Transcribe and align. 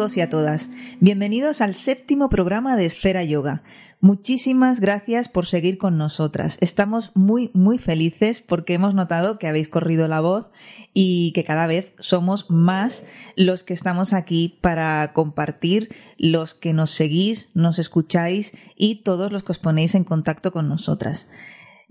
todos 0.00 0.16
y 0.16 0.22
a 0.22 0.30
todas. 0.30 0.70
Bienvenidos 1.00 1.60
al 1.60 1.74
séptimo 1.74 2.30
programa 2.30 2.74
de 2.74 2.86
Esfera 2.86 3.22
Yoga. 3.22 3.62
Muchísimas 4.00 4.80
gracias 4.80 5.28
por 5.28 5.44
seguir 5.44 5.76
con 5.76 5.98
nosotras. 5.98 6.56
Estamos 6.62 7.12
muy, 7.14 7.50
muy 7.52 7.76
felices 7.76 8.40
porque 8.40 8.72
hemos 8.72 8.94
notado 8.94 9.38
que 9.38 9.46
habéis 9.46 9.68
corrido 9.68 10.08
la 10.08 10.22
voz 10.22 10.46
y 10.94 11.32
que 11.32 11.44
cada 11.44 11.66
vez 11.66 11.92
somos 11.98 12.48
más 12.48 13.04
los 13.36 13.62
que 13.62 13.74
estamos 13.74 14.14
aquí 14.14 14.56
para 14.62 15.12
compartir, 15.12 15.94
los 16.16 16.54
que 16.54 16.72
nos 16.72 16.92
seguís, 16.92 17.50
nos 17.52 17.78
escucháis 17.78 18.54
y 18.76 19.02
todos 19.02 19.30
los 19.30 19.42
que 19.42 19.52
os 19.52 19.58
ponéis 19.58 19.94
en 19.94 20.04
contacto 20.04 20.50
con 20.50 20.66
nosotras. 20.66 21.28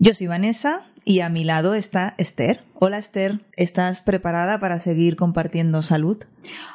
Yo 0.02 0.14
soy 0.14 0.28
Vanessa 0.28 0.80
y 1.04 1.20
a 1.20 1.28
mi 1.28 1.44
lado 1.44 1.74
está 1.74 2.14
Esther. 2.16 2.62
Hola 2.72 2.96
Esther, 2.96 3.40
¿estás 3.58 4.00
preparada 4.00 4.58
para 4.58 4.80
seguir 4.80 5.14
compartiendo 5.14 5.82
salud? 5.82 6.16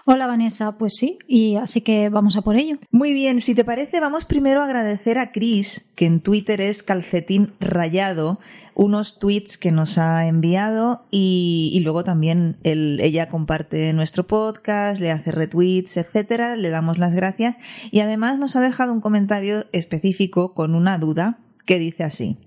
Hola 0.06 0.28
Vanessa, 0.28 0.78
pues 0.78 0.94
sí, 0.96 1.18
y 1.28 1.56
así 1.56 1.82
que 1.82 2.10
vamos 2.10 2.38
a 2.38 2.44
por 2.44 2.56
ello. 2.56 2.78
Muy 2.92 3.14
bien, 3.14 3.42
si 3.42 3.56
te 3.56 3.66
parece, 3.66 4.00
vamos 4.00 4.26
primero 4.26 4.62
a 4.62 4.66
agradecer 4.66 5.18
a 5.18 5.32
Chris, 5.32 5.90
que 5.96 6.06
en 6.06 6.20
Twitter 6.20 6.62
es 6.62 6.84
calcetín 6.84 7.54
rayado, 7.60 8.40
unos 8.76 9.18
tweets 9.18 9.58
que 9.58 9.72
nos 9.72 9.98
ha 9.98 10.28
enviado 10.28 11.08
y, 11.10 11.80
luego 11.82 12.04
también 12.04 12.58
ella 12.62 13.28
comparte 13.28 13.92
nuestro 13.94 14.28
podcast, 14.28 15.02
le 15.02 15.10
hace 15.10 15.32
retweets, 15.32 15.98
etcétera, 15.98 16.56
le 16.58 16.70
damos 16.70 17.00
las 17.00 17.16
gracias 17.16 17.58
y 17.90 18.02
además 18.02 18.38
nos 18.38 18.56
ha 18.56 18.62
dejado 18.62 18.94
un 18.94 19.02
comentario 19.02 19.66
específico 19.72 20.54
con 20.54 20.76
una 20.76 21.00
duda 21.00 21.40
que 21.66 21.80
dice 21.80 22.04
así. 22.04 22.38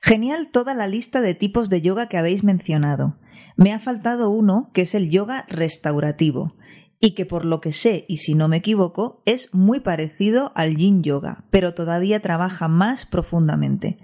Genial 0.00 0.48
toda 0.50 0.74
la 0.74 0.86
lista 0.86 1.20
de 1.20 1.34
tipos 1.34 1.68
de 1.68 1.82
yoga 1.82 2.08
que 2.08 2.16
habéis 2.16 2.42
mencionado. 2.42 3.18
Me 3.56 3.72
ha 3.72 3.78
faltado 3.78 4.30
uno 4.30 4.70
que 4.72 4.82
es 4.82 4.94
el 4.94 5.10
yoga 5.10 5.44
restaurativo 5.48 6.54
y 7.00 7.14
que 7.14 7.26
por 7.26 7.44
lo 7.44 7.60
que 7.60 7.72
sé, 7.72 8.04
y 8.08 8.18
si 8.18 8.34
no 8.34 8.48
me 8.48 8.58
equivoco, 8.58 9.22
es 9.24 9.52
muy 9.54 9.80
parecido 9.80 10.52
al 10.54 10.76
yin 10.76 11.02
yoga, 11.02 11.44
pero 11.50 11.74
todavía 11.74 12.20
trabaja 12.20 12.68
más 12.68 13.06
profundamente. 13.06 13.98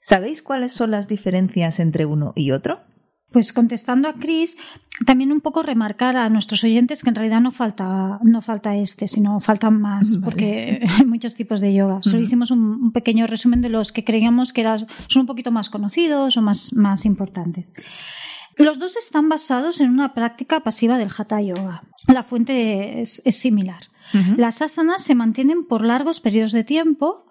¿Sabéis 0.00 0.42
cuáles 0.42 0.72
son 0.72 0.90
las 0.90 1.08
diferencias 1.08 1.80
entre 1.80 2.06
uno 2.06 2.32
y 2.36 2.52
otro? 2.52 2.80
Pues 3.30 3.52
contestando 3.52 4.08
a 4.08 4.14
Chris, 4.14 4.56
también 5.04 5.32
un 5.32 5.42
poco 5.42 5.62
remarcar 5.62 6.16
a 6.16 6.30
nuestros 6.30 6.64
oyentes 6.64 7.02
que 7.02 7.10
en 7.10 7.14
realidad 7.14 7.40
no 7.42 7.50
falta, 7.50 8.18
no 8.22 8.40
falta 8.40 8.74
este, 8.76 9.06
sino 9.06 9.38
faltan 9.40 9.80
más, 9.80 10.18
porque 10.24 10.80
hay 10.98 11.04
muchos 11.04 11.34
tipos 11.34 11.60
de 11.60 11.74
yoga. 11.74 12.00
Solo 12.02 12.20
hicimos 12.20 12.50
un, 12.50 12.90
pequeño 12.92 13.26
resumen 13.26 13.60
de 13.60 13.68
los 13.68 13.92
que 13.92 14.02
creíamos 14.02 14.52
que 14.52 14.62
eran, 14.62 14.86
son 15.08 15.20
un 15.20 15.26
poquito 15.26 15.52
más 15.52 15.68
conocidos 15.68 16.36
o 16.38 16.42
más, 16.42 16.72
más 16.72 17.04
importantes. 17.04 17.74
Los 18.56 18.80
dos 18.80 18.96
están 18.96 19.28
basados 19.28 19.80
en 19.80 19.90
una 19.90 20.14
práctica 20.14 20.60
pasiva 20.60 20.98
del 20.98 21.10
Hatha 21.16 21.40
Yoga. 21.40 21.84
La 22.08 22.24
fuente 22.24 23.00
es, 23.00 23.22
similar. 23.28 23.82
Las 24.36 24.62
asanas 24.62 25.04
se 25.04 25.14
mantienen 25.14 25.64
por 25.66 25.84
largos 25.84 26.20
periodos 26.20 26.52
de 26.52 26.64
tiempo 26.64 27.27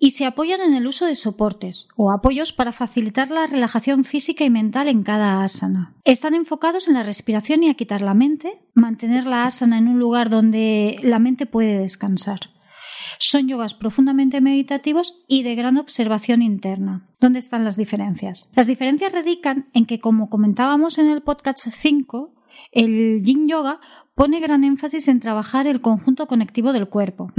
y 0.00 0.10
se 0.12 0.24
apoyan 0.24 0.62
en 0.62 0.74
el 0.74 0.86
uso 0.86 1.06
de 1.06 1.14
soportes 1.14 1.86
o 1.94 2.10
apoyos 2.10 2.52
para 2.52 2.72
facilitar 2.72 3.30
la 3.30 3.46
relajación 3.46 4.02
física 4.02 4.44
y 4.44 4.50
mental 4.50 4.88
en 4.88 5.02
cada 5.04 5.44
asana. 5.44 5.94
Están 6.04 6.34
enfocados 6.34 6.88
en 6.88 6.94
la 6.94 7.02
respiración 7.02 7.62
y 7.62 7.68
a 7.68 7.74
quitar 7.74 8.00
la 8.00 8.14
mente, 8.14 8.62
mantener 8.74 9.26
la 9.26 9.44
asana 9.44 9.78
en 9.78 9.88
un 9.88 10.00
lugar 10.00 10.30
donde 10.30 10.98
la 11.02 11.18
mente 11.18 11.44
puede 11.44 11.78
descansar. 11.78 12.40
Son 13.18 13.46
yogas 13.46 13.74
profundamente 13.74 14.40
meditativos 14.40 15.22
y 15.28 15.42
de 15.42 15.54
gran 15.54 15.76
observación 15.76 16.40
interna. 16.40 17.06
¿Dónde 17.20 17.38
están 17.38 17.64
las 17.64 17.76
diferencias? 17.76 18.50
Las 18.56 18.66
diferencias 18.66 19.12
radican 19.12 19.68
en 19.74 19.84
que, 19.84 20.00
como 20.00 20.30
comentábamos 20.30 20.96
en 20.96 21.10
el 21.10 21.20
podcast 21.20 21.68
5, 21.68 22.32
el 22.72 23.22
yin 23.22 23.48
yoga 23.48 23.80
pone 24.14 24.40
gran 24.40 24.64
énfasis 24.64 25.08
en 25.08 25.20
trabajar 25.20 25.66
el 25.66 25.80
conjunto 25.80 26.26
conectivo 26.26 26.72
del 26.72 26.88
cuerpo, 26.88 27.32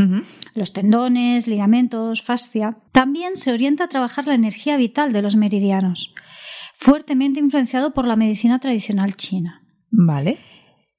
los 0.55 0.73
tendones, 0.73 1.47
ligamentos, 1.47 2.23
fascia. 2.23 2.77
También 2.91 3.35
se 3.35 3.53
orienta 3.53 3.83
a 3.83 3.87
trabajar 3.87 4.27
la 4.27 4.33
energía 4.33 4.77
vital 4.77 5.13
de 5.13 5.21
los 5.21 5.35
meridianos, 5.35 6.15
fuertemente 6.73 7.39
influenciado 7.39 7.93
por 7.93 8.07
la 8.07 8.15
medicina 8.15 8.59
tradicional 8.59 9.15
china. 9.15 9.61
Vale. 9.91 10.39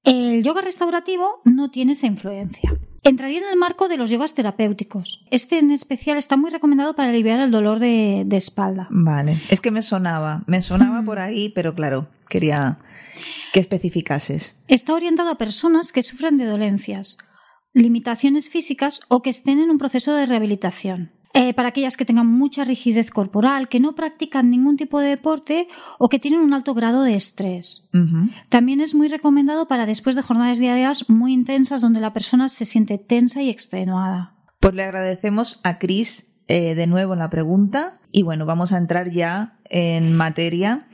El 0.04 0.42
yoga 0.42 0.60
restaurativo 0.60 1.41
no 1.44 1.71
tiene 1.71 1.92
esa 1.92 2.06
influencia. 2.06 2.78
Entraría 3.04 3.38
en 3.38 3.48
el 3.50 3.59
marco 3.59 3.88
de 3.88 3.97
los 3.97 4.10
yogas 4.10 4.34
terapéuticos. 4.34 5.26
Este 5.32 5.59
en 5.59 5.72
especial 5.72 6.16
está 6.16 6.37
muy 6.37 6.50
recomendado 6.50 6.94
para 6.94 7.10
aliviar 7.10 7.41
el 7.41 7.50
dolor 7.50 7.81
de, 7.81 8.25
espalda. 8.31 8.87
Vale, 8.91 9.42
es 9.48 9.60
que 9.60 9.72
me 9.72 9.82
sonaba, 9.82 10.44
me 10.47 10.62
sonaba 10.62 11.03
por 11.04 11.19
ahí, 11.19 11.48
pero 11.48 11.75
claro, 11.75 12.09
quería 12.28 12.78
que 13.52 13.60
especificases. 13.60 14.58
Está 14.66 14.94
orientado 14.94 15.30
a 15.30 15.38
personas 15.38 15.92
que 15.92 16.02
sufren 16.02 16.36
de 16.36 16.46
dolencias, 16.46 17.18
limitaciones 17.74 18.48
físicas 18.48 19.00
o 19.08 19.22
que 19.22 19.30
estén 19.30 19.58
en 19.58 19.70
un 19.70 19.78
proceso 19.78 20.14
de 20.14 20.26
rehabilitación. 20.26 21.12
Eh, 21.34 21.54
para 21.54 21.68
aquellas 21.68 21.96
que 21.96 22.04
tengan 22.04 22.26
mucha 22.26 22.62
rigidez 22.62 23.10
corporal, 23.10 23.68
que 23.68 23.80
no 23.80 23.94
practican 23.94 24.50
ningún 24.50 24.76
tipo 24.76 25.00
de 25.00 25.08
deporte 25.08 25.66
o 25.98 26.10
que 26.10 26.18
tienen 26.18 26.41
un 26.41 26.52
alto 26.52 26.74
grado 26.74 27.02
de 27.04 27.14
estrés. 27.14 27.88
También 28.50 28.82
es 28.82 28.94
muy 28.94 29.08
recomendado 29.08 29.66
para 29.66 29.86
después 29.86 30.14
de 30.14 30.20
jornadas 30.20 30.58
diarias 30.58 31.08
muy 31.08 31.32
intensas 31.32 31.80
donde 31.80 32.00
la 32.00 32.12
persona 32.12 32.50
se 32.50 32.66
siente 32.66 32.98
tensa 32.98 33.41
y 33.41 33.48
extenuada. 33.48 34.34
Pues 34.60 34.74
le 34.74 34.82
agradecemos 34.82 35.58
a 35.62 35.78
Cris 35.78 36.26
eh, 36.48 36.74
de 36.74 36.86
nuevo 36.86 37.16
la 37.16 37.30
pregunta 37.30 37.98
y 38.10 38.24
bueno, 38.24 38.44
vamos 38.44 38.72
a 38.72 38.76
entrar 38.76 39.10
ya 39.10 39.58
en 39.70 40.14
materia 40.14 40.86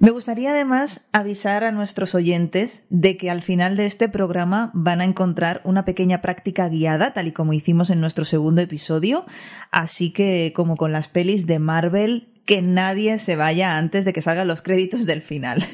me 0.00 0.10
gustaría 0.12 0.52
además 0.52 1.08
avisar 1.12 1.62
a 1.62 1.72
nuestros 1.72 2.14
oyentes 2.14 2.86
de 2.88 3.18
que 3.18 3.28
al 3.28 3.42
final 3.42 3.76
de 3.76 3.84
este 3.84 4.08
programa 4.08 4.70
van 4.72 5.02
a 5.02 5.04
encontrar 5.04 5.60
una 5.64 5.84
pequeña 5.84 6.22
práctica 6.22 6.70
guiada, 6.70 7.12
tal 7.12 7.26
y 7.26 7.32
como 7.32 7.52
hicimos 7.52 7.90
en 7.90 8.00
nuestro 8.00 8.24
segundo 8.24 8.62
episodio, 8.62 9.26
así 9.70 10.10
que 10.10 10.54
como 10.56 10.78
con 10.78 10.90
las 10.90 11.08
pelis 11.08 11.46
de 11.46 11.58
Marvel, 11.58 12.28
que 12.46 12.62
nadie 12.62 13.18
se 13.18 13.36
vaya 13.36 13.76
antes 13.76 14.06
de 14.06 14.14
que 14.14 14.22
salgan 14.22 14.48
los 14.48 14.62
créditos 14.62 15.04
del 15.04 15.20
final. 15.20 15.64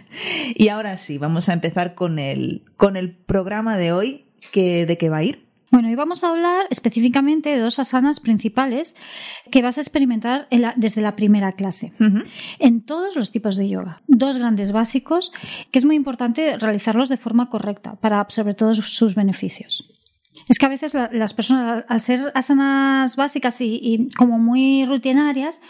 Y 0.56 0.68
ahora 0.68 0.96
sí, 0.96 1.18
vamos 1.18 1.48
a 1.48 1.52
empezar 1.52 1.94
con 1.94 2.18
el, 2.18 2.64
con 2.76 2.96
el 2.96 3.12
programa 3.12 3.76
de 3.76 3.92
hoy, 3.92 4.24
que, 4.52 4.86
¿de 4.86 4.98
qué 4.98 5.08
va 5.08 5.18
a 5.18 5.22
ir? 5.22 5.45
Bueno, 5.70 5.88
hoy 5.88 5.96
vamos 5.96 6.22
a 6.22 6.30
hablar 6.30 6.66
específicamente 6.70 7.50
de 7.50 7.58
dos 7.58 7.78
asanas 7.78 8.20
principales 8.20 8.94
que 9.50 9.62
vas 9.62 9.78
a 9.78 9.80
experimentar 9.80 10.48
desde 10.76 11.02
la 11.02 11.16
primera 11.16 11.52
clase, 11.52 11.92
en 12.58 12.82
todos 12.82 13.16
los 13.16 13.32
tipos 13.32 13.56
de 13.56 13.68
yoga. 13.68 13.96
Dos 14.06 14.38
grandes 14.38 14.70
básicos 14.70 15.32
que 15.72 15.78
es 15.78 15.84
muy 15.84 15.96
importante 15.96 16.56
realizarlos 16.56 17.08
de 17.08 17.16
forma 17.16 17.50
correcta 17.50 17.96
para 17.96 18.20
absorber 18.20 18.54
todos 18.54 18.78
sus 18.78 19.14
beneficios. 19.14 19.92
Es 20.48 20.58
que 20.58 20.66
a 20.66 20.68
veces 20.68 20.94
las 20.94 21.34
personas, 21.34 21.84
al 21.88 22.00
ser 22.00 22.30
asanas 22.34 23.16
básicas 23.16 23.60
y, 23.60 24.08
como 24.16 24.38
muy 24.38 24.84
rutinarias, 24.84 25.62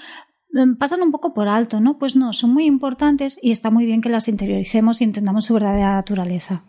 mm, 0.52 0.74
pasan 0.74 1.02
un 1.02 1.12
poco 1.12 1.32
por 1.32 1.48
alto, 1.48 1.80
¿no? 1.80 1.98
Pues 1.98 2.16
no, 2.16 2.34
son 2.34 2.52
muy 2.52 2.66
importantes 2.66 3.38
y 3.40 3.52
está 3.52 3.70
muy 3.70 3.86
bien 3.86 4.02
que 4.02 4.10
las 4.10 4.28
interioricemos 4.28 5.00
y 5.00 5.04
entendamos 5.04 5.46
su 5.46 5.54
verdadera 5.54 5.94
naturaleza. 5.94 6.64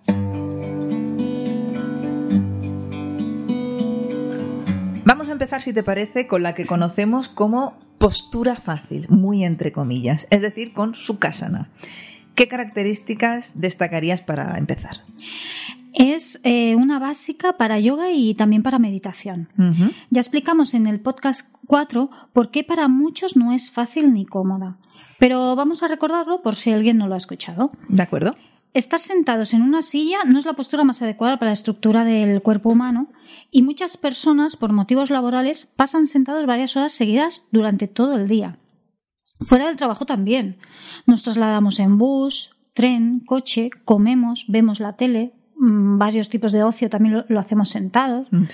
Empezar, 5.37 5.61
si 5.61 5.71
te 5.71 5.83
parece, 5.83 6.25
con 6.25 6.41
la 6.41 6.55
que 6.55 6.65
conocemos 6.65 7.29
como 7.29 7.77
postura 7.99 8.55
fácil, 8.55 9.05
muy 9.09 9.43
entre 9.43 9.71
comillas, 9.71 10.25
es 10.31 10.41
decir, 10.41 10.73
con 10.73 10.95
Sukhasana. 10.95 11.69
¿Qué 12.33 12.47
características 12.47 13.59
destacarías 13.59 14.21
para 14.21 14.57
empezar? 14.57 15.01
Es 15.93 16.41
eh, 16.43 16.75
una 16.75 16.97
básica 16.97 17.53
para 17.53 17.79
yoga 17.79 18.11
y 18.11 18.33
también 18.33 18.63
para 18.63 18.79
meditación. 18.79 19.49
Ya 20.09 20.21
explicamos 20.21 20.73
en 20.73 20.87
el 20.87 20.99
podcast 20.99 21.49
4 21.67 22.09
por 22.33 22.49
qué 22.51 22.63
para 22.63 22.87
muchos 22.87 23.35
no 23.35 23.51
es 23.51 23.71
fácil 23.71 24.13
ni 24.13 24.25
cómoda. 24.25 24.77
Pero 25.19 25.55
vamos 25.55 25.81
a 25.83 25.87
recordarlo 25.87 26.41
por 26.41 26.55
si 26.55 26.71
alguien 26.71 26.97
no 26.97 27.07
lo 27.07 27.13
ha 27.13 27.17
escuchado. 27.17 27.71
De 27.89 28.03
acuerdo. 28.03 28.35
Estar 28.73 28.99
sentados 28.99 29.53
en 29.53 29.63
una 29.63 29.81
silla 29.81 30.19
no 30.25 30.37
es 30.37 30.45
la 30.45 30.53
postura 30.53 30.83
más 30.83 31.01
adecuada 31.01 31.37
para 31.37 31.49
la 31.49 31.53
estructura 31.53 32.03
del 32.03 32.41
cuerpo 32.43 32.69
humano 32.69 33.07
y 33.51 33.61
muchas 33.61 33.97
personas, 33.97 34.55
por 34.55 34.73
motivos 34.73 35.09
laborales, 35.09 35.65
pasan 35.65 36.05
sentados 36.07 36.45
varias 36.45 36.75
horas 36.75 36.91
seguidas 36.91 37.47
durante 37.51 37.87
todo 37.87 38.17
el 38.17 38.27
día. 38.27 38.59
Fuera 39.41 39.67
del 39.67 39.75
trabajo 39.75 40.05
también. 40.05 40.57
Nos 41.05 41.23
trasladamos 41.23 41.79
en 41.79 41.97
bus, 41.97 42.57
tren, 42.73 43.21
coche, 43.25 43.69
comemos, 43.85 44.45
vemos 44.47 44.79
la 44.79 44.95
tele, 44.95 45.33
mm, 45.55 45.97
varios 45.97 46.29
tipos 46.29 46.51
de 46.51 46.63
ocio 46.63 46.89
también 46.89 47.23
lo, 47.27 47.39
hacemos 47.39 47.69
sentados. 47.69 48.27
Mm, 48.31 48.45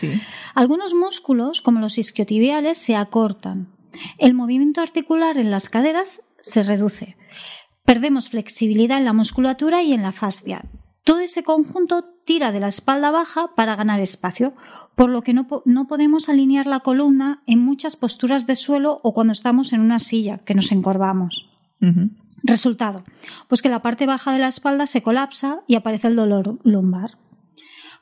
Algunos 0.56 0.94
músculos, 0.94 1.62
como 1.62 1.80
los 1.80 1.98
isquiotibiales, 1.98 2.78
se 2.78 2.95
acortan. 2.95 3.69
El 4.18 4.34
movimiento 4.34 4.81
articular 4.81 5.38
en 5.38 5.51
las 5.51 5.69
caderas 5.69 6.22
se 6.40 6.63
reduce. 6.63 7.16
Perdemos 7.86 8.30
flexibilidad 8.30 8.98
en 8.98 9.06
la 9.06 9.13
musculatura 9.13 9.84
y 9.84 9.94
en 9.94 10.04
la 10.04 10.12
fascia. 10.12 10.66
Todo 11.04 11.19
ese 11.19 11.44
conjunto 11.44 12.12
tira 12.25 12.51
de 12.51 12.59
la 12.59 12.67
espalda 12.67 13.11
baja 13.11 13.53
para 13.55 13.75
ganar 13.75 13.99
espacio, 13.99 14.53
por 14.95 15.09
lo 15.09 15.21
que 15.21 15.33
no, 15.33 15.47
podemos 15.87 16.29
alinear 16.29 16.67
la 16.67 16.79
columna 16.81 17.41
en 17.45 17.59
muchas 17.59 17.95
posturas 17.95 18.47
de 18.47 18.55
suelo 18.55 18.99
o 19.03 19.13
cuando 19.13 19.33
estamos 19.33 19.73
en 19.73 19.81
una 19.81 19.99
silla, 19.99 20.39
que 20.39 20.55
nos 20.55 20.71
encorvamos. 20.71 21.49
Resultado, 22.43 23.03
pues 23.49 23.61
que 23.61 23.67
la 23.67 23.81
parte 23.81 24.05
baja 24.05 24.31
de 24.31 24.39
la 24.39 24.47
espalda 24.47 24.85
se 24.85 25.03
colapsa 25.03 25.61
y 25.67 25.75
aparece 25.75 26.07
el 26.07 26.15
dolor 26.15 26.59
lumbar. 26.63 27.17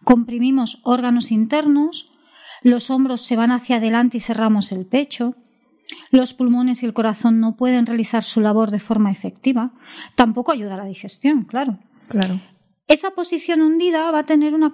comprimimos 0.03 0.81
órganos 0.83 1.31
internos, 1.31 2.11
los 2.61 2.91
hombros 2.91 3.21
se 3.21 3.35
van 3.35 3.51
hacia 3.51 3.77
adelante 3.77 4.17
y 4.17 4.21
cerramos 4.21 4.71
el 4.71 4.85
pecho, 4.85 5.35
los 6.11 6.33
pulmones 6.33 6.83
y 6.83 6.85
el 6.85 6.93
corazón 6.93 7.39
no 7.39 7.55
pueden 7.55 7.85
realizar 7.85 8.23
su 8.23 8.39
labor 8.39 8.71
de 8.71 8.79
forma 8.79 9.11
efectiva, 9.11 9.71
tampoco 10.15 10.51
ayuda 10.51 10.75
a 10.75 10.77
la 10.77 10.85
digestión, 10.85 11.43
claro. 11.43 11.79
Claro. 12.07 12.39
Esa 12.91 13.11
posición 13.11 13.61
hundida 13.61 14.11
va 14.11 14.19
a 14.19 14.25
tener 14.25 14.53
una, 14.53 14.69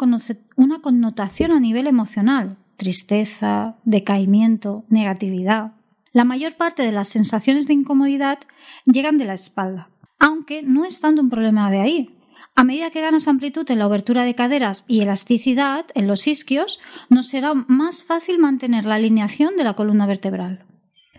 una 0.56 0.82
connotación 0.82 1.52
a 1.52 1.60
nivel 1.60 1.86
emocional, 1.86 2.58
tristeza, 2.76 3.76
decaimiento, 3.86 4.86
negatividad. 4.90 5.74
La 6.14 6.24
mayor 6.24 6.56
parte 6.56 6.82
de 6.82 6.92
las 6.92 7.10
sensaciones 7.10 7.68
de 7.68 7.76
incomodidad 7.76 8.40
llegan 8.86 9.20
de 9.20 9.26
la 9.26 9.36
espalda, 9.36 9.92
aunque 10.18 10.64
no 10.64 10.84
es 10.84 11.00
tanto 11.00 11.22
un 11.22 11.30
problema 11.30 11.70
de 11.70 11.80
ahí. 11.80 12.18
A 12.56 12.64
medida 12.64 12.90
que 12.90 13.02
ganas 13.02 13.28
amplitud 13.28 13.70
en 13.70 13.78
la 13.78 13.86
obertura 13.86 14.24
de 14.24 14.34
caderas 14.34 14.84
y 14.88 15.02
elasticidad 15.02 15.86
en 15.94 16.08
los 16.08 16.26
isquios, 16.26 16.80
nos 17.12 17.28
será 17.28 17.54
más 17.54 18.04
fácil 18.04 18.40
mantener 18.40 18.86
la 18.86 18.96
alineación 18.96 19.56
de 19.58 19.64
la 19.64 19.76
columna 19.76 20.08
vertebral. 20.08 20.66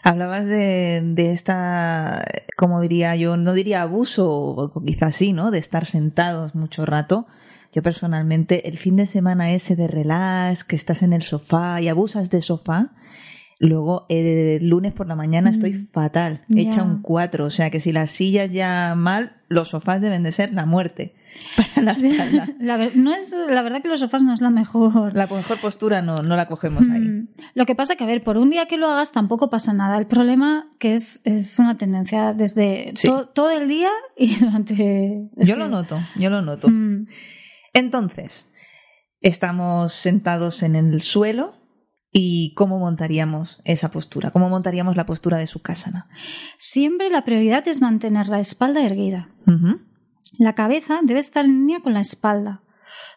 Hablabas 0.03 0.47
de, 0.47 1.03
de, 1.05 1.33
esta, 1.33 2.25
como 2.56 2.81
diría 2.81 3.17
yo, 3.17 3.37
no 3.37 3.53
diría 3.53 3.83
abuso, 3.83 4.73
quizás 4.87 5.15
sí, 5.17 5.33
¿no? 5.33 5.50
De 5.50 5.59
estar 5.59 5.87
sentados 5.87 6.55
mucho 6.55 6.87
rato. 6.87 7.27
Yo 7.73 7.83
personalmente, 7.83 8.69
el 8.69 8.79
fin 8.79 8.97
de 8.97 9.06
semana 9.06 9.53
ese 9.53 9.77
de 9.77 9.89
relax, 9.89 10.65
que 10.65 10.77
estás 10.77 11.03
en 11.03 11.12
el 11.12 11.23
sofá 11.23 11.81
y 11.81 11.89
abusas 11.89 12.31
de 12.31 12.41
sofá, 12.41 12.93
luego 13.60 14.06
el 14.08 14.69
lunes 14.69 14.93
por 14.93 15.06
la 15.08 15.16
mañana 15.16 15.50
estoy 15.50 15.72
Mm. 15.72 15.88
fatal, 15.93 16.44
hecha 16.55 16.82
un 16.82 17.02
4. 17.02 17.44
O 17.46 17.50
sea 17.50 17.70
que 17.70 17.81
si 17.81 17.93
las 17.93 18.10
sillas 18.12 18.50
ya 18.52 18.94
mal, 18.96 19.37
los 19.49 19.69
sofás 19.69 20.00
deben 20.00 20.22
de 20.22 20.31
ser 20.32 20.52
la 20.55 20.64
muerte 20.66 21.14
para 21.56 21.82
la 21.82 21.93
espalda. 21.99 22.49
La, 22.60 22.78
no 22.94 23.12
es, 23.14 23.34
la 23.50 23.62
verdad 23.62 23.82
que 23.82 23.88
los 23.88 23.99
sofás 24.00 24.22
no 24.22 24.32
es 24.32 24.40
la 24.40 24.50
mejor. 24.50 25.14
La 25.16 25.26
mejor 25.26 25.58
postura 25.60 26.02
no, 26.02 26.22
no 26.22 26.37
la 26.37 26.46
cogemos 26.46 26.82
ahí. 26.88 27.00
Mm. 27.00 27.28
Lo 27.55 27.66
que 27.66 27.75
pasa 27.75 27.96
que, 27.96 28.05
a 28.05 28.06
ver, 28.06 28.22
por 28.22 28.37
un 28.38 28.50
día 28.50 28.66
que 28.66 28.76
lo 28.76 28.87
hagas 28.88 29.10
tampoco 29.12 29.50
pasa 29.50 29.72
nada. 29.72 29.99
El 29.99 30.06
problema 30.06 30.70
que 30.78 30.94
es, 30.94 31.20
es 31.25 31.58
una 31.58 31.76
tendencia 31.76 32.32
desde 32.34 32.93
Sí. 32.94 33.08
to- 33.08 33.28
todo 33.28 33.50
el 33.50 33.69
día 33.69 33.90
y 34.16 34.37
durante... 34.40 35.28
Yo 35.37 35.54
que- 35.54 35.58
lo 35.58 35.69
noto, 35.69 35.99
yo 36.16 36.31
lo 36.31 36.43
noto. 36.43 36.69
Mm. 36.69 37.06
Entonces, 37.75 38.50
estamos 39.20 39.93
sentados 39.93 40.62
en 40.62 40.76
el 40.76 41.02
suelo 41.02 41.54
y 42.20 42.53
¿cómo 42.55 42.81
montaríamos 42.81 43.61
esa 43.65 43.93
postura? 43.93 44.32
¿Cómo 44.32 44.49
montaríamos 44.49 44.97
la 44.97 45.06
postura 45.06 45.37
de 45.37 45.47
su 45.47 45.62
casa? 45.62 46.09
Siempre 46.56 47.11
la 47.11 47.25
prioridad 47.25 47.69
es 47.69 47.81
mantener 47.81 48.26
la 48.26 48.41
espalda 48.41 48.85
erguida. 48.85 49.29
La 50.37 50.56
cabeza 50.56 50.99
debe 51.05 51.20
estar 51.20 51.44
en 51.44 51.61
línea 51.61 51.81
con 51.81 51.94
la 51.94 52.00
espalda. 52.00 52.62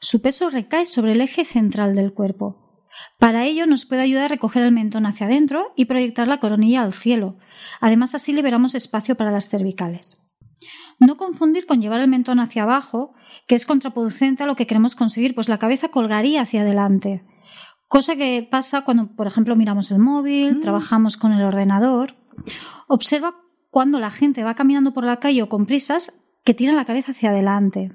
Su 0.01 0.21
peso 0.21 0.51
recae 0.51 0.85
sobre 0.85 1.13
el 1.13 1.21
eje 1.21 1.45
central 1.45 1.95
del 1.95 2.13
cuerpo. 2.13 2.85
Para 3.17 3.45
ello 3.45 3.65
nos 3.65 3.85
puede 3.85 4.03
ayudar 4.03 4.25
a 4.25 4.35
recoger 4.35 4.61
el 4.61 4.71
mentón 4.71 5.07
hacia 5.07 5.25
adentro 5.25 5.73
y 5.75 5.85
proyectar 5.85 6.27
la 6.27 6.39
coronilla 6.39 6.83
al 6.83 6.93
cielo. 6.93 7.39
Además 7.79 8.13
así 8.13 8.33
liberamos 8.33 8.75
espacio 8.75 9.15
para 9.15 9.31
las 9.31 9.49
cervicales. 9.49 10.29
No 10.99 11.17
confundir 11.17 11.65
con 11.65 11.81
llevar 11.81 12.01
el 12.01 12.07
mentón 12.07 12.39
hacia 12.39 12.63
abajo, 12.63 13.15
que 13.47 13.55
es 13.55 13.65
contraproducente 13.65 14.43
a 14.43 14.45
lo 14.45 14.55
que 14.55 14.67
queremos 14.67 14.93
conseguir, 14.93 15.33
pues 15.33 15.49
la 15.49 15.57
cabeza 15.57 15.87
colgaría 15.87 16.41
hacia 16.41 16.61
adelante. 16.61 17.23
Cosa 17.91 18.15
que 18.15 18.47
pasa 18.49 18.85
cuando, 18.85 19.07
por 19.07 19.27
ejemplo, 19.27 19.53
miramos 19.57 19.91
el 19.91 19.99
móvil, 19.99 20.55
Mm. 20.55 20.61
trabajamos 20.61 21.17
con 21.17 21.33
el 21.33 21.43
ordenador. 21.43 22.15
Observa 22.87 23.35
cuando 23.69 23.99
la 23.99 24.11
gente 24.11 24.45
va 24.45 24.55
caminando 24.55 24.93
por 24.93 25.03
la 25.03 25.17
calle 25.19 25.41
o 25.43 25.49
con 25.49 25.65
prisas 25.65 26.13
que 26.45 26.53
tira 26.53 26.71
la 26.71 26.85
cabeza 26.85 27.11
hacia 27.11 27.31
adelante. 27.31 27.91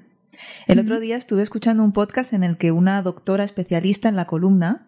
El 0.67 0.77
otro 0.77 0.99
día 0.99 1.17
estuve 1.17 1.41
escuchando 1.41 1.83
un 1.83 1.93
podcast 1.93 2.31
en 2.33 2.43
el 2.43 2.57
que 2.59 2.71
una 2.71 3.01
doctora 3.01 3.43
especialista 3.43 4.07
en 4.07 4.15
la 4.15 4.25
columna 4.27 4.85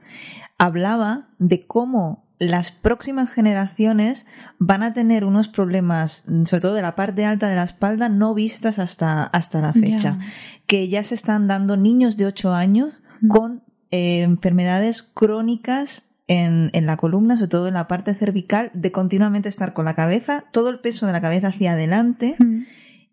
hablaba 0.59 1.29
de 1.39 1.65
cómo 1.65 2.27
las 2.37 2.71
próximas 2.71 3.31
generaciones 3.31 4.27
van 4.59 4.83
a 4.83 4.93
tener 4.93 5.25
unos 5.25 5.47
problemas, 5.47 6.23
sobre 6.45 6.61
todo 6.61 6.73
de 6.75 6.83
la 6.83 6.95
parte 6.95 7.25
alta 7.25 7.49
de 7.49 7.55
la 7.55 7.63
espalda, 7.63 8.09
no 8.09 8.35
vistas 8.35 8.77
hasta, 8.77 9.23
hasta 9.23 9.59
la 9.59 9.73
fecha. 9.73 10.19
Que 10.67 10.87
ya 10.87 11.03
se 11.03 11.15
están 11.15 11.47
dando 11.47 11.77
niños 11.77 12.15
de 12.15 12.27
8 12.27 12.53
años 12.53 12.93
Mm. 13.21 13.27
con 13.29 13.63
eh, 13.91 14.21
enfermedades 14.21 15.03
crónicas 15.03 16.05
en, 16.27 16.69
en 16.73 16.85
la 16.85 16.97
columna, 16.97 17.37
sobre 17.37 17.47
todo 17.49 17.67
en 17.67 17.73
la 17.73 17.87
parte 17.87 18.13
cervical, 18.13 18.69
de 18.73 18.91
continuamente 18.91 19.49
estar 19.49 19.73
con 19.73 19.85
la 19.85 19.95
cabeza, 19.95 20.45
todo 20.51 20.69
el 20.69 20.79
peso 20.79 21.05
de 21.07 21.11
la 21.13 21.21
cabeza 21.21 21.47
hacia 21.47 21.71
adelante 21.73 22.35
Mm. 22.37 22.65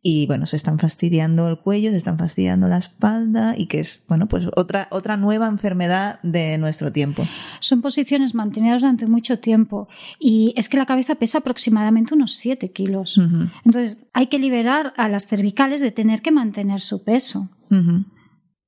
y 0.03 0.27
bueno, 0.27 0.45
se 0.47 0.55
están 0.57 0.79
fastidiando 0.79 1.49
el 1.49 1.59
cuello, 1.59 1.91
se 1.91 1.97
están 1.97 2.19
fastidiando 2.19 2.69
la 2.69 2.77
espalda 2.77 3.55
y 3.57 3.67
que 3.67 3.81
es, 3.81 4.01
bueno, 4.07 4.29
pues 4.29 4.47
otra, 4.55 4.87
otra 4.91 5.17
nueva 5.17 5.49
enfermedad 5.49 6.21
de 6.23 6.59
nuestro 6.59 6.93
tiempo. 6.93 7.27
Son 7.59 7.81
posiciones 7.81 8.35
mantenidas 8.35 8.83
durante 8.83 9.07
mucho 9.07 9.39
tiempo 9.41 9.89
y 10.21 10.53
es 10.57 10.69
que 10.69 10.77
la 10.77 10.85
cabeza 10.87 11.15
pesa 11.15 11.39
aproximadamente 11.39 12.15
unos 12.15 12.35
7 12.35 12.71
kilos. 12.71 13.19
Entonces 13.65 13.97
hay 14.13 14.27
que 14.27 14.39
liberar 14.39 14.93
a 14.99 15.09
las 15.09 15.27
cervicales 15.27 15.81
de 15.81 15.91
tener 15.91 16.21
que 16.21 16.31
mantener 16.33 16.81
su 16.83 17.03
peso. 17.03 17.49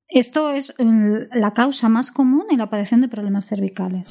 Esto 0.09 0.49
es 0.51 0.73
eh, 0.79 1.27
la 1.33 1.53
causa 1.53 1.87
más 1.87 2.11
común 2.11 2.45
en 2.49 2.57
la 2.57 2.63
aparición 2.65 3.01
de 3.01 3.07
problemas 3.07 3.45
cervicales. 3.45 4.09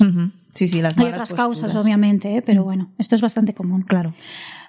Sí, 0.54 0.68
sí, 0.68 0.80
las 0.80 0.96
Hay 0.96 1.06
otras 1.06 1.30
posturas. 1.32 1.60
causas, 1.60 1.74
obviamente, 1.84 2.36
¿eh? 2.36 2.42
pero 2.42 2.62
Mm. 2.62 2.64
bueno, 2.64 2.90
esto 2.98 3.14
es 3.16 3.20
bastante 3.20 3.52
común. 3.54 3.82
Claro. 3.82 4.14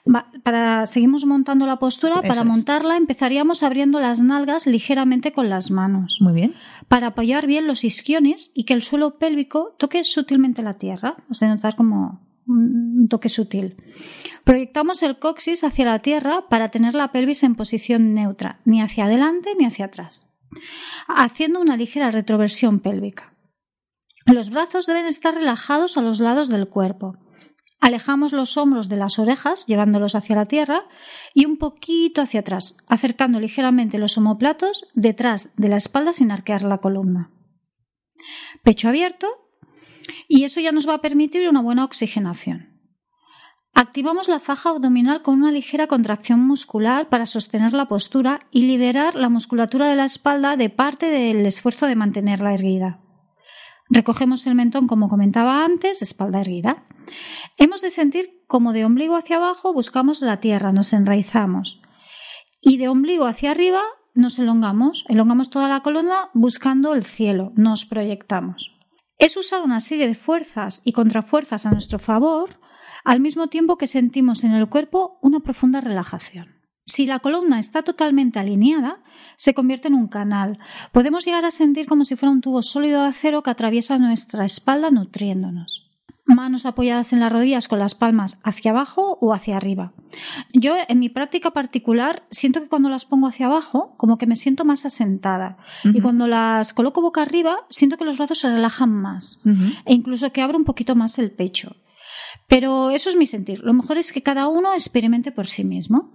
Va- 0.08 0.28
para 0.44 0.86
seguimos 0.88 1.26
montando 1.26 1.68
la 1.68 1.78
postura. 1.78 2.16
Eso 2.16 2.22
para 2.24 2.42
es. 2.42 2.46
montarla 2.48 2.98
empezaríamos 2.98 3.62
abriendo 3.64 4.00
las 4.00 4.22
nalgas 4.22 4.66
ligeramente 4.66 5.32
con 5.32 5.50
las 5.50 5.70
manos 5.72 6.18
Muy 6.22 6.34
bien. 6.34 6.54
para 6.88 7.08
apoyar 7.08 7.46
bien 7.46 7.68
los 7.68 7.84
isquiones 7.84 8.52
y 8.56 8.64
que 8.64 8.74
el 8.74 8.82
suelo 8.82 9.20
pélvico 9.20 9.76
toque 9.78 10.04
sutilmente 10.04 10.62
la 10.64 10.76
tierra. 10.80 11.18
Has 11.30 11.40
de 11.42 11.48
notar 11.48 11.76
como 11.76 12.22
un 12.48 13.08
toque 13.08 13.30
sutil. 13.30 13.76
Proyectamos 14.44 15.04
el 15.04 15.20
coxis 15.20 15.64
hacia 15.64 15.86
la 15.86 16.00
tierra 16.00 16.46
para 16.50 16.70
tener 16.70 16.96
la 16.96 17.12
pelvis 17.12 17.44
en 17.44 17.54
posición 17.56 18.16
neutra, 18.16 18.60
ni 18.66 18.82
hacia 18.82 19.06
adelante 19.06 19.52
ni 19.60 19.66
hacia 19.66 19.86
atrás, 19.86 20.34
haciendo 21.16 21.60
una 21.60 21.78
ligera 21.78 22.12
retroversión 22.12 22.80
pélvica. 22.80 23.34
Los 24.26 24.52
brazos 24.52 24.86
deben 24.86 25.06
estar 25.06 25.34
relajados 25.34 25.98
a 25.98 26.02
los 26.02 26.20
lados 26.20 26.50
del 26.50 26.68
cuerpo. 26.68 27.18
Alejamos 27.80 28.34
los 28.34 28.58
hombros 28.58 28.90
de 28.90 28.98
las 28.98 29.18
orejas, 29.18 29.66
llevándolos 29.66 30.14
hacia 30.14 30.36
la 30.36 30.46
tierra, 30.46 30.84
y 31.34 31.46
un 31.46 31.58
poquito 31.58 32.22
hacia 32.22 32.42
atrás, 32.42 32.78
acercando 32.88 33.40
ligeramente 33.40 33.98
los 33.98 34.18
omóplatos 34.18 34.86
detrás 34.94 35.56
de 35.56 35.70
la 35.70 35.78
espalda 35.78 36.14
sin 36.14 36.32
arquear 36.32 36.64
la 36.64 36.80
columna. 36.80 37.32
Pecho 38.64 38.90
abierto, 38.90 39.28
y 40.28 40.44
eso 40.44 40.60
ya 40.60 40.72
nos 40.72 40.88
va 40.88 40.96
a 40.96 41.02
permitir 41.02 41.48
una 41.50 41.62
buena 41.62 41.86
oxigenación. 41.86 42.69
Activamos 43.74 44.28
la 44.28 44.40
faja 44.40 44.72
abdominal 44.72 45.22
con 45.22 45.36
una 45.36 45.52
ligera 45.52 45.88
contracción 45.88 46.42
muscular 46.42 47.10
para 47.10 47.26
sostener 47.26 47.74
la 47.74 47.88
postura 47.88 48.48
y 48.52 48.64
liberar 48.64 49.16
la 49.16 49.30
musculatura 49.30 49.88
de 49.88 49.96
la 49.96 50.06
espalda 50.06 50.58
de 50.58 50.70
parte 50.70 51.08
del 51.08 51.46
esfuerzo 51.46 51.86
de 51.86 51.96
mantenerla 51.96 52.54
erguida. 52.54 53.00
Recogemos 53.90 54.46
el 54.46 54.56
mentón, 54.56 54.88
como 54.88 55.10
comentaba 55.10 55.66
antes, 55.66 56.02
espalda 56.02 56.42
erguida. 56.42 56.86
Hemos 57.58 57.82
de 57.82 57.90
sentir 57.90 58.44
como 58.48 58.74
de 58.74 58.86
ombligo 58.86 59.16
hacia 59.16 59.38
abajo 59.38 59.74
buscamos 59.74 60.22
la 60.22 60.40
tierra, 60.40 60.72
nos 60.72 60.94
enraizamos. 60.94 61.82
Y 62.62 62.78
de 62.78 62.90
ombligo 62.90 63.26
hacia 63.26 63.52
arriba 63.52 63.82
nos 64.14 64.38
elongamos, 64.38 65.06
elongamos 65.08 65.50
toda 65.50 65.70
la 65.70 65.82
columna 65.82 66.30
buscando 66.34 66.94
el 66.94 67.04
cielo, 67.04 67.52
nos 67.56 67.86
proyectamos. 67.86 68.78
Es 69.18 69.38
usar 69.38 69.62
una 69.62 69.80
serie 69.80 70.08
de 70.08 70.16
fuerzas 70.16 70.82
y 70.84 70.94
contrafuerzas 70.94 71.66
a 71.66 71.72
nuestro 71.72 72.00
favor, 72.00 72.60
al 73.04 73.20
mismo 73.20 73.48
tiempo 73.48 73.78
que 73.78 73.88
sentimos 73.88 74.44
en 74.44 74.52
el 74.52 74.70
cuerpo 74.70 75.20
una 75.22 75.40
profunda 75.40 75.82
relajación. 75.82 76.60
Si 76.86 77.06
la 77.06 77.20
columna 77.20 77.60
está 77.60 77.84
totalmente 77.84 78.40
alineada, 78.40 79.04
se 79.36 79.54
convierte 79.54 79.90
en 79.90 79.94
un 79.94 80.08
canal. 80.08 80.58
Podemos 80.92 81.24
llegar 81.24 81.46
a 81.46 81.52
sentir 81.52 81.86
como 81.86 82.04
si 82.04 82.16
fuera 82.16 82.32
un 82.32 82.42
tubo 82.42 82.64
sólido 82.64 83.04
de 83.04 83.10
acero 83.10 83.44
que 83.44 83.52
atraviesa 83.52 84.00
nuestra 84.00 84.44
espalda 84.44 84.90
nutriéndonos. 84.90 85.86
Manos 86.26 86.66
apoyadas 86.66 87.14
en 87.14 87.20
las 87.20 87.32
rodillas 87.32 87.68
con 87.68 87.80
las 87.80 87.96
palmas 87.96 88.40
hacia 88.44 88.72
abajo 88.72 89.18
o 89.22 89.34
hacia 89.34 89.58
arriba. 89.58 89.94
Yo, 90.54 90.76
en 90.88 91.00
mi 91.00 91.10
práctica 91.10 91.52
particular, 91.52 92.24
siento 92.32 92.60
que 92.62 92.70
cuando 92.70 92.90
las 92.90 93.06
pongo 93.06 93.28
hacia 93.28 93.46
abajo, 93.46 93.96
como 93.98 94.18
que 94.18 94.28
me 94.28 94.36
siento 94.36 94.66
más 94.66 94.86
asentada. 94.86 95.58
Y 95.84 96.02
cuando 96.02 96.28
las 96.28 96.74
coloco 96.74 97.02
boca 97.02 97.22
arriba, 97.22 97.66
siento 97.70 97.98
que 97.98 98.06
los 98.06 98.18
brazos 98.18 98.40
se 98.40 98.50
relajan 98.50 98.92
más. 98.92 99.42
E 99.86 99.94
incluso 99.94 100.32
que 100.32 100.42
abro 100.42 100.58
un 100.58 100.66
poquito 100.66 100.96
más 100.96 101.20
el 101.20 101.32
pecho. 101.32 101.76
Pero 102.48 102.90
eso 102.90 103.10
es 103.10 103.16
mi 103.16 103.26
sentir. 103.26 103.60
Lo 103.64 103.74
mejor 103.74 103.98
es 103.98 104.12
que 104.12 104.24
cada 104.24 104.48
uno 104.48 104.74
experimente 104.74 105.32
por 105.32 105.48
sí 105.48 105.64
mismo. 105.64 106.12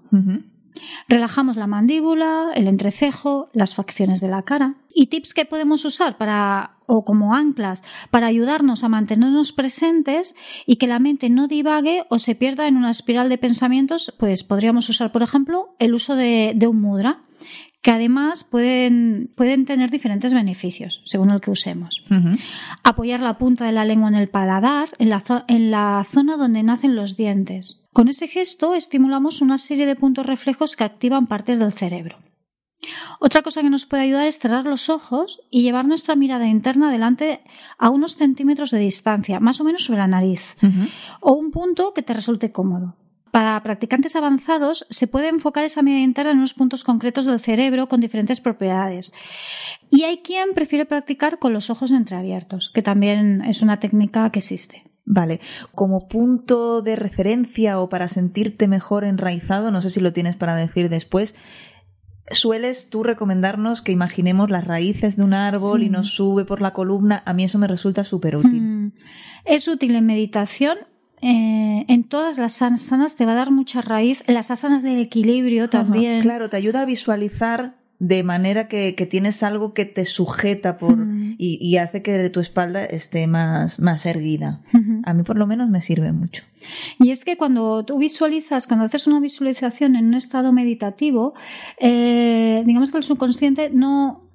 Relajamos 1.09 1.56
la 1.56 1.66
mandíbula, 1.66 2.50
el 2.54 2.66
entrecejo, 2.66 3.49
las 3.52 3.75
facciones 3.75 4.21
de 4.21 4.28
la 4.28 4.42
cara. 4.42 4.76
Y 4.92 5.06
tips 5.06 5.35
que 5.35 5.44
podemos 5.44 5.85
usar 5.85 6.16
para, 6.16 6.76
o 6.87 7.04
como 7.04 7.35
anclas, 7.35 7.85
para 8.11 8.26
ayudarnos 8.26 8.85
a 8.85 8.88
mantenernos 8.88 9.52
presentes 9.52 10.37
y 10.66 10.76
que 10.76 10.87
la 10.87 10.99
mente 10.99 11.30
no 11.30 11.47
divague 11.47 12.04
o 12.11 12.18
se 12.18 12.35
pierda 12.35 12.66
en 12.68 12.76
una 12.76 12.90
espiral 12.90 13.28
de 13.28 13.38
pensamientos, 13.38 14.14
pues 14.18 14.44
podríamos 14.44 14.88
usar, 14.88 15.12
por 15.12 15.23
ejemplo, 15.23 15.75
el 15.78 15.94
uso 15.94 16.16
de, 16.16 16.52
de 16.54 16.66
un 16.66 16.80
mudra, 16.80 17.23
que 17.85 17.91
además 17.91 18.45
pueden, 18.45 19.31
pueden 19.37 19.67
tener 19.67 19.91
diferentes 19.91 20.33
beneficios 20.33 21.03
según 21.05 21.31
el 21.31 21.43
que 21.43 21.50
usemos. 21.50 22.03
Apoyar 22.83 23.21
la 23.21 23.37
punta 23.37 23.67
de 23.67 23.73
la 23.73 23.85
lengua 23.85 24.09
en 24.09 24.14
el 24.14 24.31
paladar, 24.31 24.88
en 24.99 25.11
la, 25.11 25.23
en 25.49 25.71
la 25.71 26.03
zona 26.11 26.38
donde 26.38 26.62
nacen 26.62 26.97
los 26.97 27.19
dientes. 27.19 27.83
Con 27.93 28.09
ese 28.09 28.26
gesto 28.26 28.73
estimulamos 28.75 29.43
una 29.43 29.59
serie 29.59 29.85
de 29.85 29.97
puntos 29.97 30.25
reflejos 30.25 30.76
que 30.76 30.85
activan 30.85 31.26
partes 31.26 31.59
del 31.59 31.75
cerebro. 31.75 32.17
Otra 33.21 33.43
cosa 33.43 33.61
que 33.61 33.69
nos 33.69 33.85
puede 33.85 34.05
ayudar 34.05 34.29
es 34.29 34.38
cerrar 34.38 34.64
los 34.64 34.88
ojos 34.88 35.43
y 35.50 35.61
llevar 35.61 35.87
nuestra 35.87 36.17
mirada 36.17 36.47
interna 36.49 36.91
delante 36.91 37.43
a 37.76 37.91
unos 37.91 38.17
centímetros 38.17 38.71
de 38.71 38.79
distancia, 38.79 39.41
más 39.41 39.61
o 39.61 39.64
menos 39.64 39.85
sobre 39.85 39.99
la 39.99 40.09
nariz, 40.09 40.57
o 41.21 41.35
un 41.35 41.50
punto 41.50 41.93
que 41.93 42.03
te 42.03 42.14
resulte 42.14 42.50
cómodo. 42.50 42.97
Para 43.35 43.61
practicantes 43.64 44.14
avanzados 44.14 44.87
se 44.91 45.09
puede 45.09 45.26
enfocar 45.26 45.64
esa 45.64 45.83
mirada 45.83 46.05
interna 46.05 46.31
en 46.31 46.38
unos 46.38 46.55
puntos 46.55 46.85
concretos 46.85 47.26
del 47.26 47.41
cerebro 47.41 47.88
con 47.88 48.00
diferentes 48.00 48.41
propiedades. 48.41 49.12
Y 49.91 50.05
hay 50.05 50.19
quien 50.19 50.53
prefiere 50.55 50.87
practicar 50.87 51.41
con 51.41 51.53
los 51.53 51.69
ojos 51.69 51.91
entreabiertos, 51.91 52.71
que 52.73 52.81
también 52.81 53.43
es 53.45 53.61
una 53.61 53.81
técnica 53.81 54.31
que 54.31 54.38
existe. 54.38 54.85
Vale, 55.05 55.41
como 55.75 56.07
punto 56.07 56.81
de 56.81 56.95
referencia 56.95 57.81
o 57.81 57.88
para 57.88 58.07
sentirte 58.07 58.69
mejor 58.69 59.03
enraizado, 59.03 59.73
no 59.73 59.81
sé 59.83 59.91
si 59.91 59.99
lo 59.99 60.12
tienes 60.12 60.37
para 60.37 60.55
decir 60.55 60.88
después, 60.88 61.35
sueles 62.31 62.88
tú 62.88 63.03
recomendarnos 63.03 63.83
que 63.83 63.91
imaginemos 63.91 64.49
las 64.49 64.64
raíces 64.64 65.17
de 65.17 65.25
un 65.25 65.35
árbol 65.35 65.83
y 65.83 65.91
nos 65.91 66.07
sube 66.11 66.45
por 66.45 66.62
la 66.62 66.73
columna. 66.73 67.25
A 67.26 67.33
mí 67.33 67.43
eso 67.43 67.59
me 67.59 67.67
resulta 67.67 68.05
súper 68.05 68.37
útil. 68.37 68.62
Mm. 68.62 68.93
Es 69.45 69.67
útil 69.67 69.97
en 69.97 70.07
meditación. 70.07 70.79
Eh, 71.25 71.87
en 71.88 72.04
todas 72.04 72.37
las 72.37 72.61
asanas 72.61 73.16
te 73.16 73.25
va 73.25 73.33
a 73.33 73.37
dar 73.37 73.50
mucha 73.50 73.81
raíz. 73.81 74.23
Las 74.26 74.50
asanas 74.50 74.83
del 74.83 75.00
equilibrio 75.00 75.71
también. 75.71 76.21
claro, 76.21 76.50
te 76.50 76.57
ayuda 76.57 76.83
a 76.83 76.85
visualizar 76.85 77.76
de 77.99 78.23
manera 78.23 78.69
que, 78.69 78.93
tienes 79.09 79.43
algo 79.43 79.73
que 79.73 79.87
te 79.87 80.04
sujeta 80.04 80.76
por, 80.76 80.97
mm. 80.97 81.37
y, 81.38 81.76
hace 81.78 82.02
que 82.02 82.28
tu 82.28 82.40
espalda 82.40 82.85
esté 82.85 83.26
más, 83.26 83.78
más 83.78 84.04
erguida. 84.04 84.61
A 85.04 85.14
mí 85.14 85.23
por 85.23 85.37
lo 85.37 85.47
menos 85.47 85.71
me 85.71 85.81
sirve 85.81 86.12
mucho. 86.12 86.43
Y 86.99 87.11
es 87.11 87.25
que 87.25 87.38
cuando 87.38 87.85
tú 87.85 87.99
visualizas, 87.99 88.66
cuando 88.66 88.85
haces 88.85 89.07
una 89.07 89.21
visualización 89.21 89.97
en 89.97 90.07
un 90.07 90.14
estado 90.14 90.52
meditativo, 90.52 91.33
eh, 91.81 92.62
digamos 92.66 92.90
que 92.90 92.99
el 92.99 93.04
subconsciente 93.04 93.71
no, 93.71 94.28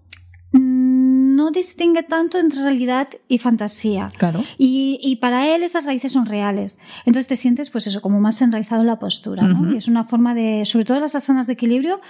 no 1.40 1.52
distingue 1.52 2.04
tanto 2.04 2.38
entre 2.38 2.62
realidad 2.62 3.08
y 3.30 3.38
fantasía. 3.38 4.10
Claro. 4.18 4.44
Y, 4.58 5.16
para 5.22 5.56
él 5.56 5.64
esas 5.64 5.86
raíces 5.86 6.12
son 6.12 6.26
reales. 6.26 6.80
Entonces 7.06 7.28
te 7.28 7.38
sientes, 7.38 7.70
pues 7.70 7.88
eso, 7.88 8.02
como 8.02 8.20
más 8.20 8.42
enraizado 8.42 8.82
en 8.82 8.88
la 8.88 9.00
postura, 9.00 9.44
¿no? 9.44 9.72
Y 9.74 9.78
es 9.78 9.88
una 9.88 10.04
forma 10.04 10.36
de, 10.36 10.66
sobre 10.66 10.86
todo 10.86 11.00
las 11.00 11.16
asanas 11.16 11.48
de 11.48 11.54
equilibrio, 11.54 12.02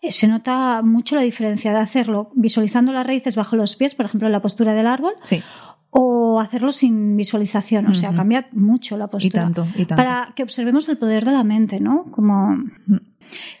eh, 0.00 0.10
se 0.10 0.26
nota 0.26 0.80
mucho 0.82 1.16
la 1.16 1.22
diferencia 1.22 1.72
de 1.72 1.78
hacerlo 1.78 2.30
visualizando 2.34 2.92
las 2.92 3.06
raíces 3.06 3.36
bajo 3.36 3.56
los 3.56 3.76
pies, 3.76 3.94
por 3.94 4.06
ejemplo, 4.06 4.26
en 4.26 4.32
la 4.32 4.40
postura 4.40 4.72
del 4.72 4.86
árbol. 4.86 5.14
Sí 5.22 5.42
o 5.90 6.40
hacerlo 6.40 6.72
sin 6.72 7.16
visualización, 7.16 7.86
o 7.86 7.94
sea, 7.94 8.12
cambia 8.12 8.48
mucho 8.52 8.98
la 8.98 9.08
postura. 9.08 9.42
Y 9.42 9.44
tanto, 9.44 9.66
y 9.74 9.84
tanto. 9.84 9.96
Para 9.96 10.32
que 10.36 10.42
observemos 10.42 10.88
el 10.88 10.98
poder 10.98 11.24
de 11.24 11.32
la 11.32 11.44
mente, 11.44 11.80
¿no? 11.80 12.04
Como 12.10 12.56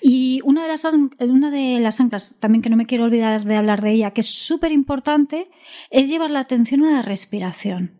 y 0.00 0.40
una 0.44 0.62
de 0.62 0.68
las, 0.68 0.84
una 1.20 1.50
de 1.50 1.78
las 1.80 2.00
anclas, 2.00 2.38
también 2.40 2.62
que 2.62 2.70
no 2.70 2.76
me 2.76 2.86
quiero 2.86 3.04
olvidar 3.04 3.44
de 3.44 3.56
hablar 3.56 3.82
de 3.82 3.92
ella, 3.92 4.12
que 4.12 4.20
es 4.20 4.28
súper 4.28 4.72
importante, 4.72 5.50
es 5.90 6.08
llevar 6.08 6.30
la 6.30 6.40
atención 6.40 6.84
a 6.84 6.92
la 6.92 7.02
respiración. 7.02 7.98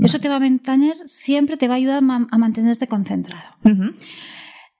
Eso 0.00 0.20
te 0.20 0.28
va 0.28 0.36
a 0.36 0.40
mantener, 0.40 0.96
siempre 1.06 1.56
te 1.56 1.68
va 1.68 1.74
a 1.74 1.76
ayudar 1.76 1.98
a 1.98 2.38
mantenerte 2.38 2.86
concentrado. 2.86 3.56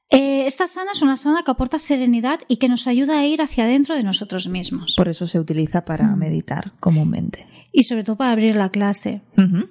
Eh, 0.09 0.47
esta 0.47 0.67
sana 0.67 0.93
es 0.93 1.03
una 1.03 1.17
sana 1.17 1.43
que 1.45 1.51
aporta 1.51 1.79
serenidad 1.79 2.41
y 2.49 2.57
que 2.57 2.69
nos 2.69 2.87
ayuda 2.87 3.19
a 3.19 3.27
ir 3.27 3.43
hacia 3.43 3.65
adentro 3.65 3.97
de 3.97 4.03
nosotros 4.03 4.49
mismos. 4.49 4.95
Por 4.97 5.09
eso 5.09 5.27
se 5.27 5.39
utiliza 5.39 5.85
para 5.85 6.17
meditar 6.17 6.73
comúnmente. 6.81 7.47
Y 7.73 7.85
sobre 7.85 8.05
todo 8.05 8.17
para 8.17 8.33
abrir 8.33 8.57
la 8.57 8.71
clase. 8.71 9.23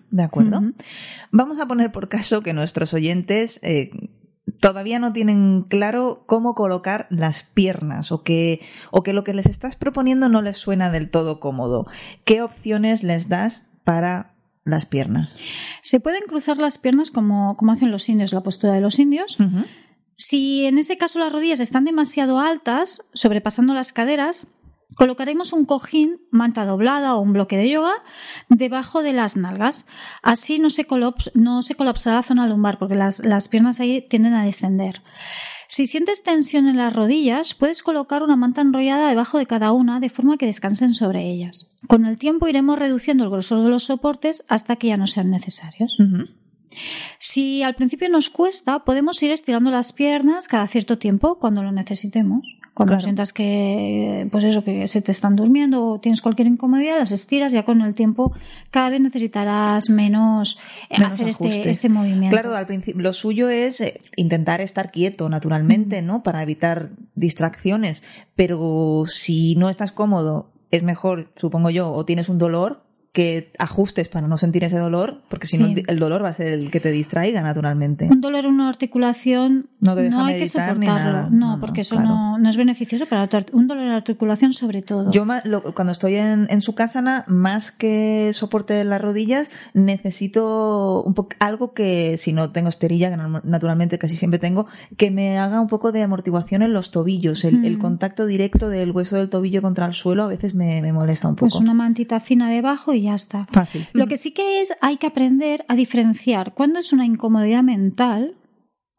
de 0.10 0.24
acuerdo. 0.24 0.62
Vamos 1.32 1.60
a 1.60 1.68
poner 1.68 1.92
por 1.92 2.10
caso 2.10 2.42
que 2.42 2.54
nuestros 2.54 2.94
oyentes 2.94 3.60
eh, 3.62 3.92
todavía 4.60 5.00
no 5.00 5.14
tienen 5.14 5.64
claro 5.64 6.24
cómo 6.26 6.56
colocar 6.56 7.08
las 7.10 7.44
piernas 7.44 8.12
o 8.12 8.24
que, 8.24 8.62
o 8.92 9.04
que 9.04 9.14
lo 9.14 9.24
que 9.24 9.34
les 9.34 9.46
estás 9.46 9.76
proponiendo 9.76 10.30
no 10.30 10.42
les 10.42 10.58
suena 10.58 10.90
del 10.90 11.10
todo 11.10 11.40
cómodo. 11.40 11.88
¿Qué 12.26 12.42
opciones 12.42 13.04
les 13.04 13.30
das 13.30 13.68
para 13.84 14.34
las 14.64 14.86
piernas? 14.86 15.36
Se 15.82 16.00
pueden 16.00 16.24
cruzar 16.28 16.58
las 16.58 16.78
piernas 16.78 17.12
como, 17.12 17.58
como 17.58 17.72
hacen 17.72 17.92
los 17.92 18.08
indios, 18.10 18.34
la 18.34 18.44
postura 18.44 18.74
de 18.74 18.82
los 18.82 19.00
indios. 19.00 19.38
Si 20.16 20.66
en 20.66 20.78
ese 20.78 20.98
caso 20.98 21.20
las 21.20 21.32
rodillas 21.32 21.60
están 21.60 21.86
demasiado 21.86 22.40
altas, 22.40 23.10
sobrepasando 23.14 23.74
las 23.74 23.94
caderas, 23.94 24.48
Colocaremos 24.96 25.54
un 25.54 25.66
cojín, 25.66 26.20
manta 26.32 26.66
doblada 26.66 27.16
o 27.16 27.22
un 27.22 27.34
bloque 27.34 27.58
de 27.58 27.70
yoga 27.70 27.94
debajo 28.50 29.04
de 29.04 29.14
las 29.14 29.38
nalgas. 29.38 29.86
Así 30.24 30.60
no 30.60 30.70
se, 30.70 30.88
no 31.36 31.62
se 31.62 31.76
colapsará 31.76 32.18
la 32.18 32.24
zona 32.24 32.48
lumbar 32.48 32.80
porque 32.80 32.96
las, 32.96 33.24
las 33.24 33.50
piernas 33.50 33.80
ahí 33.80 34.02
tienden 34.02 34.34
a 34.34 34.44
descender. 34.44 35.02
Si 35.68 35.86
sientes 35.86 36.24
tensión 36.24 36.68
en 36.68 36.78
las 36.78 36.96
rodillas, 36.96 37.54
puedes 37.54 37.84
colocar 37.84 38.24
una 38.24 38.36
manta 38.36 38.62
enrollada 38.62 39.08
debajo 39.08 39.38
de 39.38 39.46
cada 39.46 39.72
una 39.72 40.00
de 40.00 40.10
forma 40.10 40.38
que 40.38 40.48
descansen 40.48 40.94
sobre 40.94 41.30
ellas. 41.30 41.70
Con 41.88 42.06
el 42.06 42.18
tiempo 42.18 42.48
iremos 42.48 42.80
reduciendo 42.80 43.24
el 43.24 43.30
grosor 43.30 43.64
de 43.64 43.70
los 43.70 43.84
soportes 43.84 44.44
hasta 44.48 44.78
que 44.78 44.88
ya 44.88 44.98
no 44.98 45.06
sean 45.06 45.30
necesarios. 45.30 45.96
Si 47.20 47.62
al 47.62 47.76
principio 47.76 48.10
nos 48.10 48.32
cuesta, 48.32 48.84
podemos 48.84 49.22
ir 49.22 49.30
estirando 49.30 49.70
las 49.70 49.94
piernas 49.94 50.48
cada 50.48 50.68
cierto 50.68 50.98
tiempo 50.98 51.38
cuando 51.38 51.62
lo 51.62 51.72
necesitemos. 51.72 52.59
Cuando 52.74 53.00
sientas 53.00 53.34
que, 53.34 54.28
pues 54.32 54.44
eso, 54.44 54.64
que 54.64 54.88
se 54.88 55.02
te 55.02 55.12
están 55.12 55.36
durmiendo 55.36 55.86
o 55.86 56.00
tienes 56.00 56.22
cualquier 56.22 56.48
incomodidad, 56.48 57.00
las 57.00 57.12
estiras, 57.12 57.52
ya 57.52 57.64
con 57.64 57.82
el 57.82 57.94
tiempo 57.94 58.34
cada 58.72 58.90
vez 58.90 59.02
necesitarás 59.02 59.90
menos, 59.90 60.60
eh, 60.90 61.04
hacer 61.04 61.28
este, 61.28 61.70
este, 61.70 61.90
movimiento. 61.90 62.36
Claro, 62.36 62.56
al 62.56 62.68
principio, 62.68 63.02
lo 63.02 63.14
suyo 63.14 63.50
es 63.50 63.82
eh, 63.82 64.00
intentar 64.16 64.62
estar 64.62 64.92
quieto 64.92 65.30
naturalmente, 65.30 66.02
¿no? 66.02 66.24
Para 66.24 66.42
evitar 66.42 66.92
distracciones. 67.16 68.04
Pero 68.36 69.04
si 69.08 69.56
no 69.56 69.70
estás 69.70 69.92
cómodo, 69.92 70.52
es 70.72 70.84
mejor, 70.84 71.32
supongo 71.36 71.70
yo, 71.70 71.92
o 71.92 72.06
tienes 72.06 72.30
un 72.30 72.38
dolor, 72.38 72.84
que 73.12 73.52
ajustes 73.58 74.08
para 74.08 74.28
no 74.28 74.38
sentir 74.38 74.64
ese 74.64 74.78
dolor, 74.78 75.22
porque 75.30 75.48
si 75.48 75.58
no 75.58 75.74
el 75.88 76.00
dolor 76.00 76.24
va 76.24 76.30
a 76.30 76.34
ser 76.34 76.54
el 76.54 76.70
que 76.70 76.80
te 76.80 76.92
distraiga 76.92 77.42
naturalmente. 77.42 78.08
Un 78.10 78.22
dolor 78.22 78.46
en 78.46 78.52
una 78.52 78.70
articulación 78.70 79.70
no, 79.80 79.94
hay 80.26 80.40
que 80.40 80.48
soportarlo, 80.48 81.30
No, 81.32 81.60
porque 81.60 81.82
eso 81.82 82.00
no, 82.00 82.38
es 82.48 82.58
beneficioso 82.58 83.08
para 83.08 83.28
un 83.54 83.68
dolor 83.68 83.84
en 83.84 83.90
la 83.90 83.98
articulación 83.98 84.54
sobre 84.54 84.82
todo. 84.82 85.12
Yo 85.12 85.26
cuando 85.74 85.92
estoy 85.92 86.16
en, 86.16 86.48
en 86.50 86.62
su 86.62 86.76
casa, 86.76 87.26
más 87.28 87.72
que 87.72 88.32
soporte 88.34 88.74
de 88.74 88.84
las 88.84 89.02
rodillas, 89.02 89.50
necesito 89.74 91.04
un 91.04 91.16
algo 91.40 91.74
que, 91.74 92.18
si 92.18 92.34
no 92.34 92.52
tengo 92.52 92.70
esterilla, 92.70 93.10
que 93.10 93.18
naturalmente 93.44 93.98
casi 93.98 94.16
siempre 94.16 94.40
tengo, 94.40 94.68
que 94.98 95.12
me 95.12 95.38
haga 95.38 95.60
un 95.62 95.68
poco 95.68 95.92
de 95.92 96.04
amortiguación 96.04 96.62
en 96.62 96.74
los 96.74 96.92
tobillos. 96.92 97.44
El, 97.44 97.78
mm. 97.78 97.80
contacto 97.80 98.26
directo 98.26 98.70
del 98.70 98.92
hueso 98.92 99.16
del 99.16 99.30
tobillo 99.30 99.62
contra 99.62 99.86
el 99.86 99.94
suelo 99.94 100.24
a 100.24 100.28
veces 100.28 100.54
me, 100.54 100.82
me 100.82 100.94
molesta 100.94 101.28
un 101.28 101.36
pues 101.36 101.54
poco. 101.54 101.60
Pues 101.60 101.70
una 101.70 101.74
mantita 101.74 102.20
fina 102.20 102.50
debajo 102.50 102.94
y 102.94 102.99
ya 103.02 103.16
está. 103.16 103.44
Fácil. 103.52 103.88
Lo 103.94 104.08
que 104.08 104.18
sí 104.18 104.32
que 104.32 104.62
es, 104.62 104.74
hay 104.82 104.98
que 104.98 105.08
aprender 105.08 105.66
a 105.68 105.76
diferenciar 105.76 106.54
cuándo 106.54 106.80
es 106.80 106.94
una 106.94 107.06
incomodidad 107.06 107.64
mental 107.64 108.36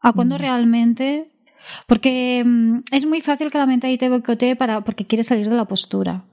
a 0.03 0.13
cuándo 0.13 0.39
realmente. 0.39 1.33
Porque 1.87 2.43
mm, 2.45 2.81
es 2.91 3.07
muy 3.07 3.21
fácil 3.21 3.51
que 3.51 3.59
la 3.59 3.67
mente 3.67 3.87
ahí 3.87 3.99
te 3.99 4.09
boicotee 4.09 4.57
para, 4.57 4.83
porque 4.83 5.07
quiere 5.07 5.23
salir 5.23 5.49
de 5.49 5.57
la 5.57 5.67
postura. 5.67 6.25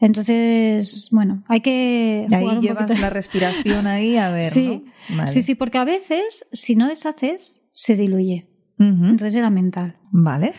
Entonces, 0.00 1.08
bueno, 1.12 1.44
hay 1.46 1.60
que. 1.60 2.26
ahí 2.32 2.60
llevas 2.60 2.98
la 2.98 3.10
respiración 3.10 3.86
ahí 3.86 4.16
a 4.16 4.30
ver. 4.32 4.42
Sí, 4.42 4.86
sí, 5.26 5.42
sí, 5.42 5.54
porque 5.54 5.78
a 5.78 5.84
veces, 5.84 6.48
si 6.52 6.74
no 6.74 6.88
deshaces, 6.88 7.68
se 7.72 7.96
diluye. 7.96 8.48
Entonces 8.78 9.34
era 9.34 9.50
mental. 9.50 9.98
Vale. 10.10 10.54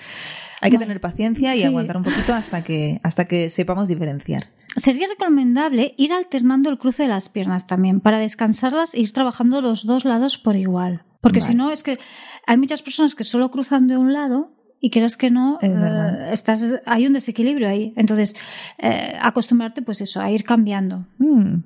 Hay 0.62 0.70
que 0.70 0.78
tener 0.78 1.02
paciencia 1.02 1.56
y 1.56 1.64
aguantar 1.64 1.98
un 1.98 2.04
poquito 2.04 2.36
hasta 2.36 2.64
que, 2.64 3.00
hasta 3.02 3.26
que 3.26 3.50
sepamos 3.50 3.88
diferenciar. 3.88 4.50
Sería 4.76 5.08
recomendable 5.08 5.94
ir 5.98 6.14
alternando 6.14 6.70
el 6.70 6.78
cruce 6.78 7.04
de 7.04 7.10
las 7.10 7.28
piernas 7.30 7.68
también 7.68 8.00
para 8.00 8.20
descansarlas 8.20 8.94
e 8.94 9.02
ir 9.02 9.12
trabajando 9.12 9.62
los 9.62 9.86
dos 9.86 10.06
lados 10.06 10.38
por 10.38 10.56
igual. 10.56 11.04
Porque 11.20 11.42
si 11.42 11.54
no, 11.54 11.72
es 11.72 11.84
que 11.84 12.00
hay 12.48 12.58
muchas 12.58 12.82
personas 12.82 13.14
que 13.14 13.24
solo 13.24 13.52
cruzan 13.52 13.88
de 13.88 13.98
un 13.98 14.14
lado 14.14 14.56
y 14.80 14.90
creas 14.90 15.18
que 15.18 15.30
no, 15.30 15.60
eh, 15.62 16.30
estás, 16.32 16.82
hay 16.86 17.06
un 17.06 17.14
desequilibrio 17.14 17.68
ahí. 17.68 17.94
Entonces, 17.96 18.36
eh, 18.80 19.16
acostumbrarte, 19.22 19.84
pues 19.84 20.02
eso, 20.02 20.20
a 20.22 20.32
ir 20.32 20.44
cambiando. 20.44 21.06
Mm. 21.20 21.58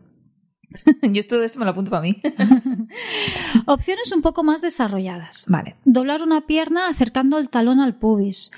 Yo 1.13 1.25
todo 1.25 1.43
esto 1.43 1.59
me 1.59 1.65
lo 1.65 1.71
apunto 1.71 1.91
para 1.91 2.01
mí. 2.01 2.21
Opciones 3.65 4.11
un 4.11 4.21
poco 4.21 4.43
más 4.43 4.61
desarrolladas. 4.61 5.45
Vale. 5.47 5.77
Doblar 5.85 6.21
una 6.21 6.45
pierna 6.45 6.89
acercando 6.89 7.37
el 7.37 7.49
talón 7.49 7.79
al 7.79 7.95
pubis. 7.95 8.51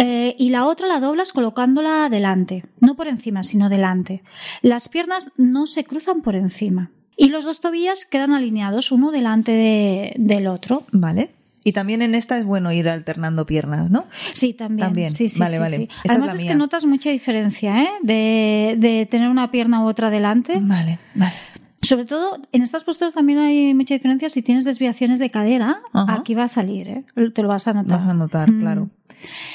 Eh, 0.00 0.34
y 0.38 0.48
la 0.50 0.66
otra 0.66 0.88
la 0.88 0.98
doblas 1.00 1.32
colocándola 1.32 2.08
delante, 2.08 2.64
no 2.80 2.94
por 2.96 3.06
encima, 3.06 3.42
sino 3.42 3.68
delante. 3.68 4.22
Las 4.62 4.88
piernas 4.88 5.30
no 5.36 5.66
se 5.66 5.84
cruzan 5.84 6.22
por 6.22 6.36
encima. 6.36 6.90
Y 7.16 7.28
los 7.28 7.44
dos 7.44 7.60
tobillas 7.60 8.06
quedan 8.06 8.32
alineados 8.32 8.92
uno 8.92 9.10
delante 9.10 10.14
del 10.16 10.46
otro. 10.46 10.84
Vale. 10.90 11.30
Y 11.62 11.72
también 11.72 12.00
en 12.00 12.14
esta 12.14 12.38
es 12.38 12.46
bueno 12.46 12.72
ir 12.72 12.88
alternando 12.88 13.44
piernas, 13.44 13.90
¿no? 13.90 14.06
Sí, 14.32 14.54
también. 14.54 14.86
También. 14.86 15.10
Sí, 15.10 15.28
sí, 15.28 15.38
Vale, 15.38 15.52
sí, 15.52 15.58
vale. 15.58 15.76
sí. 15.76 15.82
Esta 15.82 16.00
es 16.04 16.10
Además 16.10 16.34
es, 16.34 16.44
que 16.44 16.54
notas 16.54 16.86
mucha 16.86 17.10
diferencia, 17.10 17.82
¿eh? 17.82 17.90
De, 18.02 18.76
de 18.78 19.04
tener 19.04 19.28
una 19.28 19.50
pierna 19.50 19.84
u 19.84 19.86
otra 19.86 20.08
delante. 20.08 20.58
Vale, 20.58 20.98
vale. 21.14 21.34
Sobre 21.82 22.04
todo, 22.04 22.38
en 22.52 22.62
estas 22.62 22.84
posturas 22.84 23.14
también 23.14 23.38
hay 23.38 23.72
mucha 23.74 23.94
diferencia 23.94 24.28
si 24.28 24.42
tienes 24.42 24.64
desviaciones 24.64 25.18
de 25.18 25.30
cadera. 25.30 25.82
Ajá. 25.92 26.14
Aquí 26.14 26.34
va 26.34 26.44
a 26.44 26.48
salir, 26.48 26.88
¿eh? 26.88 27.04
Te 27.34 27.42
lo 27.42 27.48
vas 27.48 27.66
a 27.68 27.72
notar. 27.72 27.98
Vas 28.00 28.08
a 28.08 28.14
notar, 28.14 28.50
Mm. 28.50 28.60
claro. 28.60 28.90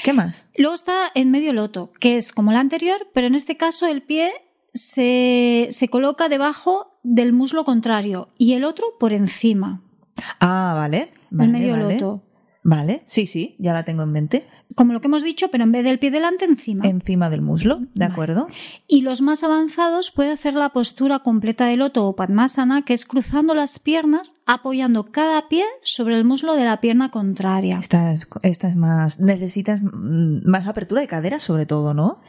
¿Qué 0.04 0.12
más? 0.12 0.48
Luego 0.56 0.74
está 0.74 1.10
en 1.14 1.30
medio 1.30 1.52
loto, 1.52 1.92
que 2.00 2.16
es 2.16 2.32
como 2.32 2.52
la 2.52 2.60
anterior, 2.60 3.08
pero 3.14 3.26
en 3.26 3.34
este 3.34 3.56
caso 3.56 3.86
el 3.86 4.02
pie 4.02 4.30
se, 4.74 5.68
se 5.70 5.88
coloca 5.88 6.28
debajo 6.28 6.98
del 7.02 7.32
muslo 7.32 7.64
contrario 7.64 8.28
y 8.38 8.52
el 8.54 8.64
otro 8.64 8.86
por 8.98 9.12
encima. 9.12 9.82
Ah, 10.40 10.74
vale. 10.76 11.12
vale 11.30 11.46
el 11.46 11.52
medio 11.52 11.72
vale. 11.74 11.94
loto. 11.94 12.22
Vale, 12.62 13.02
sí, 13.06 13.26
sí, 13.26 13.54
ya 13.60 13.72
la 13.72 13.84
tengo 13.84 14.02
en 14.02 14.10
mente. 14.12 14.46
Como 14.76 14.92
lo 14.92 15.00
que 15.00 15.08
hemos 15.08 15.24
dicho, 15.24 15.48
pero 15.50 15.64
en 15.64 15.72
vez 15.72 15.82
del 15.82 15.98
pie 15.98 16.10
delante, 16.10 16.44
encima. 16.44 16.86
Encima 16.86 17.28
del 17.30 17.40
muslo, 17.40 17.78
¿de 17.78 17.88
Vale. 17.94 18.12
acuerdo? 18.12 18.46
Y 18.86 19.00
los 19.00 19.22
más 19.22 19.42
avanzados 19.42 20.12
pueden 20.12 20.32
hacer 20.32 20.54
la 20.54 20.68
postura 20.68 21.20
completa 21.20 21.66
de 21.66 21.76
loto 21.76 22.06
o 22.06 22.14
padmasana, 22.14 22.82
que 22.84 22.92
es 22.92 23.06
cruzando 23.06 23.54
las 23.54 23.78
piernas, 23.78 24.34
apoyando 24.44 25.10
cada 25.10 25.48
pie 25.48 25.64
sobre 25.82 26.14
el 26.16 26.24
muslo 26.24 26.54
de 26.54 26.66
la 26.66 26.80
pierna 26.80 27.10
contraria. 27.10 27.78
Esta 27.80 28.12
es, 28.12 28.28
esta 28.42 28.68
es 28.68 28.76
más. 28.76 29.18
Necesitas 29.18 29.80
mm, 29.82 30.46
más 30.48 30.68
apertura 30.68 31.00
de 31.00 31.08
cadera, 31.08 31.40
sobre 31.40 31.64
todo, 31.66 31.94
¿no? 31.94 32.20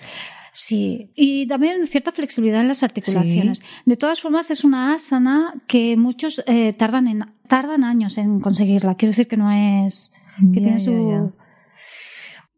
Sí, 0.53 1.11
y 1.15 1.45
también 1.47 1.85
cierta 1.85 2.11
flexibilidad 2.11 2.61
en 2.61 2.67
las 2.69 2.81
articulaciones. 2.81 3.61
De 3.85 3.95
todas 3.95 4.21
formas, 4.21 4.49
es 4.49 4.63
una 4.63 4.95
asana 4.95 5.53
que 5.67 5.95
muchos 5.97 6.41
eh, 6.47 6.73
tardan, 6.73 7.07
en, 7.07 7.25
tardan 7.47 7.83
años 7.83 8.17
en 8.17 8.39
conseguirla. 8.39 8.95
Quiero 8.95 9.11
decir 9.11 9.27
que 9.27 9.37
no 9.37 9.51
es. 9.51 10.13
que 10.39 10.61
Ya, 10.61 10.63
tiene 10.63 10.77
ya, 10.79 10.83
su. 10.83 11.11
ya. 11.11 11.46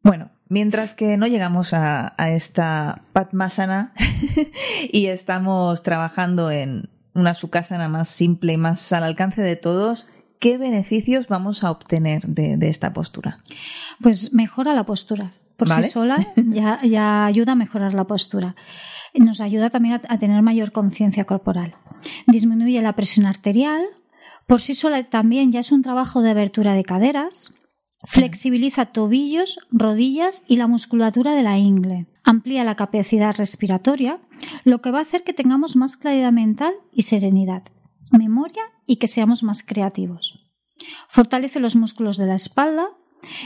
Bueno, 0.03 0.31
mientras 0.47 0.93
que 0.93 1.17
no 1.17 1.27
llegamos 1.27 1.73
a, 1.73 2.13
a 2.17 2.31
esta 2.31 3.03
Padmasana 3.13 3.93
y 4.91 5.07
estamos 5.07 5.83
trabajando 5.83 6.51
en 6.51 6.89
una 7.13 7.33
sukhasana 7.33 7.87
más 7.87 8.09
simple 8.09 8.53
y 8.53 8.57
más 8.57 8.91
al 8.93 9.03
alcance 9.03 9.41
de 9.41 9.55
todos, 9.55 10.07
¿qué 10.39 10.57
beneficios 10.57 11.27
vamos 11.27 11.63
a 11.63 11.71
obtener 11.71 12.23
de, 12.23 12.57
de 12.57 12.69
esta 12.69 12.93
postura? 12.93 13.39
Pues 14.01 14.33
mejora 14.33 14.73
la 14.73 14.85
postura. 14.85 15.33
Por 15.57 15.67
Vale. 15.67 15.83
sí 15.83 15.89
sola 15.91 16.27
ya, 16.35 16.79
ya 16.83 17.25
ayuda 17.25 17.51
a 17.51 17.55
mejorar 17.55 17.93
la 17.93 18.05
postura. 18.05 18.55
Nos 19.13 19.41
ayuda 19.41 19.69
también 19.69 19.95
a, 19.95 20.01
a 20.07 20.17
tener 20.17 20.41
mayor 20.41 20.71
conciencia 20.71 21.25
corporal. 21.25 21.75
Disminuye 22.27 22.81
la 22.81 22.93
presión 22.93 23.25
arterial. 23.25 23.83
Por 24.47 24.61
sí 24.61 24.73
sola 24.73 25.03
también 25.03 25.51
ya 25.51 25.59
es 25.59 25.71
un 25.71 25.81
trabajo 25.81 26.21
de 26.21 26.31
abertura 26.31 26.73
de 26.73 26.83
caderas. 26.83 27.53
Flexibiliza 28.05 28.87
tobillos, 28.87 29.59
rodillas 29.71 30.43
y 30.47 30.55
la 30.55 30.67
musculatura 30.67 31.33
de 31.33 31.43
la 31.43 31.57
ingle. 31.57 32.07
Amplía 32.23 32.63
la 32.63 32.75
capacidad 32.75 33.35
respiratoria, 33.35 34.19
lo 34.63 34.81
que 34.81 34.91
va 34.91 34.99
a 34.99 35.01
hacer 35.01 35.23
que 35.23 35.33
tengamos 35.33 35.75
más 35.75 35.97
claridad 35.97 36.31
mental 36.31 36.73
y 36.93 37.03
serenidad, 37.03 37.63
memoria 38.11 38.63
y 38.85 38.97
que 38.97 39.07
seamos 39.07 39.43
más 39.43 39.63
creativos. 39.63 40.39
Fortalece 41.09 41.59
los 41.59 41.75
músculos 41.75 42.17
de 42.17 42.25
la 42.25 42.35
espalda. 42.35 42.87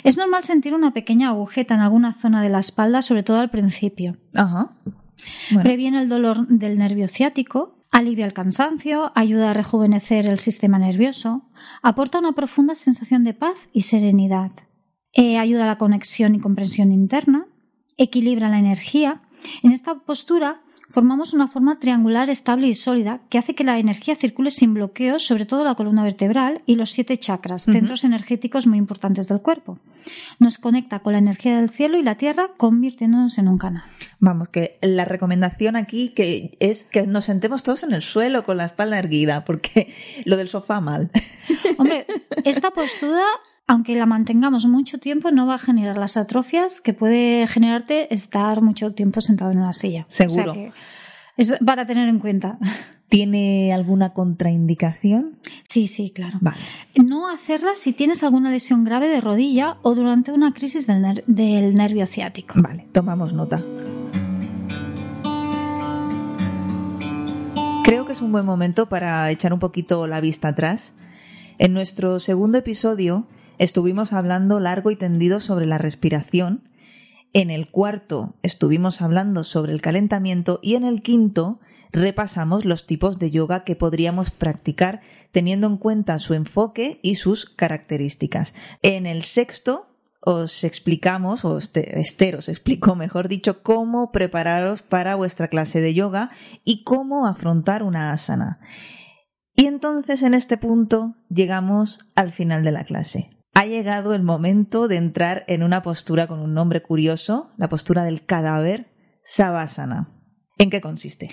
Es 0.04 0.18
normal 0.18 0.44
sentir 0.44 0.76
una 0.76 0.94
pequeña 0.94 1.30
agujeta 1.30 1.74
en 1.74 1.82
alguna 1.82 2.14
zona 2.14 2.44
de 2.44 2.50
la 2.50 2.60
espalda, 2.60 3.02
sobre 3.02 3.24
todo 3.24 3.40
al 3.40 3.50
principio. 3.50 4.18
Ajá. 4.36 4.78
Bueno, 5.50 5.64
Previene 5.64 6.02
el 6.02 6.10
dolor 6.10 6.48
del 6.48 6.78
nervio 6.78 7.08
ciático, 7.08 7.73
alivia 7.94 8.26
el 8.26 8.34
cansancio, 8.34 9.12
ayuda 9.16 9.52
a 9.52 9.54
rejuvenecer 9.54 10.26
el 10.26 10.40
sistema 10.40 10.80
nervioso, 10.80 11.44
aporta 11.82 12.20
una 12.20 12.34
profunda 12.34 12.74
sensación 12.76 13.24
de 13.24 13.34
paz 13.34 13.70
y 13.72 13.84
serenidad, 13.84 14.52
Eh, 15.16 15.38
ayuda 15.38 15.66
a 15.66 15.68
la 15.68 15.78
conexión 15.78 16.34
y 16.34 16.40
comprensión 16.40 16.92
interna, 16.92 17.46
equilibra 17.98 18.50
la 18.50 18.58
energía. 18.58 19.22
En 19.62 19.72
esta 19.72 19.94
postura 19.94 20.63
formamos 20.94 21.34
una 21.34 21.48
forma 21.48 21.80
triangular 21.80 22.30
estable 22.30 22.68
y 22.68 22.76
sólida 22.76 23.22
que 23.30 23.40
hace 23.40 23.56
que 23.56 23.64
la 23.64 23.80
energía 23.80 24.16
circule 24.16 24.52
sin 24.52 24.76
bloqueos, 24.76 25.26
sobre 25.26 25.48
todo 25.48 25.64
la 25.64 25.74
columna 25.74 26.04
vertebral 26.04 26.62
y 26.68 26.76
los 26.76 26.92
siete 26.92 27.18
chakras, 27.18 27.64
centros 27.64 28.04
energéticos 28.04 28.68
muy 28.68 28.78
importantes 28.78 29.28
del 29.28 29.42
cuerpo. 29.42 29.80
Nos 30.38 30.60
conecta 30.60 31.00
con 31.00 31.14
la 31.14 31.20
energía 31.20 31.56
del 31.56 31.72
cielo 31.72 31.98
y 31.98 32.04
la 32.04 32.16
tierra, 32.16 32.52
convirtiéndonos 32.58 33.40
en 33.40 33.48
un 33.48 33.58
canal. 33.58 33.84
vamos, 34.20 34.50
que 34.50 34.78
la 34.84 35.04
recomendación 35.04 35.76
aquí 35.76 36.10
que 36.10 36.56
es 36.60 36.84
que 36.84 37.08
nos 37.08 37.26
sentemos 37.26 37.64
todos 37.64 37.82
en 37.82 37.94
el 37.94 38.04
suelo 38.04 38.46
con 38.46 38.58
la 38.58 38.66
espalda 38.66 39.00
erguida, 39.00 39.46
porque 39.46 39.92
lo 40.26 40.38
del 40.38 40.50
sofá 40.50 40.80
mal. 40.80 41.10
Hombre, 41.80 42.06
esta 42.46 42.70
postura, 42.70 43.26
aunque 43.68 43.96
la 43.96 44.06
mantengamos 44.06 44.66
mucho 44.66 44.98
tiempo, 45.00 45.32
no 45.32 45.48
va 45.48 45.56
a 45.56 45.60
generar 45.60 45.98
las 45.98 46.18
atrofias 46.18 46.82
que 46.82 46.94
puede 46.94 47.48
generarte 47.48 48.14
estar 48.14 48.62
mucho 48.62 48.94
tiempo 48.94 49.22
sentado 49.22 49.52
en 49.52 49.60
una 49.60 49.74
silla. 49.74 50.06
Seguro. 50.10 50.52
O 50.52 50.54
sea 50.56 50.64
que 50.64 50.72
es 51.38 51.56
para 51.66 51.86
tener 51.86 52.08
en 52.10 52.20
cuenta. 52.20 52.58
¿Tiene 53.10 53.72
alguna 53.74 54.14
contraindicación? 54.14 55.38
Sí, 55.62 55.88
sí, 55.88 56.12
claro. 56.12 56.38
Vale. 56.42 56.58
No 57.06 57.28
hacerla 57.30 57.72
si 57.76 57.94
tienes 57.94 58.24
alguna 58.24 58.50
lesión 58.50 58.84
grave 58.84 59.08
de 59.08 59.22
rodilla 59.22 59.78
o 59.84 59.94
durante 59.96 60.32
una 60.32 60.52
crisis 60.54 60.88
del, 60.88 61.02
ner- 61.02 61.24
del 61.28 61.76
nervio 61.76 62.06
ciático. 62.08 62.56
Vale, 62.58 62.88
tomamos 62.92 63.34
nota. 63.34 63.62
Creo 67.84 68.06
que 68.06 68.14
es 68.14 68.22
un 68.22 68.32
buen 68.32 68.46
momento 68.46 68.88
para 68.90 69.30
echar 69.30 69.54
un 69.54 69.60
poquito 69.60 70.08
la 70.08 70.22
vista 70.22 70.48
atrás. 70.50 70.94
En 71.60 71.74
nuestro 71.74 72.20
segundo 72.20 72.58
episodio 72.58 73.28
estuvimos 73.58 74.14
hablando 74.14 74.60
largo 74.60 74.92
y 74.92 74.96
tendido 74.96 75.40
sobre 75.40 75.66
la 75.66 75.78
respiración. 75.78 76.70
En 77.34 77.50
el 77.50 77.70
cuarto 77.70 78.36
estuvimos 78.44 79.02
hablando 79.02 79.44
sobre 79.44 79.74
el 79.74 79.82
calentamiento 79.82 80.60
y 80.62 80.76
en 80.76 80.86
el 80.86 81.02
quinto 81.02 81.60
repasamos 81.92 82.66
los 82.66 82.86
tipos 82.86 83.20
de 83.20 83.32
yoga 83.32 83.64
que 83.64 83.76
podríamos 83.76 84.32
practicar 84.32 85.02
teniendo 85.32 85.68
en 85.68 85.78
cuenta 85.78 86.20
su 86.20 86.34
enfoque 86.36 87.00
y 87.02 87.16
sus 87.16 87.46
características. 87.46 88.54
En 88.82 89.06
el 89.06 89.24
sexto 89.24 89.88
os 90.26 90.64
explicamos, 90.64 91.44
o 91.44 91.58
este- 91.58 92.00
Esther 92.00 92.36
os 92.36 92.50
explicó, 92.50 92.96
mejor 92.96 93.28
dicho, 93.28 93.62
cómo 93.64 94.12
prepararos 94.12 94.82
para 94.82 95.16
vuestra 95.16 95.48
clase 95.48 95.82
de 95.82 95.94
yoga 95.94 96.32
y 96.64 96.84
cómo 96.84 97.28
afrontar 97.28 97.84
una 97.84 98.12
asana. 98.12 98.60
Y 99.56 99.66
entonces 99.66 100.24
en 100.24 100.34
este 100.34 100.58
punto 100.58 101.16
llegamos 101.30 102.00
al 102.16 102.32
final 102.32 102.64
de 102.64 102.72
la 102.72 102.84
clase. 102.86 103.30
Ha 103.54 103.66
llegado 103.66 104.14
el 104.14 104.24
momento 104.24 104.88
de 104.88 104.98
entrar 104.98 105.46
en 105.48 105.62
una 105.62 105.82
postura 105.84 106.28
con 106.28 106.40
un 106.40 106.54
nombre 106.54 106.82
curioso, 106.82 107.52
la 107.58 107.70
postura 107.70 108.04
del 108.04 108.26
cadáver, 108.26 108.92
Savasana. 109.24 110.10
¿En 110.58 110.70
qué 110.70 110.82
consiste? 110.82 111.30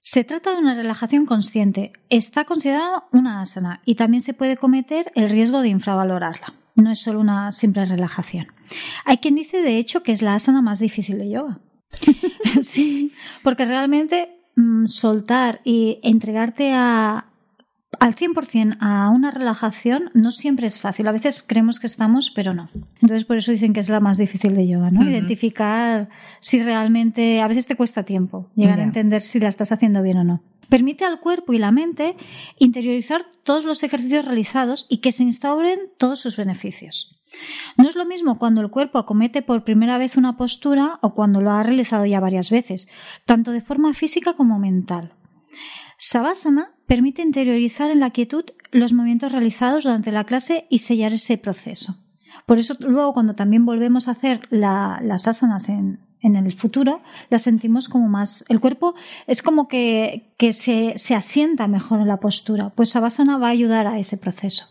Se 0.00 0.24
trata 0.24 0.52
de 0.52 0.58
una 0.58 0.74
relajación 0.74 1.26
consciente. 1.26 1.92
Está 2.10 2.44
considerada 2.44 3.04
una 3.12 3.40
asana 3.40 3.80
y 3.84 3.94
también 3.94 4.20
se 4.20 4.34
puede 4.34 4.56
cometer 4.56 5.12
el 5.14 5.30
riesgo 5.30 5.62
de 5.62 5.68
infravalorarla. 5.68 6.54
No 6.76 6.90
es 6.90 7.00
solo 7.00 7.20
una 7.20 7.52
simple 7.52 7.84
relajación. 7.84 8.48
Hay 9.04 9.18
quien 9.18 9.36
dice, 9.36 9.62
de 9.62 9.78
hecho, 9.78 10.02
que 10.02 10.12
es 10.12 10.22
la 10.22 10.34
asana 10.34 10.60
más 10.60 10.80
difícil 10.80 11.18
de 11.18 11.30
yoga. 11.30 11.60
sí, 12.62 13.12
porque 13.42 13.64
realmente 13.64 14.40
mm, 14.56 14.86
soltar 14.86 15.60
y 15.64 16.00
entregarte 16.02 16.72
a, 16.74 17.32
al 18.00 18.14
100% 18.14 18.76
a 18.80 19.10
una 19.10 19.30
relajación 19.30 20.10
no 20.14 20.30
siempre 20.30 20.66
es 20.66 20.78
fácil. 20.78 21.06
A 21.06 21.12
veces 21.12 21.44
creemos 21.46 21.80
que 21.80 21.86
estamos, 21.86 22.30
pero 22.30 22.54
no. 22.54 22.68
Entonces, 23.00 23.24
por 23.24 23.36
eso 23.36 23.52
dicen 23.52 23.72
que 23.72 23.80
es 23.80 23.88
la 23.88 24.00
más 24.00 24.18
difícil 24.18 24.54
de 24.54 24.66
yoga, 24.66 24.90
¿no? 24.90 25.08
Identificar 25.08 26.08
si 26.40 26.62
realmente, 26.62 27.40
a 27.40 27.48
veces 27.48 27.66
te 27.66 27.76
cuesta 27.76 28.04
tiempo 28.04 28.50
llegar 28.54 28.80
a 28.80 28.84
entender 28.84 29.22
si 29.22 29.40
la 29.40 29.48
estás 29.48 29.72
haciendo 29.72 30.02
bien 30.02 30.18
o 30.18 30.24
no. 30.24 30.42
Permite 30.68 31.04
al 31.04 31.20
cuerpo 31.20 31.52
y 31.52 31.58
la 31.58 31.72
mente 31.72 32.16
interiorizar 32.58 33.26
todos 33.42 33.64
los 33.64 33.82
ejercicios 33.82 34.24
realizados 34.24 34.86
y 34.88 34.98
que 34.98 35.12
se 35.12 35.22
instauren 35.22 35.78
todos 35.98 36.20
sus 36.20 36.36
beneficios. 36.36 37.20
No 37.76 37.88
es 37.88 37.96
lo 37.96 38.06
mismo 38.06 38.38
cuando 38.38 38.60
el 38.60 38.70
cuerpo 38.70 38.98
acomete 38.98 39.42
por 39.42 39.64
primera 39.64 39.98
vez 39.98 40.16
una 40.16 40.36
postura 40.36 40.98
o 41.02 41.14
cuando 41.14 41.40
lo 41.40 41.50
ha 41.50 41.62
realizado 41.62 42.06
ya 42.06 42.20
varias 42.20 42.50
veces, 42.50 42.88
tanto 43.24 43.50
de 43.50 43.60
forma 43.60 43.92
física 43.92 44.34
como 44.34 44.58
mental. 44.58 45.12
Savasana 45.98 46.72
permite 46.86 47.22
interiorizar 47.22 47.90
en 47.90 48.00
la 48.00 48.10
quietud 48.10 48.44
los 48.72 48.92
movimientos 48.92 49.32
realizados 49.32 49.84
durante 49.84 50.12
la 50.12 50.24
clase 50.24 50.66
y 50.70 50.80
sellar 50.80 51.12
ese 51.12 51.38
proceso. 51.38 51.96
Por 52.46 52.58
eso 52.58 52.76
luego 52.80 53.12
cuando 53.14 53.34
también 53.34 53.64
volvemos 53.64 54.08
a 54.08 54.12
hacer 54.12 54.40
la- 54.50 54.98
las 55.02 55.26
asanas 55.28 55.68
en, 55.68 56.00
en 56.20 56.36
el 56.36 56.52
futuro, 56.52 57.00
las 57.30 57.42
sentimos 57.42 57.88
como 57.88 58.08
más... 58.08 58.44
El 58.48 58.60
cuerpo 58.60 58.94
es 59.26 59.40
como 59.42 59.68
que, 59.68 60.34
que 60.36 60.52
se, 60.52 60.94
se 60.96 61.14
asienta 61.14 61.68
mejor 61.68 62.00
en 62.00 62.08
la 62.08 62.18
postura. 62.18 62.70
Pues 62.70 62.90
Savasana 62.90 63.38
va 63.38 63.46
a 63.46 63.50
ayudar 63.50 63.86
a 63.86 63.98
ese 63.98 64.16
proceso. 64.16 64.66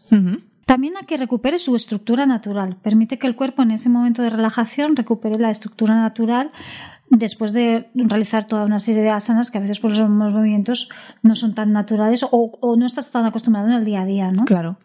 También 0.65 0.95
a 0.97 1.05
que 1.05 1.17
recupere 1.17 1.57
su 1.59 1.75
estructura 1.75 2.25
natural. 2.25 2.77
Permite 2.81 3.17
que 3.19 3.27
el 3.27 3.35
cuerpo 3.35 3.61
en 3.63 3.71
ese 3.71 3.89
momento 3.89 4.21
de 4.21 4.29
relajación 4.29 4.95
recupere 4.95 5.37
la 5.37 5.49
estructura 5.49 5.95
natural 5.95 6.51
después 7.17 7.53
de 7.53 7.89
realizar 7.93 8.47
toda 8.47 8.65
una 8.65 8.79
serie 8.79 9.01
de 9.01 9.09
asanas 9.09 9.51
que 9.51 9.57
a 9.57 9.61
veces 9.61 9.79
por 9.79 9.95
los 9.95 10.09
movimientos 10.09 10.89
no 11.21 11.35
son 11.35 11.53
tan 11.55 11.71
naturales 11.71 12.23
o, 12.23 12.29
o 12.31 12.75
no 12.75 12.85
estás 12.85 13.11
tan 13.11 13.25
acostumbrado 13.25 13.67
en 13.67 13.73
el 13.73 13.85
día 13.85 14.01
a 14.01 14.05
día, 14.05 14.31
¿no? 14.31 14.45
Claro. 14.45 14.79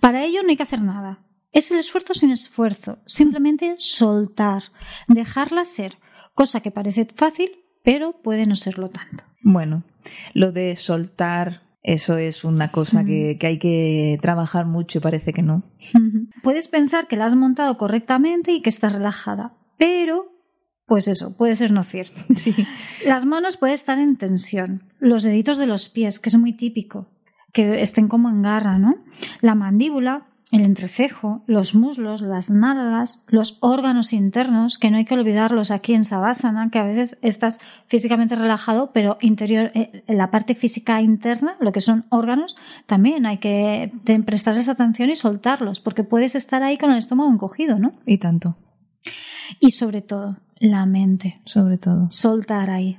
Para 0.00 0.24
ello 0.24 0.42
no 0.42 0.50
hay 0.50 0.56
que 0.56 0.62
hacer 0.62 0.82
nada. 0.82 1.20
Es 1.52 1.70
el 1.70 1.78
esfuerzo 1.78 2.14
sin 2.14 2.30
esfuerzo, 2.30 2.98
simplemente 3.06 3.74
soltar, 3.76 4.62
dejarla 5.08 5.64
ser, 5.64 5.98
cosa 6.34 6.60
que 6.60 6.70
parece 6.70 7.06
fácil, 7.12 7.50
pero 7.82 8.22
puede 8.22 8.46
no 8.46 8.54
serlo 8.54 8.88
tanto. 8.88 9.24
Bueno, 9.42 9.82
lo 10.32 10.52
de 10.52 10.76
soltar, 10.76 11.62
eso 11.82 12.18
es 12.18 12.44
una 12.44 12.70
cosa 12.70 13.04
que, 13.04 13.36
hay 13.42 13.58
que 13.58 14.18
trabajar 14.22 14.66
mucho 14.66 14.98
y 14.98 15.00
parece 15.00 15.32
que 15.32 15.42
no. 15.42 15.64
Puedes 16.42 16.68
pensar 16.68 17.08
que 17.08 17.16
la 17.16 17.24
has 17.24 17.34
montado 17.34 17.76
correctamente 17.76 18.52
y 18.52 18.62
que 18.62 18.70
estás 18.70 18.92
relajada, 18.92 19.56
pero 19.76 20.39
pues 20.90 21.06
eso, 21.06 21.36
puede 21.36 21.54
ser 21.54 21.70
no 21.70 21.84
cierto. 21.84 22.20
Las 23.06 23.24
manos 23.24 23.56
pueden 23.56 23.74
estar 23.74 24.00
en 24.00 24.16
tensión, 24.16 24.82
los 24.98 25.22
deditos 25.22 25.56
de 25.56 25.68
los 25.68 25.88
pies, 25.88 26.18
que 26.18 26.30
es 26.30 26.36
muy 26.36 26.52
típico, 26.52 27.06
que 27.52 27.80
estén 27.80 28.08
como 28.08 28.28
en 28.28 28.42
garra, 28.42 28.76
¿no? 28.76 28.96
La 29.40 29.54
mandíbula, 29.54 30.26
el 30.50 30.62
entrecejo, 30.62 31.44
los 31.46 31.76
muslos, 31.76 32.22
las 32.22 32.50
nalgas, 32.50 33.22
los 33.28 33.58
órganos 33.60 34.12
internos, 34.12 34.78
que 34.78 34.90
no 34.90 34.96
hay 34.96 35.04
que 35.04 35.14
olvidarlos 35.14 35.70
aquí 35.70 35.94
en 35.94 36.04
Savasana, 36.04 36.70
que 36.72 36.80
a 36.80 36.84
veces 36.84 37.20
estás 37.22 37.60
físicamente 37.86 38.34
relajado, 38.34 38.90
pero 38.92 39.16
interior, 39.20 39.70
eh, 39.74 40.02
la 40.08 40.32
parte 40.32 40.56
física 40.56 41.00
interna, 41.00 41.54
lo 41.60 41.70
que 41.70 41.80
son 41.80 42.04
órganos, 42.08 42.56
también 42.86 43.26
hay 43.26 43.38
que 43.38 43.92
prestarles 44.26 44.68
atención 44.68 45.08
y 45.08 45.14
soltarlos, 45.14 45.80
porque 45.80 46.02
puedes 46.02 46.34
estar 46.34 46.64
ahí 46.64 46.78
con 46.78 46.90
el 46.90 46.98
estómago 46.98 47.30
encogido, 47.30 47.78
¿no? 47.78 47.92
Y 48.06 48.18
tanto. 48.18 48.56
Y 49.58 49.72
sobre 49.72 50.02
todo, 50.02 50.38
la 50.60 50.86
mente. 50.86 51.40
Sobre 51.44 51.78
todo. 51.78 52.06
Soltar 52.10 52.70
ahí. 52.70 52.98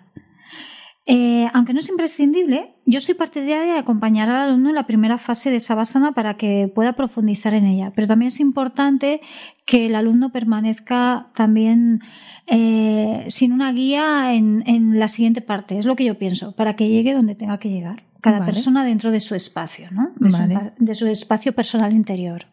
Eh, 1.08 1.50
aunque 1.54 1.74
no 1.74 1.80
es 1.80 1.90
imprescindible, 1.90 2.76
yo 2.86 3.02
soy 3.02 3.16
partidaria 3.16 3.74
de 3.74 3.80
acompañar 3.80 4.30
al 4.30 4.50
alumno 4.50 4.70
en 4.70 4.76
la 4.76 4.86
primera 4.86 5.18
fase 5.18 5.50
de 5.50 5.60
Savasana 5.60 6.14
para 6.14 6.38
que 6.38 6.72
pueda 6.74 6.94
profundizar 6.94 7.54
en 7.54 7.66
ella. 7.66 7.92
Pero 7.96 8.08
también 8.08 8.28
es 8.28 8.40
importante 8.40 9.20
que 9.66 9.88
el 9.88 9.96
alumno 9.96 10.32
permanezca 10.32 11.30
también 11.34 12.02
eh, 12.48 13.26
sin 13.28 13.52
una 13.52 13.74
guía 13.74 14.34
en, 14.34 15.00
la 15.00 15.08
siguiente 15.08 15.42
parte. 15.42 15.78
Es 15.80 15.86
lo 15.86 15.96
que 15.96 16.06
yo 16.06 16.18
pienso, 16.18 16.56
para 16.56 16.76
que 16.76 16.88
llegue 16.88 17.14
donde 17.14 17.36
tenga 17.36 17.58
que 17.58 17.70
llegar. 17.70 18.04
Cada 18.22 18.46
persona 18.46 18.86
dentro 18.86 19.10
de 19.10 19.20
su 19.20 19.34
espacio, 19.34 19.90
¿no? 19.90 20.12
De, 20.18 20.30
su, 20.30 20.72
de 20.78 20.96
su 20.96 21.08
espacio 21.08 21.54
personal 21.54 21.92
interior. 21.92 22.46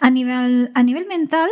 A 0.00 0.08
nivel, 0.08 0.70
a 0.74 0.82
nivel 0.82 1.06
mental, 1.06 1.50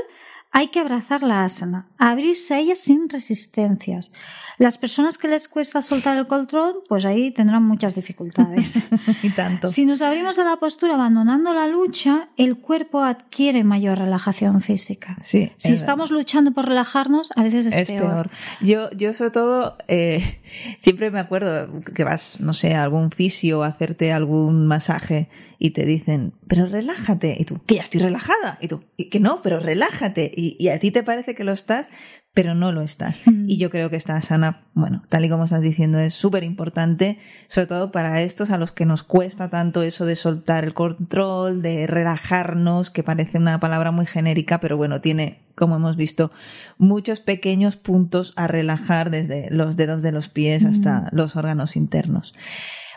hay 0.50 0.68
que 0.68 0.80
abrazar 0.80 1.22
la 1.22 1.44
asana, 1.44 1.88
abrirse 1.98 2.54
a 2.54 2.58
ella 2.58 2.74
sin 2.74 3.08
resistencias. 3.08 4.12
Las 4.56 4.78
personas 4.78 5.18
que 5.18 5.28
les 5.28 5.46
cuesta 5.46 5.82
soltar 5.82 6.16
el 6.16 6.26
control, 6.26 6.82
pues 6.88 7.04
ahí 7.04 7.30
tendrán 7.30 7.62
muchas 7.62 7.94
dificultades. 7.94 8.80
y 9.22 9.30
tanto. 9.30 9.66
Si 9.68 9.84
nos 9.84 10.02
abrimos 10.02 10.38
a 10.38 10.44
la 10.44 10.56
postura 10.56 10.94
abandonando 10.94 11.52
la 11.52 11.68
lucha, 11.68 12.30
el 12.36 12.56
cuerpo 12.56 13.02
adquiere 13.02 13.62
mayor 13.62 13.98
relajación 13.98 14.60
física. 14.60 15.16
Sí, 15.20 15.52
si 15.56 15.74
estamos 15.74 16.10
luchando 16.10 16.52
por 16.52 16.66
relajarnos, 16.66 17.30
a 17.36 17.42
veces 17.42 17.66
es, 17.66 17.86
peor. 17.86 18.30
Yo, 18.60 18.90
yo 18.92 19.12
sobre 19.12 19.30
todo, 19.30 19.76
eh, 19.86 20.40
siempre 20.80 21.10
me 21.10 21.20
acuerdo 21.20 21.82
que 21.82 22.04
vas, 22.04 22.40
no 22.40 22.52
sé, 22.52 22.74
a 22.74 22.82
algún 22.82 23.10
fisio 23.10 23.62
a 23.62 23.68
hacerte 23.68 24.12
algún 24.12 24.66
masaje 24.66 25.28
y 25.58 25.70
te 25.70 25.84
dicen, 25.84 26.32
pero 26.46 26.66
relájate. 26.66 27.36
Y 27.38 27.44
tú, 27.44 27.60
que 27.66 27.76
ya 27.76 27.82
estoy 27.82 28.00
relajada. 28.00 28.58
Y 28.60 28.68
tú, 28.68 28.84
que 29.10 29.20
no, 29.20 29.42
pero 29.42 29.58
relájate. 29.58 30.32
Y, 30.38 30.68
a 30.68 30.78
ti 30.78 30.90
te 30.92 31.02
parece 31.02 31.34
que 31.34 31.42
lo 31.42 31.52
estás, 31.52 31.88
pero 32.32 32.54
no 32.54 32.70
lo 32.70 32.82
estás. 32.82 33.22
Mm. 33.26 33.48
Y 33.48 33.56
yo 33.58 33.70
creo 33.70 33.90
que 33.90 33.96
esta 33.96 34.20
sana, 34.22 34.68
bueno, 34.74 35.02
tal 35.08 35.24
y 35.24 35.28
como 35.28 35.44
estás 35.44 35.62
diciendo, 35.62 35.98
es 35.98 36.14
súper 36.14 36.44
importante, 36.44 37.18
sobre 37.48 37.66
todo 37.66 37.90
para 37.90 38.22
estos 38.22 38.50
a 38.50 38.58
los 38.58 38.70
que 38.70 38.86
nos 38.86 39.02
cuesta 39.02 39.50
tanto 39.50 39.82
eso 39.82 40.06
de 40.06 40.14
soltar 40.14 40.64
el 40.64 40.74
control, 40.74 41.60
de 41.60 41.88
relajarnos, 41.88 42.90
que 42.90 43.02
parece 43.02 43.38
una 43.38 43.58
palabra 43.58 43.90
muy 43.90 44.06
genérica, 44.06 44.60
pero 44.60 44.76
bueno, 44.76 45.00
tiene, 45.00 45.42
como 45.56 45.74
hemos 45.74 45.96
visto, 45.96 46.30
muchos 46.76 47.18
pequeños 47.20 47.76
puntos 47.76 48.32
a 48.36 48.46
relajar 48.46 49.10
desde 49.10 49.48
los 49.50 49.76
dedos 49.76 50.02
de 50.02 50.12
los 50.12 50.28
pies 50.28 50.64
hasta 50.64 51.00
mm. 51.00 51.08
los 51.12 51.34
órganos 51.34 51.74
internos. 51.74 52.32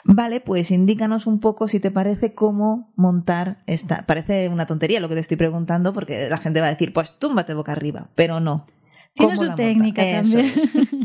Vale, 0.03 0.39
pues 0.39 0.71
indícanos 0.71 1.27
un 1.27 1.39
poco, 1.39 1.67
si 1.67 1.79
te 1.79 1.91
parece, 1.91 2.33
cómo 2.33 2.91
montar 2.95 3.63
esta. 3.67 4.05
Parece 4.05 4.49
una 4.49 4.65
tontería 4.65 4.99
lo 4.99 5.09
que 5.09 5.15
te 5.15 5.21
estoy 5.21 5.37
preguntando, 5.37 5.93
porque 5.93 6.29
la 6.29 6.37
gente 6.37 6.61
va 6.61 6.67
a 6.67 6.71
decir, 6.71 6.93
pues 6.93 7.17
túmbate 7.19 7.53
boca 7.53 7.71
arriba, 7.71 8.09
pero 8.15 8.39
no. 8.39 8.65
Tiene 9.13 9.35
su 9.35 9.53
técnica 9.55 10.03
también. 10.03 10.53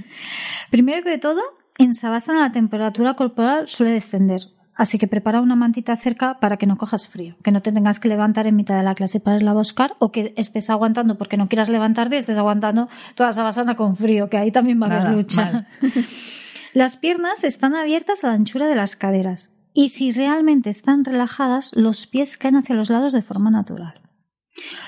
Primero 0.70 1.02
que 1.02 1.18
todo, 1.18 1.40
en 1.78 1.94
Savasana 1.94 2.40
la 2.40 2.52
temperatura 2.52 3.14
corporal 3.14 3.68
suele 3.68 3.92
descender. 3.92 4.42
Así 4.76 4.98
que 4.98 5.09
prepara 5.09 5.40
una 5.40 5.56
mantita 5.56 5.96
cerca 5.96 6.38
para 6.38 6.59
que 6.59 6.66
no 6.66 6.76
cojas 6.76 7.09
frío, 7.09 7.35
que 7.42 7.50
no 7.50 7.62
te 7.62 7.72
tengas 7.72 7.98
que 7.98 8.09
levantar 8.09 8.46
en 8.46 8.56
mitad 8.56 8.76
de 8.76 8.82
la 8.82 8.94
clase 8.94 9.20
para 9.20 9.38
irla 9.38 9.52
a 9.52 9.54
buscar 9.54 9.94
o 9.98 10.12
que 10.12 10.35
estés 10.37 10.68
aguantando 10.68 11.16
porque 11.16 11.38
no 11.38 11.48
quieras 11.48 11.70
levantarte 11.70 12.16
y 12.16 12.18
estés 12.18 12.37
aguantando 12.37 12.88
toda 13.14 13.32
Savasana 13.32 13.74
con 13.74 13.96
frío, 13.96 14.28
que 14.28 14.37
ahí 14.37 14.52
también 14.52 14.80
va 14.80 14.88
a 14.88 15.00
haber 15.00 15.12
lucha. 15.12 15.66
Las 16.76 16.98
piernas 16.98 17.42
están 17.42 17.74
abiertas 17.74 18.22
a 18.22 18.26
la 18.26 18.34
anchura 18.34 18.66
de 18.66 18.74
las 18.74 18.96
caderas 18.96 19.56
y 19.72 19.88
si 19.88 20.12
realmente 20.12 20.68
están 20.68 21.06
relajadas, 21.06 21.72
los 21.74 22.06
pies 22.06 22.36
caen 22.36 22.56
hacia 22.56 22.76
los 22.76 22.90
lados 22.90 23.14
de 23.14 23.22
forma 23.22 23.50
natural. 23.50 24.02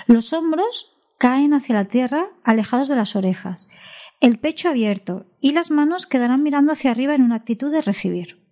Los 0.06 0.34
hombros 0.34 0.98
caen 1.18 1.54
hacia 1.54 1.74
la 1.74 1.86
tierra 1.86 2.26
alejados 2.44 2.88
de 2.88 2.96
las 2.96 3.16
orejas, 3.16 3.68
el 4.20 4.38
pecho 4.38 4.68
abierto 4.68 5.34
y 5.40 5.52
las 5.52 5.70
manos 5.70 6.06
quedarán 6.06 6.42
mirando 6.42 6.72
hacia 6.72 6.90
arriba 6.90 7.14
en 7.14 7.22
una 7.22 7.36
actitud 7.36 7.72
de 7.72 7.80
recibir. 7.80 8.46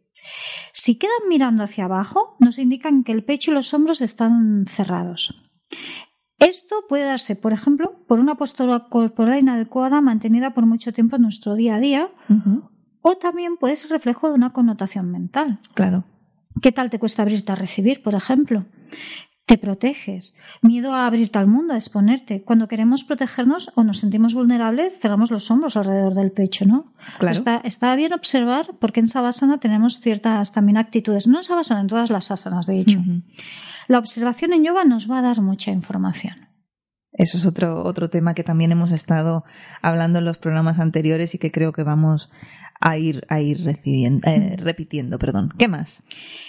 Si 0.73 0.97
quedan 0.97 1.29
mirando 1.29 1.63
hacia 1.63 1.85
abajo, 1.85 2.39
nos 2.41 2.59
indican 2.59 3.05
que 3.05 3.13
el 3.13 3.23
pecho 3.23 3.51
y 3.51 3.55
los 3.55 3.75
hombros 3.75 4.01
están 4.01 4.65
cerrados. 4.67 5.47
Esto 6.39 6.87
puede 6.89 7.05
darse, 7.05 7.37
por 7.37 7.53
ejemplo, 7.53 8.03
por 8.09 8.19
una 8.19 8.37
postura 8.37 8.89
corporal 8.89 9.39
inadecuada 9.41 10.01
mantenida 10.01 10.55
por 10.55 10.65
mucho 10.65 10.95
tiempo 10.95 11.17
en 11.17 11.23
nuestro 11.23 11.55
día 11.55 11.75
a 11.75 11.81
día, 11.81 12.11
o 13.09 13.15
también 13.15 13.57
puede 13.57 13.77
ser 13.77 13.93
reflejo 13.93 14.27
de 14.29 14.35
una 14.35 14.53
connotación 14.53 15.13
mental. 15.13 15.61
Claro. 15.75 16.03
¿Qué 16.61 16.73
tal 16.73 16.91
te 16.91 16.99
cuesta 16.99 17.23
abrirte 17.23 17.53
a 17.53 17.55
recibir, 17.55 18.03
por 18.03 18.17
ejemplo? 18.17 18.67
Te 19.45 19.59
proteges. 19.59 20.35
Miedo 20.61 20.93
a 20.93 21.07
abrirte 21.07 21.39
al 21.39 21.47
mundo, 21.47 21.73
a 21.73 21.77
exponerte. 21.77 22.43
Cuando 22.43 22.67
queremos 22.67 23.05
protegernos 23.05 23.71
o 23.77 23.85
nos 23.85 23.99
sentimos 23.99 24.35
vulnerables, 24.35 24.99
cerramos 24.99 25.31
los 25.31 25.49
hombros 25.53 25.77
alrededor 25.77 26.15
del 26.15 26.33
pecho, 26.33 26.67
¿no? 26.67 26.95
Claro. 27.21 27.61
Está, 27.63 27.95
bien 27.95 28.13
observar 28.13 28.75
porque 28.81 28.99
en 28.99 29.07
Savasana 29.07 29.61
tenemos 29.61 30.01
ciertas 30.01 30.51
también 30.51 30.77
actitudes. 30.77 31.29
No 31.29 31.39
en 31.39 31.45
Savasana, 31.45 31.83
en 31.83 31.87
todas 31.87 32.11
las 32.11 32.33
asanas, 32.33 32.67
de 32.67 32.81
hecho. 32.81 33.01
La 33.87 34.01
observación 34.01 34.53
en 34.53 34.65
yoga 34.65 34.85
nos 34.85 35.09
va 35.09 35.21
a 35.21 35.23
dar 35.23 35.43
mucha 35.43 35.71
información. 35.71 36.35
Eso 37.13 37.39
es 37.39 37.47
otro, 37.47 37.85
otro 37.85 38.11
tema 38.11 38.35
que 38.35 38.43
también 38.43 38.73
hemos 38.73 38.91
estado 38.91 39.45
hablando 39.81 40.19
en 40.19 40.25
los 40.25 40.39
programas 40.39 40.81
anteriores 40.81 41.37
y 41.37 41.39
que 41.39 41.53
creo 41.53 41.73
que 41.73 41.85
vamos 41.85 42.31
a 42.81 42.99
ir, 42.99 43.27
a 43.29 43.41
ir 43.41 43.65
recibiendo, 43.65 44.29
eh, 44.29 44.57
repitiendo. 44.59 45.19
Perdón. 45.19 45.53
¿Qué 45.59 45.69
más? 45.69 46.03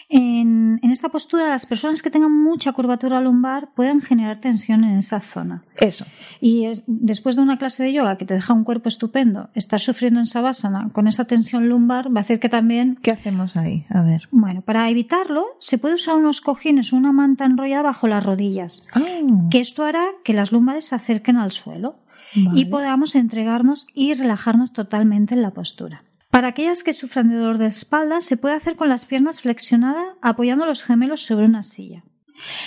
En, 0.09 0.79
en, 0.81 0.91
esta 0.91 1.09
postura, 1.09 1.47
las 1.47 1.65
personas 1.65 2.01
que 2.01 2.09
tengan 2.09 2.31
mucha 2.31 2.71
curvatura 2.71 3.21
lumbar 3.21 3.69
pueden 3.75 4.01
generar 4.01 4.39
tensión 4.39 4.83
en 4.83 4.97
esa 4.97 5.19
zona. 5.19 5.63
Eso. 5.77 6.05
Y 6.41 6.67
después 6.87 7.35
de 7.35 7.41
una 7.41 7.57
clase 7.57 7.83
de 7.83 7.93
yoga 7.93 8.17
que 8.17 8.25
te 8.25 8.33
deja 8.33 8.53
un 8.53 8.63
cuerpo 8.63 8.89
estupendo, 8.89 9.49
estar 9.53 9.79
sufriendo 9.79 10.19
en 10.19 10.25
Savasana 10.25 10.89
con 10.91 11.07
esa 11.07 11.25
tensión 11.25 11.69
lumbar 11.69 12.13
va 12.13 12.19
a 12.19 12.21
hacer 12.21 12.39
que 12.39 12.49
también. 12.49 12.97
¿Qué 13.01 13.11
hacemos 13.11 13.55
ahí? 13.55 13.85
A 13.89 14.01
ver. 14.01 14.27
Bueno, 14.31 14.61
para 14.61 14.89
evitarlo, 14.89 15.45
se 15.59 15.77
puede 15.77 15.95
usar 15.95 16.15
unos 16.15 16.41
cojines 16.41 16.93
o 16.93 16.97
una 16.97 17.11
manta 17.11 17.45
enrollada 17.45 17.83
bajo 17.83 18.07
las 18.07 18.25
rodillas. 18.25 18.87
Ah. 18.93 19.01
Que 19.49 19.59
esto 19.59 19.83
hará 19.83 20.05
que 20.23 20.33
las 20.33 20.51
lumbares 20.51 20.85
se 20.85 20.95
acerquen 20.95 21.37
al 21.37 21.51
suelo. 21.51 21.99
y 22.35 22.65
podamos 22.65 23.15
entregarnos 23.15 23.87
y 23.93 24.13
relajarnos 24.13 24.73
totalmente 24.73 25.33
en 25.33 25.41
la 25.41 25.51
postura. 25.51 26.03
Para 26.29 26.49
aquellas 26.49 26.83
que 26.83 26.93
sufran 26.93 27.29
de 27.29 27.37
dolor 27.37 27.57
de 27.57 27.67
espalda, 27.67 28.21
se 28.21 28.37
puede 28.37 28.55
hacer 28.55 28.75
con 28.75 28.89
las 28.89 29.05
piernas 29.05 29.41
flexionadas 29.41 30.15
apoyando 30.21 30.65
los 30.65 30.83
gemelos 30.83 31.21
sobre 31.21 31.45
una 31.45 31.63
silla. 31.63 32.03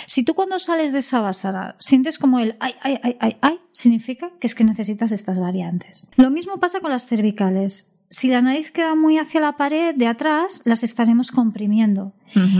Si 0.05 0.23
tú 0.23 0.33
cuando 0.33 0.59
sales 0.59 0.91
de 0.91 0.99
esa 0.99 1.21
basada 1.21 1.75
sientes 1.79 2.19
como 2.19 2.39
el 2.39 2.57
ay, 2.59 2.73
ay, 2.81 2.99
ay, 3.03 3.17
ay, 3.19 3.37
ay, 3.41 3.59
significa 3.71 4.31
que 4.39 4.47
es 4.47 4.55
que 4.55 4.63
necesitas 4.63 5.11
estas 5.11 5.39
variantes. 5.39 6.09
Lo 6.17 6.29
mismo 6.29 6.59
pasa 6.59 6.81
con 6.81 6.91
las 6.91 7.07
cervicales. 7.07 7.95
Si 8.09 8.27
la 8.27 8.41
nariz 8.41 8.71
queda 8.71 8.95
muy 8.95 9.17
hacia 9.17 9.39
la 9.39 9.55
pared 9.55 9.95
de 9.95 10.07
atrás, 10.07 10.61
las 10.65 10.83
estaremos 10.83 11.31
comprimiendo. 11.31 12.13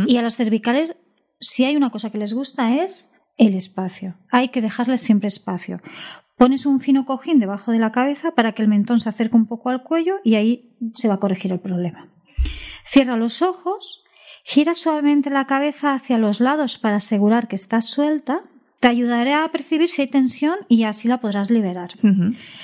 Y 0.08 0.18
a 0.18 0.22
las 0.22 0.38
cervicales, 0.38 0.96
si 1.40 1.66
hay 1.66 1.76
una 1.76 1.90
cosa 1.90 2.10
que 2.10 2.18
les 2.18 2.34
gusta 2.34 2.76
es 2.84 3.16
el 3.38 3.56
espacio. 3.56 4.16
Hay 4.30 4.50
que 4.50 4.62
dejarles 4.62 5.02
siempre 5.02 5.28
espacio. 5.28 5.82
Pones 6.42 6.66
un 6.66 6.80
fino 6.80 7.06
cojín 7.06 7.38
debajo 7.38 7.72
de 7.72 7.78
la 7.78 7.92
cabeza 7.92 8.32
para 8.32 8.54
que 8.54 8.64
el 8.64 8.68
mentón 8.68 9.00
se 9.00 9.08
acerque 9.08 9.36
un 9.36 9.46
poco 9.46 9.70
al 9.70 9.84
cuello 9.84 10.16
y 10.24 10.34
ahí 10.34 10.72
se 10.96 11.08
va 11.08 11.14
a 11.14 11.20
corregir 11.20 11.52
el 11.52 11.60
problema. 11.60 12.10
Cierra 12.84 13.16
los 13.16 13.44
ojos, 13.44 14.06
gira 14.44 14.74
suavemente 14.74 15.30
la 15.30 15.46
cabeza 15.46 15.94
hacia 15.94 16.18
los 16.18 16.40
lados 16.40 16.80
para 16.80 16.96
asegurar 16.96 17.48
que 17.48 17.56
está 17.56 17.80
suelta. 17.82 18.42
Te 18.80 18.88
ayudaré 18.88 19.36
a 19.36 19.52
percibir 19.52 19.88
si 19.88 20.02
hay 20.02 20.08
tensión 20.08 20.56
y 20.68 20.86
así 20.86 21.08
la 21.08 21.20
podrás 21.20 21.52
liberar. 21.52 21.92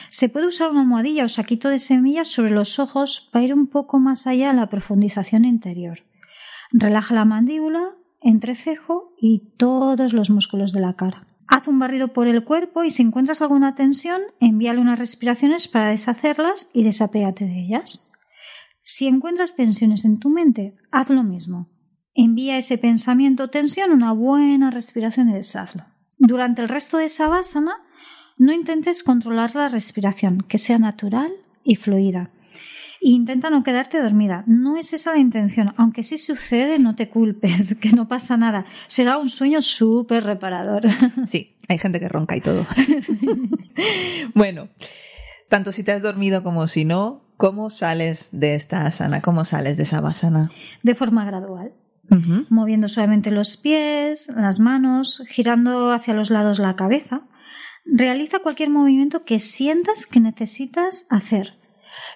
Se 0.10 0.28
puede 0.28 0.48
usar 0.48 0.72
una 0.72 0.82
almohadilla 0.82 1.26
o 1.26 1.30
saquito 1.30 1.70
de 1.70 1.78
semillas 1.78 2.30
sobre 2.30 2.50
los 2.50 2.80
ojos 2.80 3.30
para 3.32 3.46
ir 3.46 3.54
un 3.54 3.68
poco 3.68 4.00
más 4.00 4.26
allá 4.26 4.50
en 4.50 4.56
la 4.56 4.70
profundización 4.70 5.46
interior. 5.46 6.00
Relaja 6.72 7.14
la 7.14 7.26
mandíbula, 7.26 7.92
entrecejo 8.22 9.14
y 9.22 9.52
todos 9.56 10.14
los 10.14 10.32
músculos 10.32 10.74
de 10.74 10.80
la 10.80 10.94
cara. 10.96 11.28
Haz 11.48 11.68
un 11.68 11.80
barrido 11.80 12.10
por 12.10 12.28
el 12.28 12.44
cuerpo 12.44 12.84
y 12.84 12.92
si 12.92 13.02
encuentras 13.02 13.42
alguna 13.42 13.76
tensión, 13.76 14.22
envíale 14.40 14.80
unas 14.80 15.00
respiraciones 15.00 15.68
para 15.68 15.90
deshacerlas 15.90 16.70
y 16.74 16.84
desapégate 16.84 17.46
de 17.46 17.60
ellas. 17.60 18.10
Si 18.82 19.08
encuentras 19.08 19.56
tensiones 19.56 20.06
en 20.06 20.20
tu 20.20 20.30
mente, 20.30 20.76
haz 20.92 21.10
lo 21.10 21.24
mismo. 21.24 21.70
Envía 22.14 22.58
ese 22.58 22.78
pensamiento 22.78 23.44
o 23.44 23.50
tensión 23.50 23.92
una 23.92 24.12
buena 24.12 24.72
respiración 24.72 25.30
y 25.30 25.34
deshazlo. 25.34 25.86
Durante 26.18 26.62
el 26.62 26.70
resto 26.70 26.98
de 26.98 27.06
esa 27.06 27.30
no 28.38 28.52
intentes 28.54 29.04
controlar 29.04 29.56
la 29.56 29.68
respiración, 29.68 30.42
que 30.42 30.58
sea 30.58 30.78
natural 30.78 31.32
y 31.64 31.76
fluida. 31.76 32.32
Intenta 33.14 33.50
no 33.50 33.64
quedarte 33.64 34.02
dormida. 34.02 34.44
No 34.48 34.76
es 34.76 34.92
esa 34.92 35.14
la 35.14 35.20
intención. 35.20 35.74
Aunque 35.78 36.04
sí 36.04 36.18
sucede, 36.18 36.78
no 36.78 36.96
te 36.96 37.08
culpes, 37.08 37.76
que 37.82 37.92
no 37.92 38.10
pasa 38.10 38.36
nada. 38.36 38.66
Será 38.88 39.18
un 39.18 39.30
sueño 39.30 39.62
súper 39.62 40.26
reparador. 40.26 40.82
Sí, 41.26 41.56
hay 41.70 41.78
gente 41.78 42.02
que 42.02 42.10
ronca 42.10 42.36
y 42.36 42.42
todo. 42.42 42.66
bueno, 44.34 44.68
tanto 45.48 45.72
si 45.72 45.84
te 45.84 45.94
has 45.94 46.02
dormido 46.02 46.44
como 46.44 46.68
si 46.68 46.84
no, 46.84 47.22
¿cómo 47.38 47.70
sales 47.70 48.28
de 48.34 48.56
esta 48.56 48.86
asana? 48.86 49.22
¿Cómo 49.22 49.46
sales 49.46 49.78
de 49.78 49.84
esa 49.84 50.02
basana? 50.02 50.52
De 50.84 50.94
forma 50.94 51.24
gradual. 51.26 51.72
Moviendo 52.50 52.88
suavemente 52.88 53.32
los 53.32 53.58
pies, 53.58 54.30
las 54.36 54.60
manos, 54.60 55.24
girando 55.28 55.92
hacia 55.92 56.14
los 56.14 56.30
lados 56.30 56.60
la 56.60 56.76
cabeza. 56.76 57.22
Realiza 57.86 58.40
cualquier 58.40 58.70
movimiento 58.70 59.24
que 59.24 59.40
sientas 59.40 60.06
que 60.06 60.20
necesitas 60.20 61.06
hacer 61.10 61.58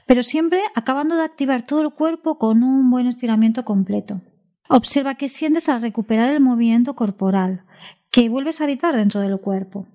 pero 0.06 0.24
siempre 0.24 0.62
acabando 0.76 1.16
de 1.16 1.24
activar 1.24 1.66
todo 1.66 1.82
el 1.82 1.92
cuerpo 1.92 2.38
con 2.38 2.64
un 2.64 2.90
buen 2.90 3.08
estiramiento 3.08 3.66
completo. 3.66 4.22
Observa 4.70 5.16
qué 5.16 5.28
sientes 5.28 5.70
al 5.70 5.82
recuperar 5.82 6.32
el 6.32 6.40
movimiento 6.40 6.96
corporal, 6.96 7.64
que 8.10 8.30
vuelves 8.30 8.62
a 8.62 8.66
habitar 8.66 8.96
dentro 8.96 9.20
del 9.20 9.38
cuerpo. 9.40 9.88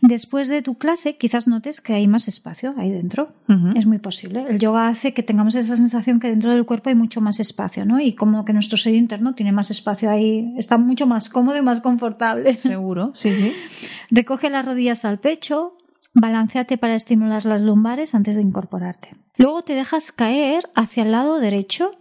Después 0.00 0.48
de 0.48 0.62
tu 0.62 0.76
clase, 0.76 1.16
quizás 1.16 1.48
notes 1.48 1.80
que 1.80 1.94
hay 1.94 2.06
más 2.06 2.28
espacio 2.28 2.74
ahí 2.76 2.90
dentro. 2.90 3.32
Es 3.74 3.86
muy 3.86 3.98
posible. 3.98 4.44
El 4.48 4.58
yoga 4.58 4.88
hace 4.88 5.12
que 5.12 5.22
tengamos 5.22 5.54
esa 5.54 5.76
sensación 5.76 6.20
que 6.20 6.28
dentro 6.28 6.50
del 6.50 6.64
cuerpo 6.64 6.90
hay 6.90 6.94
mucho 6.94 7.20
más 7.20 7.40
espacio, 7.40 7.84
¿no? 7.84 8.00
Y 8.00 8.14
como 8.14 8.44
que 8.44 8.52
nuestro 8.52 8.76
ser 8.76 8.94
interno 8.94 9.34
tiene 9.34 9.52
más 9.52 9.70
espacio 9.70 10.10
ahí, 10.10 10.54
está 10.56 10.78
mucho 10.78 11.06
más 11.06 11.28
cómodo 11.28 11.56
y 11.56 11.62
más 11.62 11.80
confortable. 11.80 12.56
Seguro, 12.56 13.12
sí, 13.14 13.34
sí. 13.34 13.52
Recoge 14.10 14.50
las 14.50 14.64
rodillas 14.64 15.04
al 15.04 15.18
pecho, 15.18 15.76
balanceate 16.14 16.78
para 16.78 16.94
estimular 16.94 17.44
las 17.44 17.60
lumbares 17.60 18.14
antes 18.14 18.36
de 18.36 18.42
incorporarte. 18.42 19.16
Luego 19.36 19.62
te 19.62 19.74
dejas 19.74 20.12
caer 20.12 20.70
hacia 20.74 21.02
el 21.02 21.12
lado 21.12 21.40
derecho 21.40 21.92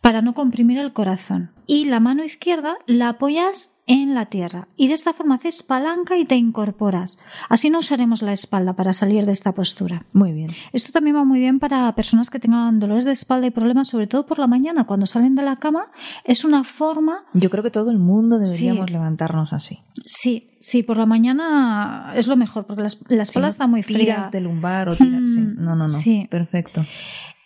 para 0.00 0.22
no 0.22 0.34
comprimir 0.34 0.78
el 0.78 0.92
corazón. 0.92 1.50
Y 1.68 1.86
la 1.86 1.98
mano 1.98 2.24
izquierda 2.24 2.76
la 2.86 3.08
apoyas 3.08 3.76
en 3.86 4.14
la 4.14 4.26
tierra. 4.26 4.68
Y 4.76 4.88
de 4.88 4.94
esta 4.94 5.12
forma 5.12 5.36
haces 5.36 5.62
palanca 5.62 6.16
y 6.16 6.24
te 6.24 6.36
incorporas. 6.36 7.18
Así 7.48 7.70
no 7.70 7.80
usaremos 7.80 8.22
la 8.22 8.32
espalda 8.32 8.74
para 8.74 8.92
salir 8.92 9.26
de 9.26 9.32
esta 9.32 9.52
postura. 9.52 10.06
Muy 10.12 10.32
bien. 10.32 10.50
Esto 10.72 10.92
también 10.92 11.16
va 11.16 11.24
muy 11.24 11.40
bien 11.40 11.58
para 11.58 11.92
personas 11.94 12.30
que 12.30 12.38
tengan 12.38 12.78
dolores 12.78 13.04
de 13.04 13.12
espalda 13.12 13.48
y 13.48 13.50
problemas, 13.50 13.88
sobre 13.88 14.06
todo 14.06 14.26
por 14.26 14.38
la 14.38 14.46
mañana, 14.46 14.84
cuando 14.84 15.06
salen 15.06 15.34
de 15.34 15.42
la 15.42 15.56
cama. 15.56 15.90
Es 16.24 16.44
una 16.44 16.62
forma. 16.62 17.24
Yo 17.32 17.50
creo 17.50 17.64
que 17.64 17.70
todo 17.70 17.90
el 17.90 17.98
mundo 17.98 18.38
deberíamos 18.38 18.90
levantarnos 18.90 19.52
así. 19.52 19.80
Sí, 20.04 20.50
sí, 20.60 20.84
por 20.84 20.96
la 20.96 21.06
mañana 21.06 22.12
es 22.14 22.28
lo 22.28 22.36
mejor, 22.36 22.66
porque 22.66 22.82
la, 23.08 23.22
espalda 23.22 23.48
está 23.48 23.66
muy 23.66 23.82
fría. 23.82 23.98
Tiras 23.98 24.30
de 24.30 24.40
lumbar 24.40 24.88
o 24.88 24.96
tiras. 24.96 25.20
Mm, 25.20 25.56
no, 25.56 25.74
no, 25.74 25.76
no. 25.76 25.88
Sí. 25.88 26.28
Perfecto. 26.30 26.84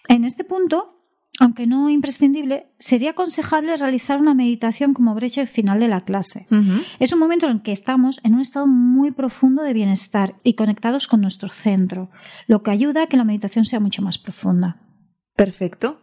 En 0.09 0.25
este 0.25 0.45
punto 0.45 1.00
aunque 1.41 1.67
no 1.67 1.89
imprescindible, 1.89 2.67
sería 2.79 3.13
aconsejable 3.13 3.75
realizar 3.75 4.21
una 4.21 4.35
meditación 4.35 4.93
como 4.93 5.15
brecha 5.15 5.47
final 5.47 5.81
de 5.81 5.89
la 5.89 6.03
clase. 6.03 6.47
Es 6.99 7.15
un 7.15 7.19
momento 7.19 7.47
en 7.47 7.53
el 7.53 7.63
que 7.63 7.73
estamos 7.73 8.21
en 8.25 8.35
un 8.35 8.43
estado 8.43 8.67
muy 8.67 9.11
profundo 9.11 9.63
de 9.63 9.73
bienestar 9.73 10.35
y 10.45 10.53
conectados 10.53 11.07
con 11.07 11.23
nuestro 11.23 11.49
centro, 11.49 12.11
lo 12.47 12.63
que 12.63 12.71
ayuda 12.71 13.05
a 13.05 13.07
que 13.07 13.17
la 13.17 13.25
meditación 13.25 13.65
sea 13.65 13.81
mucho 13.81 14.03
más 14.03 14.19
profunda. 14.19 14.83
Perfecto. 15.35 16.03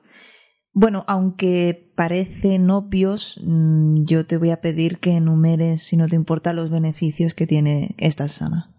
Bueno, 0.73 1.05
aunque 1.07 1.93
parecen 1.95 2.71
obvios, 2.71 3.39
mm, 3.43 4.05
yo 4.05 4.25
te 4.25 4.37
voy 4.37 4.49
a 4.49 4.61
pedir 4.61 4.97
que 4.97 5.17
enumeres, 5.17 5.83
si 5.83 5.97
no 5.97 6.07
te 6.07 6.15
importa, 6.15 6.51
los 6.51 6.71
beneficios 6.71 7.35
que 7.35 7.45
tiene 7.45 7.93
esta 7.99 8.27
sana. 8.27 8.73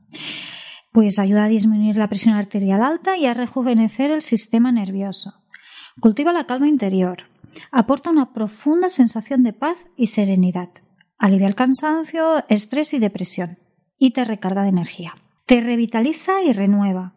Pues 0.91 1.21
ayuda 1.21 1.45
a 1.45 1.49
disminuir 1.49 1.97
la 1.97 2.09
presión 2.09 2.35
arterial 2.35 2.83
alta 2.83 3.17
y 3.17 3.27
a 3.27 3.35
rejuvenecer 3.35 4.11
el 4.11 4.23
sistema 4.23 4.73
nervioso 4.73 5.35
Cultiva 6.01 6.33
la 6.33 6.45
calma 6.45 6.69
interior. 6.69 7.25
Aporta 7.73 8.11
una 8.11 8.33
profunda 8.33 8.89
sensación 8.89 9.43
de 9.43 9.53
paz 9.53 9.77
y 9.97 10.09
serenidad. 10.09 10.71
Alivia 11.19 11.49
el 11.49 11.57
cansancio, 11.57 12.45
estrés 12.49 12.95
y 12.95 13.01
depresión. 13.01 13.59
Y 13.99 14.13
te 14.13 14.25
recarga 14.25 14.63
de 14.63 14.69
energía. 14.69 15.15
Te 15.47 15.61
revitaliza 15.61 16.43
y 16.43 16.53
renueva. 16.53 17.15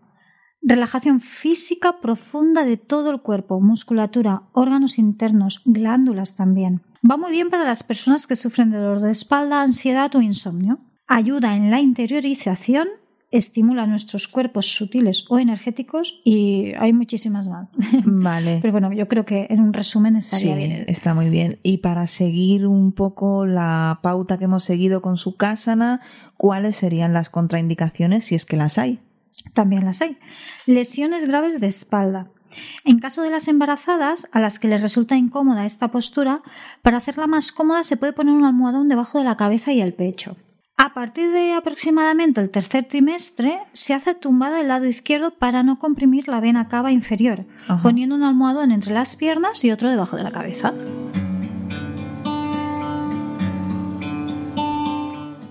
Relajación 0.63 1.19
física 1.19 1.99
profunda 2.01 2.63
de 2.63 2.77
todo 2.77 3.11
el 3.11 3.21
cuerpo, 3.21 3.59
musculatura, 3.59 4.43
órganos 4.53 4.97
internos, 4.97 5.61
glándulas 5.65 6.35
también. 6.35 6.81
Va 7.07 7.17
muy 7.17 7.31
bien 7.31 7.49
para 7.49 7.65
las 7.65 7.83
personas 7.83 8.25
que 8.25 8.35
sufren 8.35 8.71
de 8.71 8.77
dolor 8.77 9.01
de 9.01 9.11
espalda, 9.11 9.61
ansiedad 9.61 10.15
o 10.15 10.21
insomnio. 10.21 10.79
Ayuda 11.07 11.55
en 11.55 11.71
la 11.71 11.81
interiorización 11.81 12.87
estimula 13.31 13.87
nuestros 13.87 14.27
cuerpos 14.27 14.67
sutiles 14.67 15.25
o 15.29 15.39
energéticos 15.39 16.21
y 16.23 16.73
hay 16.77 16.91
muchísimas 16.93 17.47
más. 17.47 17.75
Vale. 18.05 18.59
Pero 18.61 18.73
bueno, 18.73 18.91
yo 18.91 19.07
creo 19.07 19.25
que 19.25 19.47
en 19.49 19.61
un 19.61 19.73
resumen 19.73 20.17
estaría 20.17 20.55
sí, 20.55 20.59
bien. 20.59 20.85
Está 20.87 21.13
muy 21.13 21.29
bien. 21.29 21.59
Y 21.63 21.77
para 21.77 22.07
seguir 22.07 22.67
un 22.67 22.91
poco 22.91 23.45
la 23.45 23.99
pauta 24.03 24.37
que 24.37 24.45
hemos 24.45 24.65
seguido 24.65 25.01
con 25.01 25.17
su 25.17 25.37
casana, 25.37 26.01
¿cuáles 26.37 26.75
serían 26.75 27.13
las 27.13 27.29
contraindicaciones 27.29 28.25
si 28.25 28.35
es 28.35 28.45
que 28.45 28.57
las 28.57 28.77
hay? 28.77 28.99
También 29.53 29.85
las 29.85 30.01
hay. 30.01 30.17
Lesiones 30.65 31.25
graves 31.25 31.61
de 31.61 31.67
espalda. 31.67 32.29
En 32.83 32.99
caso 32.99 33.21
de 33.21 33.29
las 33.29 33.47
embarazadas, 33.47 34.27
a 34.33 34.41
las 34.41 34.59
que 34.59 34.67
les 34.67 34.81
resulta 34.81 35.15
incómoda 35.15 35.65
esta 35.65 35.89
postura, 35.89 36.41
para 36.81 36.97
hacerla 36.97 37.27
más 37.27 37.53
cómoda 37.53 37.83
se 37.83 37.95
puede 37.95 38.11
poner 38.11 38.33
un 38.33 38.43
almohadón 38.43 38.89
debajo 38.89 39.19
de 39.19 39.23
la 39.23 39.37
cabeza 39.37 39.71
y 39.71 39.79
el 39.79 39.93
pecho. 39.93 40.35
A 40.83 40.95
partir 40.95 41.29
de 41.29 41.53
aproximadamente 41.53 42.41
el 42.41 42.49
tercer 42.49 42.85
trimestre, 42.85 43.59
se 43.71 43.93
hace 43.93 44.15
tumbada 44.15 44.61
el 44.61 44.67
lado 44.67 44.87
izquierdo 44.87 45.29
para 45.29 45.61
no 45.61 45.77
comprimir 45.77 46.27
la 46.27 46.39
vena 46.39 46.69
cava 46.69 46.91
inferior, 46.91 47.45
poniendo 47.83 48.15
un 48.15 48.23
almohadón 48.23 48.71
entre 48.71 48.91
las 48.91 49.15
piernas 49.15 49.63
y 49.63 49.69
otro 49.69 49.91
debajo 49.91 50.17
de 50.17 50.23
la 50.23 50.31
cabeza. 50.31 50.73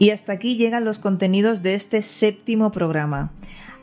Y 0.01 0.11
hasta 0.11 0.33
aquí 0.33 0.57
llegan 0.57 0.85
los 0.85 0.99
contenidos 0.99 1.63
de 1.63 1.75
este 1.75 2.03
séptimo 2.03 2.73
programa. 2.73 3.31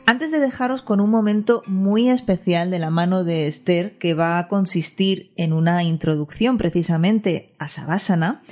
Antes 0.04 0.30
de 0.30 0.40
dejaros 0.40 0.82
con 0.82 1.00
un 1.00 1.08
momento 1.08 1.62
muy 1.66 2.10
especial 2.10 2.70
de 2.70 2.78
la 2.78 2.90
mano 2.90 3.24
de 3.24 3.46
Esther, 3.46 3.96
que 3.96 4.12
va 4.12 4.38
a 4.38 4.48
consistir 4.48 5.32
en 5.36 5.54
una 5.54 5.82
introducción 5.82 6.58
precisamente 6.58 7.54
a 7.58 7.68
Savasana, 7.68 8.42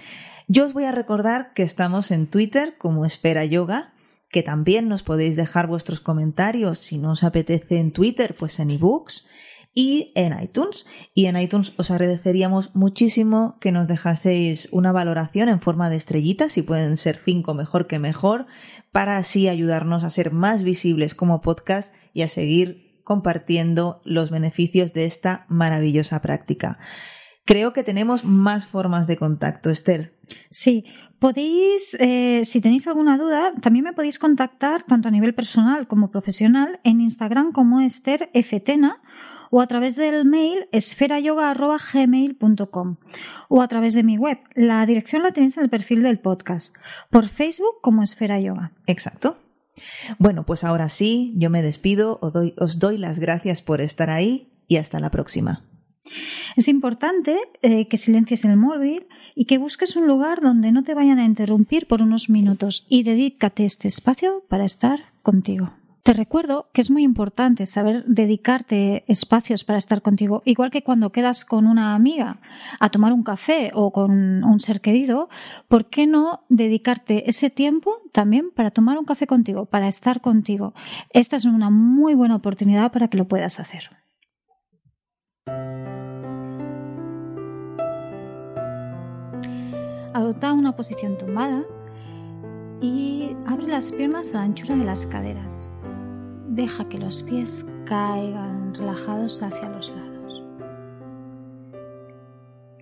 yo 0.49 0.65
os 0.65 0.73
voy 0.73 0.85
a 0.85 0.93
recordar 0.93 1.53
que 1.55 1.63
estamos 1.63 2.11
en 2.11 2.27
Twitter 2.27 2.77
como 2.79 3.05
Esfera 3.05 3.45
Yoga, 3.45 3.95
que 4.31 4.43
también 4.43 4.89
nos 4.89 5.03
podéis 5.03 5.37
dejar 5.37 5.67
vuestros 5.67 6.01
comentarios 6.01 6.79
si 6.79 6.99
no 6.99 7.13
os 7.13 7.25
apetece 7.25 7.79
en 7.79 7.93
Twitter, 7.93 8.37
pues 8.37 8.59
en 8.61 8.71
ebooks 8.71 9.27
y 9.75 10.13
en 10.15 10.39
iTunes. 10.41 10.87
Y 11.15 11.27
en 11.27 11.37
iTunes 11.37 11.73
os 11.77 11.91
agradeceríamos 11.91 12.75
muchísimo 12.75 13.57
que 13.61 13.73
nos 13.73 13.89
dejaseis 13.89 14.69
una 14.73 14.93
valoración 14.93 15.49
en 15.49 15.61
forma 15.61 15.91
de 15.91 15.97
estrellitas, 15.97 16.53
si 16.53 16.63
pueden 16.63 16.97
ser 16.97 17.17
cinco 17.17 17.55
mejor 17.55 17.87
que 17.87 17.99
mejor, 17.99 18.47
para 18.93 19.19
así 19.19 19.49
ayudarnos 19.49 20.03
a 20.03 20.11
ser 20.11 20.33
más 20.33 20.63
visibles 20.63 21.15
como 21.15 21.41
podcast 21.41 21.95
y 22.13 22.23
a 22.23 22.29
seguir 22.29 23.01
compartiendo 23.05 24.01
los 24.05 24.31
beneficios 24.31 24.93
de 24.93 25.05
esta 25.05 25.47
maravillosa 25.49 26.21
práctica. 26.21 26.79
Creo 27.47 27.73
que 27.73 27.85
tenemos 27.85 28.25
más 28.25 28.67
formas 28.67 29.07
de 29.07 29.17
contacto, 29.17 29.71
Esther. 29.71 30.16
Sí, 30.51 30.85
podéis, 31.19 31.97
eh, 32.01 32.43
si 32.45 32.61
tenéis 32.61 32.87
alguna 32.87 33.19
duda, 33.19 33.53
también 33.61 33.85
me 33.85 33.93
podéis 33.93 34.19
contactar 34.19 34.83
tanto 34.83 35.09
a 35.09 35.11
nivel 35.11 35.35
personal 35.35 35.87
como 35.87 36.11
profesional 36.11 36.81
en 36.85 37.01
Instagram 37.01 37.53
como 37.53 37.81
Esther 37.81 38.31
Ftena 38.35 39.03
o 39.51 39.61
a 39.61 39.67
través 39.67 39.97
del 39.97 40.25
mail 40.25 40.69
esferayoga.gmail.com 40.73 42.97
o 43.49 43.63
a 43.63 43.69
través 43.69 43.95
de 43.95 44.03
mi 44.03 44.19
web. 44.19 44.39
La 44.55 44.85
dirección 44.87 45.23
la 45.23 45.31
tenéis 45.33 45.57
en 45.57 45.63
el 45.65 45.71
perfil 45.71 46.03
del 46.03 46.19
podcast. 46.19 46.75
Por 47.11 47.29
Facebook 47.29 47.81
como 47.83 48.03
Esfera 48.03 48.41
Yoga. 48.41 48.73
Exacto. 48.87 49.39
Bueno, 50.19 50.47
pues 50.47 50.65
ahora 50.65 50.89
sí, 50.89 51.35
yo 51.37 51.51
me 51.51 51.61
despido, 51.63 52.19
os 52.23 52.33
doy, 52.33 52.55
os 52.59 52.79
doy 52.79 52.97
las 52.99 53.19
gracias 53.19 53.63
por 53.63 53.81
estar 53.81 54.11
ahí 54.11 54.53
y 54.69 54.77
hasta 54.79 55.01
la 55.01 55.11
próxima. 55.11 55.65
Es 56.57 56.69
importante 56.69 57.39
eh, 57.63 57.89
que 57.89 57.97
silencies 57.97 58.45
el 58.45 58.57
móvil 58.57 59.07
y 59.35 59.45
que 59.45 59.59
busques 59.59 59.97
un 59.97 60.07
lugar 60.07 60.41
donde 60.41 60.73
no 60.73 60.83
te 60.83 60.95
vayan 60.95 61.19
a 61.19 61.25
interrumpir 61.25 61.87
por 61.87 62.03
unos 62.03 62.31
minutos 62.31 62.87
y 62.89 63.03
dedícate 63.03 63.65
este 63.65 63.89
espacio 63.89 64.45
para 64.49 64.65
estar 64.65 65.13
contigo. 65.23 65.73
te 66.03 66.13
recuerdo 66.13 66.71
que 66.73 66.81
es 66.81 66.91
muy 66.93 67.03
importante 67.03 67.67
saber 67.67 68.05
dedicarte 68.05 69.05
espacios 69.09 69.65
para 69.65 69.77
estar 69.77 70.03
contigo, 70.03 70.41
igual 70.45 70.71
que 70.71 70.85
cuando 70.85 71.11
quedas 71.11 71.45
con 71.45 71.67
una 71.67 71.97
amiga 71.97 72.39
a 72.79 72.91
tomar 72.91 73.13
un 73.13 73.25
café 73.25 73.73
o 73.75 73.91
con 73.91 74.45
un 74.45 74.61
ser 74.61 74.81
querido, 74.81 75.29
¿por 75.67 75.87
qué 75.87 76.07
no 76.07 76.45
dedicarte 76.49 77.29
ese 77.29 77.51
tiempo 77.51 78.03
también 78.13 78.53
para 78.55 78.71
tomar 78.71 78.99
un 78.99 79.05
café 79.05 79.27
contigo, 79.27 79.67
para 79.67 79.89
estar 79.89 80.21
contigo? 80.21 80.75
Esta 81.11 81.35
es 81.35 81.45
una 81.45 81.71
muy 81.71 82.15
buena 82.15 82.37
oportunidad 82.37 82.93
para 82.93 83.09
que 83.09 83.19
lo 83.19 83.27
puedas 83.27 83.59
hacer. 83.59 83.91
Adopta 90.17 90.55
una 90.55 90.75
posición 90.75 91.19
tumbada 91.19 91.63
y 92.81 93.37
abre 93.45 93.67
las 93.67 93.93
piernas 93.93 94.31
a 94.35 94.39
la 94.39 94.45
anchura 94.45 94.75
de 94.75 94.85
las 94.85 95.07
caderas 95.07 95.71
deja 96.49 96.89
que 96.89 96.97
los 96.97 97.23
pies 97.23 97.67
caigan 97.85 98.75
relajados 98.75 99.43
hacia 99.43 99.69
los 99.69 99.91
lados. 99.91 100.43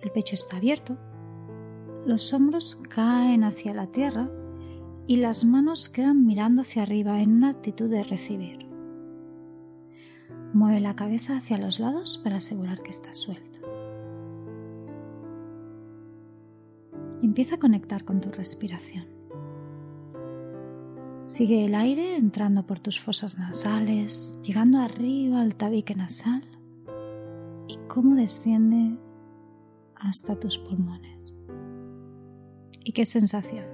El 0.01 0.11
pecho 0.11 0.35
está 0.35 0.55
abierto, 0.55 0.95
los 2.05 2.33
hombros 2.33 2.79
caen 2.87 3.43
hacia 3.43 3.73
la 3.73 3.87
tierra 3.87 4.29
y 5.05 5.17
las 5.17 5.43
manos 5.43 5.89
quedan 5.89 6.25
mirando 6.25 6.61
hacia 6.61 6.83
arriba 6.83 7.21
en 7.21 7.33
una 7.33 7.49
actitud 7.49 7.89
de 7.89 8.03
recibir. 8.03 8.65
Mueve 10.53 10.79
la 10.79 10.95
cabeza 10.95 11.35
hacia 11.35 11.57
los 11.57 11.81
lados 11.81 12.17
para 12.23 12.37
asegurar 12.37 12.81
que 12.81 12.91
está 12.91 13.11
suelta. 13.11 13.54
Empieza 17.25 17.55
a 17.55 17.59
conectar 17.59 18.05
con 18.05 18.21
tu 18.21 18.29
respiración. 18.31 19.05
Sigue 21.23 21.65
el 21.65 21.73
aire 21.73 22.17
entrando 22.17 22.65
por 22.65 22.79
tus 22.79 22.99
fosas 22.99 23.39
nasales, 23.39 24.39
llegando 24.43 24.79
arriba 24.79 25.41
al 25.41 25.55
tabique 25.55 25.95
nasal 25.95 26.43
y 27.67 27.77
cómo 27.87 28.15
desciende 28.15 28.97
hasta 29.95 30.39
tus 30.39 30.59
pulmones. 30.59 31.33
¿Y 32.83 32.91
qué 32.91 33.05
sensación 33.05 33.65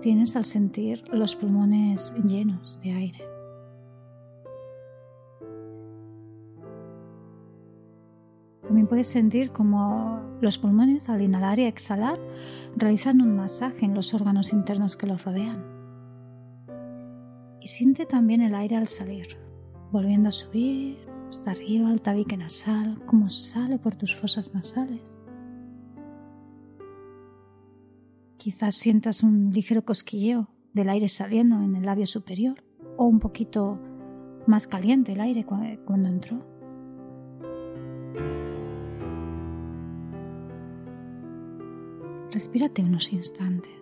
tienes 0.00 0.36
al 0.36 0.44
sentir 0.44 1.02
los 1.12 1.34
pulmones 1.34 2.14
llenos 2.24 2.80
de 2.82 2.92
aire? 2.92 3.27
Puedes 8.88 9.08
sentir 9.08 9.50
como 9.50 10.20
los 10.40 10.58
pulmones 10.58 11.08
al 11.08 11.22
inhalar 11.22 11.58
y 11.58 11.64
exhalar 11.64 12.18
realizan 12.76 13.20
un 13.20 13.36
masaje 13.36 13.84
en 13.84 13.94
los 13.94 14.14
órganos 14.14 14.52
internos 14.52 14.96
que 14.96 15.06
los 15.06 15.24
rodean 15.24 15.78
siente 17.68 18.06
también 18.06 18.40
el 18.40 18.54
aire 18.54 18.76
al 18.76 18.88
salir, 18.88 19.36
volviendo 19.92 20.30
a 20.30 20.32
subir 20.32 20.98
hasta 21.28 21.50
arriba 21.50 21.90
al 21.90 22.00
tabique 22.00 22.36
nasal, 22.36 22.98
como 23.04 23.28
sale 23.28 23.78
por 23.78 23.94
tus 23.94 24.16
fosas 24.16 24.54
nasales. 24.54 25.00
Quizás 28.38 28.74
sientas 28.74 29.22
un 29.22 29.50
ligero 29.50 29.84
cosquilleo 29.84 30.48
del 30.72 30.88
aire 30.88 31.08
saliendo 31.08 31.56
en 31.62 31.76
el 31.76 31.84
labio 31.84 32.06
superior 32.06 32.64
o 32.96 33.04
un 33.04 33.20
poquito 33.20 33.78
más 34.46 34.66
caliente 34.66 35.12
el 35.12 35.20
aire 35.20 35.44
cuando 35.44 36.08
entró. 36.08 36.57
Respírate 42.30 42.82
unos 42.82 43.12
instantes. 43.12 43.78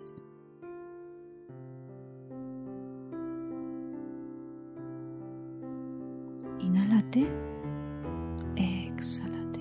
exhalate. 8.97 9.59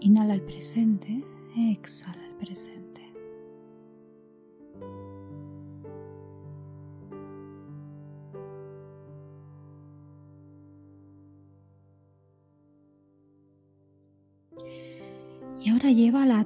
Inhala 0.00 0.34
el 0.34 0.42
presente, 0.42 1.24
exhala 1.56 2.24
el 2.26 2.34
presente. 2.34 2.89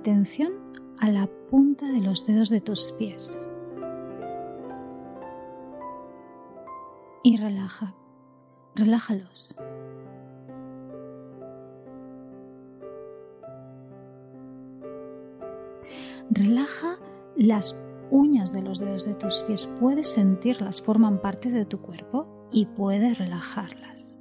Atención 0.05 0.53
a 0.99 1.11
la 1.11 1.31
punta 1.51 1.91
de 1.91 2.03
los 2.03 2.27
dedos 2.27 2.51
de 2.51 2.61
tus 2.61 2.93
pies. 2.93 3.39
y 7.27 7.39
relaja, 7.39 7.95
relájalos. 8.75 9.57
Relaja 16.29 16.99
las 17.35 17.81
uñas 18.11 18.53
de 18.53 18.61
los 18.61 18.79
dedos 18.79 19.07
de 19.07 19.15
tus 19.15 19.43
pies. 19.45 19.67
Puedes 19.81 20.13
sentirlas, 20.13 20.83
forman 20.83 21.19
parte 21.19 21.51
de 21.51 21.65
tu 21.65 21.81
cuerpo 21.81 22.49
y 22.53 22.67
puedes 22.67 23.17
relajarlas. 23.17 24.14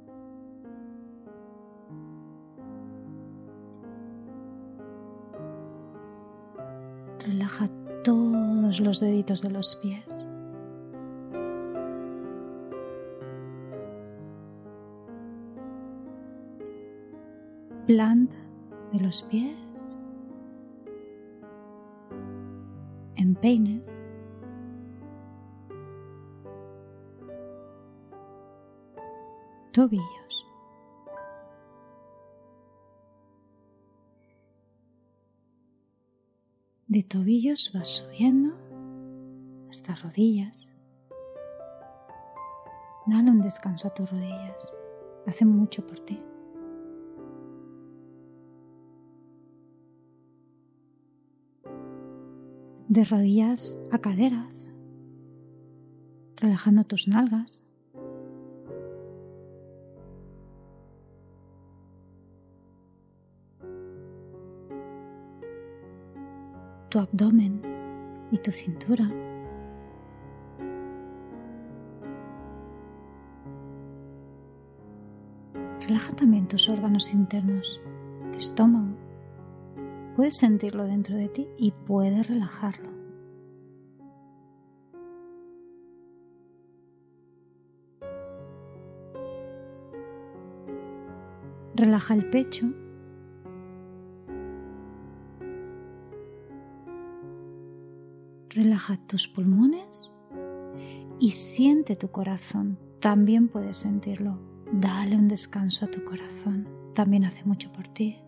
Los 8.80 9.00
deditos 9.00 9.42
de 9.42 9.50
los 9.50 9.76
pies. 9.76 10.26
planta 17.86 18.34
de 18.92 19.00
los 19.00 19.22
pies, 19.24 19.56
empeines, 23.16 23.98
tobillos. 29.72 30.46
De 36.86 37.02
tobillos 37.02 37.72
vas 37.74 37.88
subiendo 37.88 38.63
hasta 39.84 40.08
rodillas. 40.08 40.68
Dale 43.06 43.30
un 43.30 43.42
descanso 43.42 43.88
a 43.88 43.94
tus 43.94 44.10
rodillas. 44.10 44.72
Hace 45.26 45.44
mucho 45.44 45.86
por 45.86 45.98
ti. 46.00 46.20
de 52.86 53.02
rodillas 53.02 53.80
a 53.90 53.98
caderas, 53.98 54.70
relajando 56.36 56.84
tus 56.84 57.08
nalgas. 57.08 57.62
tu 66.90 67.00
abdomen 67.00 67.60
y 68.30 68.38
tu 68.38 68.52
cintura. 68.52 69.23
Relaja 76.04 76.16
también 76.20 76.48
tus 76.48 76.68
órganos 76.68 77.14
internos, 77.14 77.80
el 78.28 78.34
estómago, 78.34 78.94
Puedes 80.14 80.36
sentirlo 80.36 80.84
dentro 80.84 81.16
de 81.16 81.30
ti 81.30 81.48
y 81.56 81.72
puedes 81.72 82.28
relajarlo. 82.28 82.90
Relaja 91.74 92.14
el 92.14 92.28
pecho. 92.28 92.66
Relaja 98.50 98.98
tus 99.06 99.26
pulmones 99.26 100.12
y 101.18 101.30
siente 101.30 101.96
tu 101.96 102.10
corazón. 102.10 102.78
También 103.00 103.48
puedes 103.48 103.78
sentirlo. 103.78 104.53
Dale 104.80 105.16
un 105.16 105.28
descanso 105.28 105.84
a 105.84 105.88
tu 105.88 106.04
corazón. 106.04 106.68
También 106.94 107.24
hace 107.24 107.42
mucho 107.44 107.72
por 107.72 107.88
ti. 107.88 108.18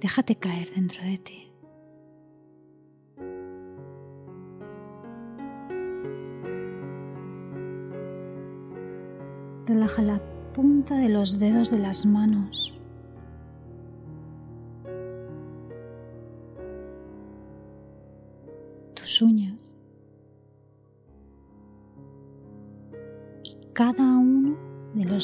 déjate 0.00 0.34
caer 0.36 0.70
dentro 0.74 1.02
de 1.04 1.18
ti. 1.18 1.52
Relaja 9.66 10.02
la 10.02 10.20
punta 10.54 10.96
de 10.96 11.08
los 11.08 11.38
dedos 11.38 11.70
de 11.70 11.78
las 11.78 12.06
manos 12.06 12.79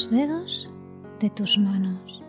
dedos 0.09 0.69
de 1.19 1.29
tus 1.29 1.57
manos. 1.57 2.23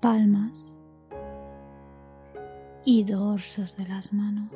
palmas 0.00 0.72
y 2.84 3.04
dorsos 3.04 3.76
de 3.76 3.86
las 3.86 4.12
manos. 4.12 4.52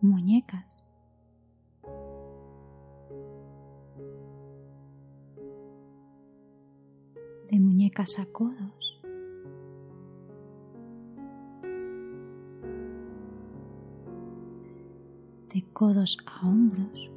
Muñecas. 0.00 0.85
De 7.96 8.02
muñecas 8.02 8.18
a 8.18 8.26
codos. 8.26 9.00
De 15.54 15.64
codos 15.72 16.18
a 16.26 16.46
hombros. 16.46 17.10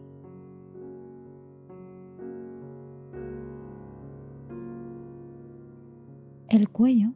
el 6.47 6.69
cuello 6.69 7.09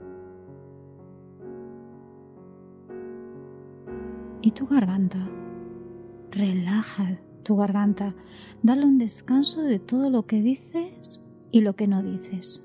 y 4.42 4.52
tu 4.52 4.68
garganta. 4.68 5.28
Relaja 6.30 7.20
tu 7.44 7.56
garganta, 7.56 8.14
dale 8.62 8.86
un 8.86 9.00
descanso 9.00 9.62
de 9.62 9.80
todo 9.80 10.10
lo 10.12 10.28
que 10.28 10.42
dices 10.42 11.22
y 11.52 11.62
lo 11.62 11.76
que 11.76 11.88
no 11.88 12.04
dices. 12.04 12.64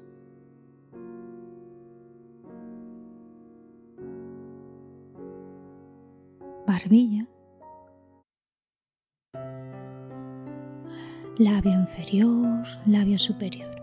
Labio 11.38 11.72
inferior, 11.72 12.66
labio 12.86 13.18
superior. 13.18 13.78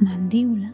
mandíbula, 0.00 0.72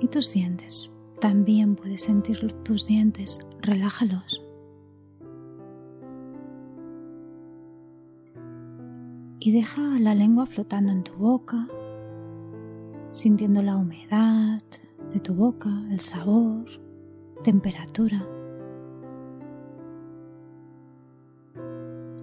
y 0.00 0.08
tus 0.08 0.32
dientes. 0.32 0.92
También 1.20 1.76
puedes 1.76 2.02
sentir 2.02 2.52
tus 2.62 2.86
dientes, 2.86 3.40
relájalos. 3.60 4.45
Y 9.46 9.52
deja 9.52 9.80
la 10.00 10.12
lengua 10.12 10.44
flotando 10.44 10.90
en 10.90 11.04
tu 11.04 11.12
boca, 11.12 11.68
sintiendo 13.12 13.62
la 13.62 13.76
humedad 13.76 14.60
de 15.12 15.20
tu 15.20 15.34
boca, 15.34 15.70
el 15.92 16.00
sabor, 16.00 16.64
temperatura. 17.44 18.26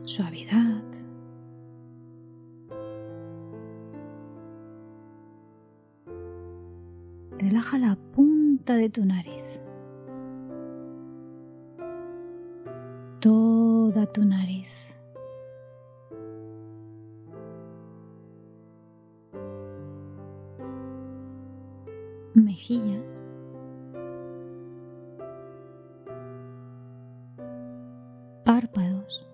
suavidad. 0.03 0.83
Relaja 7.39 7.77
la 7.77 7.97
punta 8.13 8.75
de 8.75 8.89
tu 8.89 9.05
nariz. 9.05 9.61
Toda 13.21 14.07
tu 14.07 14.25
nariz. 14.25 14.62
Párpados 28.45 29.27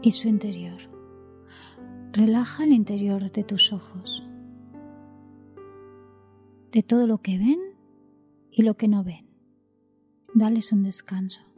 y 0.00 0.12
su 0.12 0.28
interior. 0.28 0.80
Relaja 2.12 2.62
el 2.64 2.72
interior 2.72 3.32
de 3.32 3.42
tus 3.42 3.72
ojos, 3.72 4.24
de 6.70 6.82
todo 6.84 7.08
lo 7.08 7.18
que 7.18 7.38
ven 7.38 7.58
y 8.52 8.62
lo 8.62 8.76
que 8.76 8.86
no 8.86 9.02
ven. 9.02 9.26
Dales 10.34 10.72
un 10.72 10.84
descanso. 10.84 11.49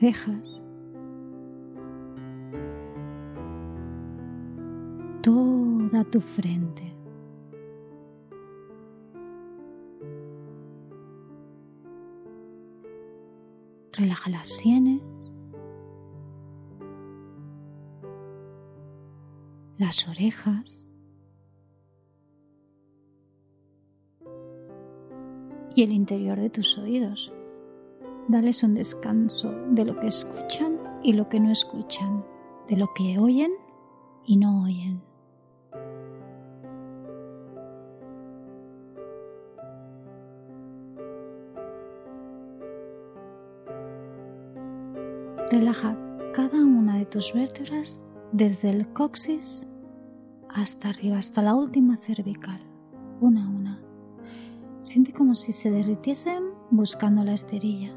Cejas. 0.00 0.60
toda 5.22 6.04
tu 6.04 6.20
frente. 6.20 6.92
Relaja 13.92 14.30
las 14.30 14.48
sienes, 14.48 15.30
las 19.78 20.08
orejas 20.08 20.86
y 25.74 25.82
el 25.82 25.92
interior 25.92 26.38
de 26.38 26.50
tus 26.50 26.78
oídos. 26.78 27.32
Dales 28.28 28.62
un 28.62 28.74
descanso 28.74 29.52
de 29.70 29.84
lo 29.84 29.98
que 29.98 30.06
escuchan 30.06 30.78
y 31.02 31.12
lo 31.12 31.28
que 31.28 31.40
no 31.40 31.50
escuchan, 31.50 32.24
de 32.68 32.76
lo 32.76 32.92
que 32.94 33.18
oyen 33.18 33.52
y 34.24 34.36
no 34.36 34.62
oyen. 34.62 35.02
Relaja 45.50 45.96
cada 46.32 46.58
una 46.64 46.98
de 46.98 47.06
tus 47.06 47.32
vértebras 47.32 48.04
desde 48.32 48.70
el 48.70 48.88
coxis 48.88 49.68
hasta 50.48 50.88
arriba, 50.88 51.18
hasta 51.18 51.42
la 51.42 51.54
última 51.54 51.96
cervical, 51.98 52.60
una 53.20 53.44
a 53.44 53.48
una. 53.48 53.63
Siente 54.84 55.14
como 55.14 55.34
si 55.34 55.52
se 55.52 55.70
derritiesen 55.70 56.44
buscando 56.70 57.24
la 57.24 57.32
esterilla. 57.32 57.90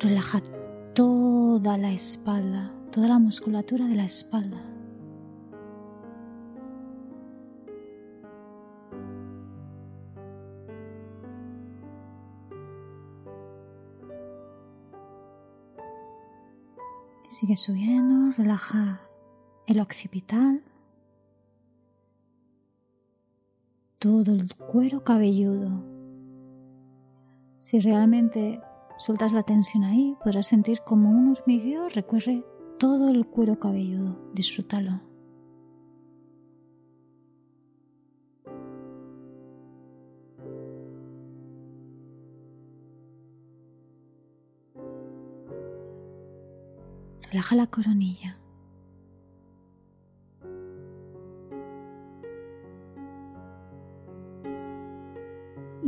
Relaja 0.00 0.42
toda 0.92 1.78
la 1.78 1.92
espalda, 1.92 2.72
toda 2.90 3.06
la 3.06 3.20
musculatura 3.20 3.86
de 3.86 3.94
la 3.94 4.06
espalda. 4.06 4.60
Sigue 17.24 17.54
subiendo, 17.54 18.34
relaja 18.36 19.00
el 19.68 19.78
occipital, 19.78 20.64
todo 24.00 24.32
el 24.32 24.56
cuero 24.56 25.04
cabelludo. 25.04 25.84
Si 27.58 27.80
realmente 27.80 28.58
sueltas 28.96 29.32
la 29.34 29.42
tensión 29.42 29.84
ahí, 29.84 30.16
podrás 30.24 30.46
sentir 30.46 30.80
como 30.86 31.10
un 31.10 31.32
hormigueo 31.32 31.86
recorre 31.90 32.42
todo 32.78 33.10
el 33.10 33.26
cuero 33.26 33.60
cabelludo. 33.60 34.18
Disfrútalo. 34.32 35.02
Relaja 47.30 47.54
la 47.54 47.66
coronilla. 47.66 48.38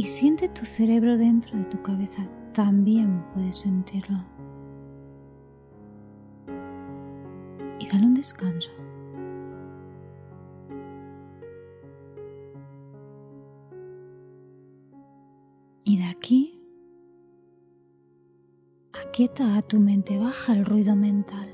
Y 0.03 0.07
siente 0.07 0.49
tu 0.49 0.67
cerebro 0.67 1.17
dentro 1.17 1.57
de 1.57 1.65
tu 1.67 1.81
cabeza 1.81 2.27
también 2.53 3.25
puedes 3.33 3.59
sentirlo. 3.59 4.19
Y 7.79 7.87
dale 7.87 8.07
un 8.07 8.15
descanso. 8.15 8.73
Y 15.85 15.99
de 15.99 16.05
aquí, 16.07 16.61
aquieta 18.93 19.57
a 19.57 19.63
tu 19.63 19.79
mente, 19.79 20.19
baja 20.19 20.53
el 20.53 20.65
ruido 20.65 20.97
mental. 20.97 21.49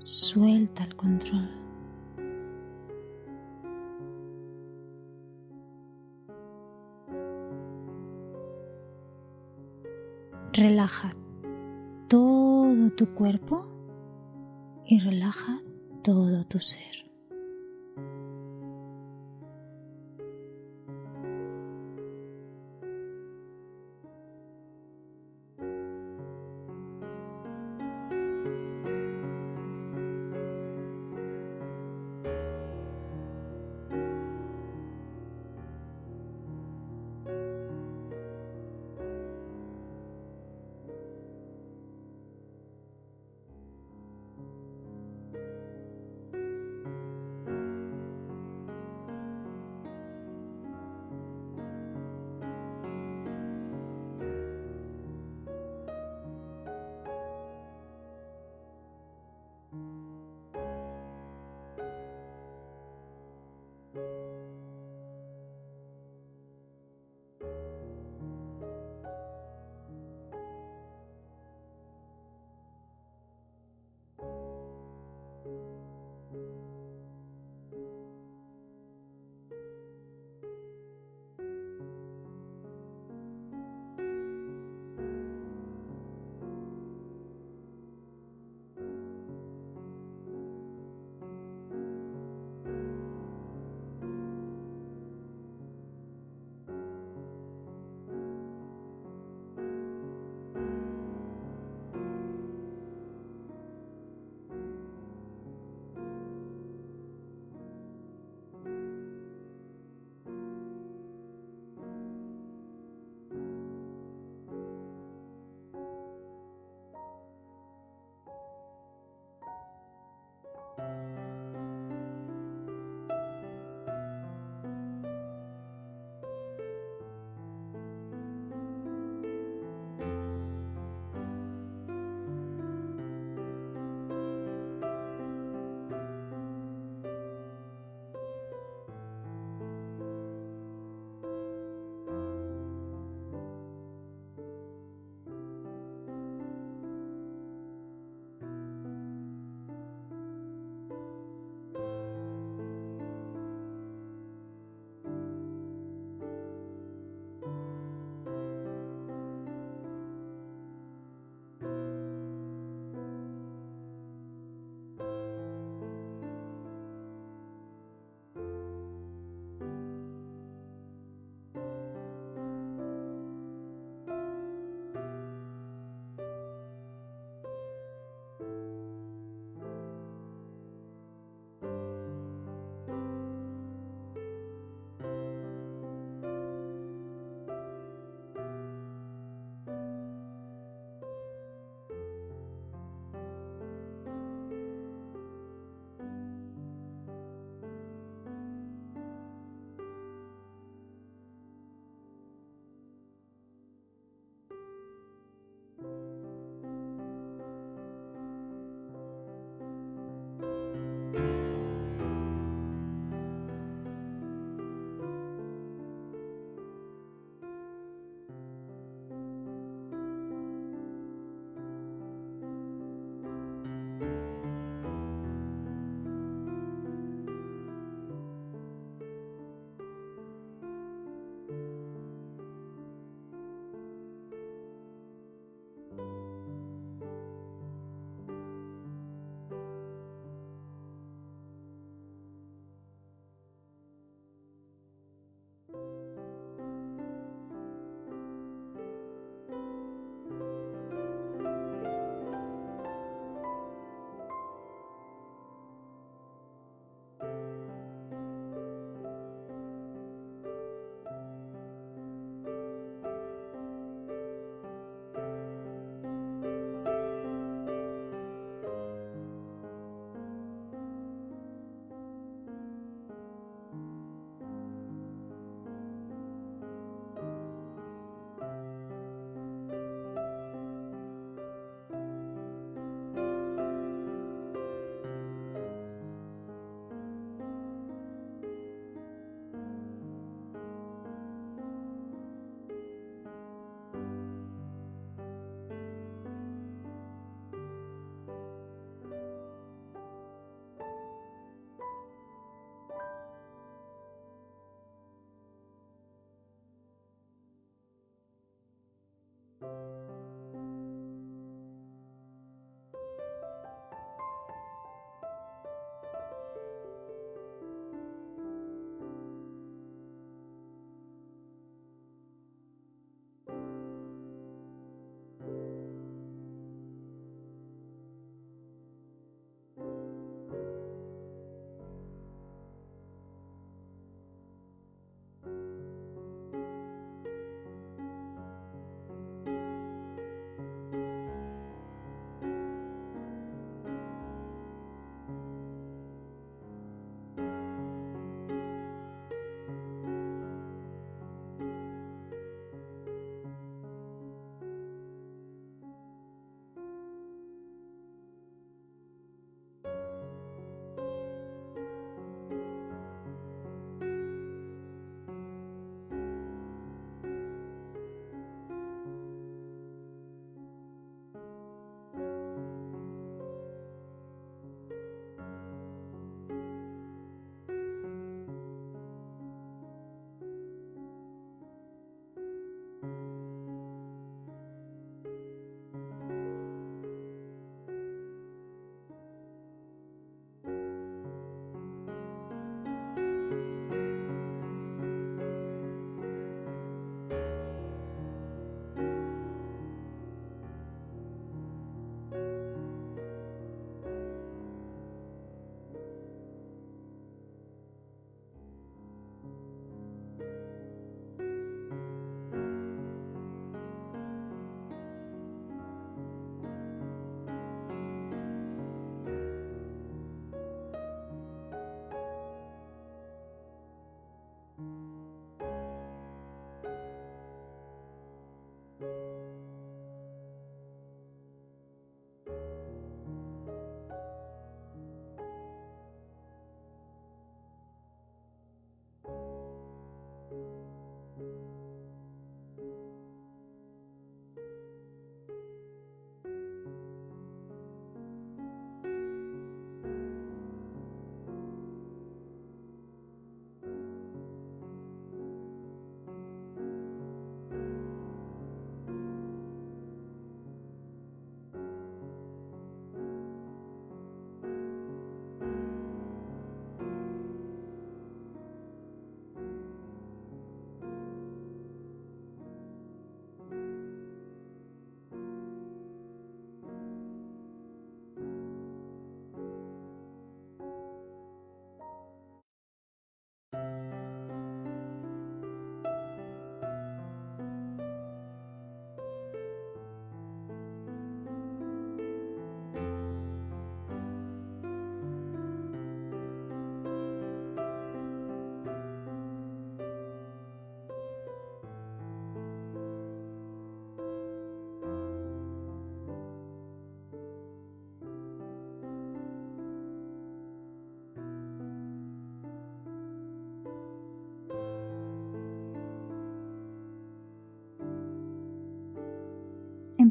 Suelta 0.00 0.82
el 0.82 0.96
control. 0.96 1.65
Relaja 10.56 11.10
todo 12.08 12.88
tu 12.96 13.12
cuerpo 13.14 13.66
y 14.86 14.98
relaja 15.00 15.60
todo 16.02 16.46
tu 16.46 16.60
ser. 16.60 17.05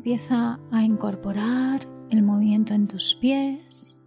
empieza 0.05 0.59
a 0.69 0.83
incorporar 0.83 1.79
el 2.11 2.21
movimiento 2.21 2.75
en 2.75 2.87
tus 2.87 3.15
pies, 3.15 3.99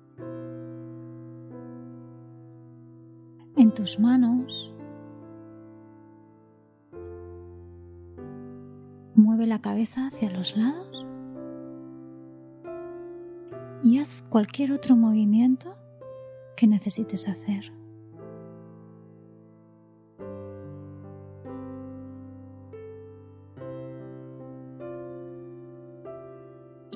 en 3.57 3.72
tus 3.74 3.99
manos. 3.99 4.72
Mueve 9.16 9.49
la 9.49 9.61
cabeza 9.61 10.07
hacia 10.07 10.30
los 10.30 10.57
lados 10.57 11.05
y 13.82 13.99
haz 13.99 14.22
cualquier 14.28 14.70
otro 14.70 14.94
movimiento 14.94 15.74
que 16.57 16.68
necesites 16.68 17.26
hacer. 17.28 17.72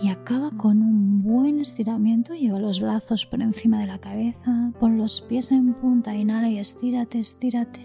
Y 0.03 0.09
acaba 0.09 0.51
con 0.51 0.83
un 0.83 1.23
buen 1.23 1.61
estiramiento. 1.61 2.35
Lleva 2.35 2.59
los 2.59 2.81
brazos 2.81 3.25
por 3.25 3.41
encima 3.41 3.81
de 3.81 3.87
la 3.87 4.01
cabeza, 4.01 4.73
pon 4.81 4.99
los 4.99 5.21
pies 5.21 5.53
en 5.53 5.75
punta, 5.75 6.15
inhala 6.17 6.49
y 6.49 6.59
estírate, 6.59 7.21
estírate. 7.21 7.81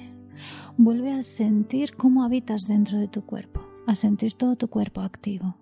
Vuelve 0.78 1.11
a 1.11 1.22
sentir 1.22 1.95
cómo 1.95 2.24
habitas 2.24 2.68
dentro 2.68 2.97
de 2.97 3.07
tu 3.07 3.24
cuerpo, 3.24 3.61
a 3.86 3.93
sentir 3.93 4.34
todo 4.34 4.55
tu 4.55 4.68
cuerpo 4.68 5.01
activo. 5.01 5.55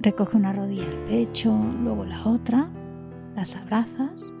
Recoge 0.00 0.36
una 0.36 0.52
rodilla 0.52 0.86
al 0.86 1.04
pecho, 1.06 1.56
luego 1.82 2.04
la 2.04 2.26
otra, 2.26 2.70
las 3.34 3.56
abrazas 3.56 4.34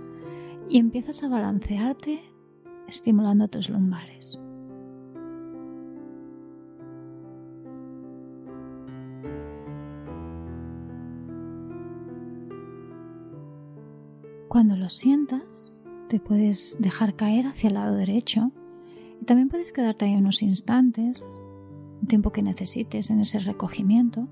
y 0.68 0.78
empiezas 0.78 1.22
a 1.22 1.28
balancearte 1.28 2.33
estimulando 2.88 3.48
tus 3.48 3.68
lumbares. 3.68 4.38
Cuando 14.48 14.76
lo 14.76 14.88
sientas, 14.88 15.74
te 16.08 16.20
puedes 16.20 16.76
dejar 16.78 17.16
caer 17.16 17.48
hacia 17.48 17.68
el 17.68 17.74
lado 17.74 17.96
derecho 17.96 18.52
y 19.20 19.24
también 19.24 19.48
puedes 19.48 19.72
quedarte 19.72 20.04
ahí 20.04 20.14
unos 20.14 20.42
instantes, 20.42 21.20
un 22.00 22.06
tiempo 22.06 22.30
que 22.30 22.42
necesites 22.42 23.10
en 23.10 23.18
ese 23.18 23.40
recogimiento, 23.40 24.28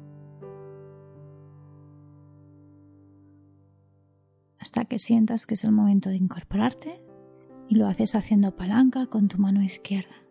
hasta 4.60 4.84
que 4.84 5.00
sientas 5.00 5.46
que 5.46 5.54
es 5.54 5.64
el 5.64 5.72
momento 5.72 6.08
de 6.08 6.16
incorporarte 6.16 7.02
y 7.72 7.74
lo 7.74 7.88
haces 7.88 8.14
haciendo 8.14 8.54
palanca 8.54 9.06
con 9.06 9.28
tu 9.28 9.38
mano 9.38 9.62
izquierda. 9.62 10.21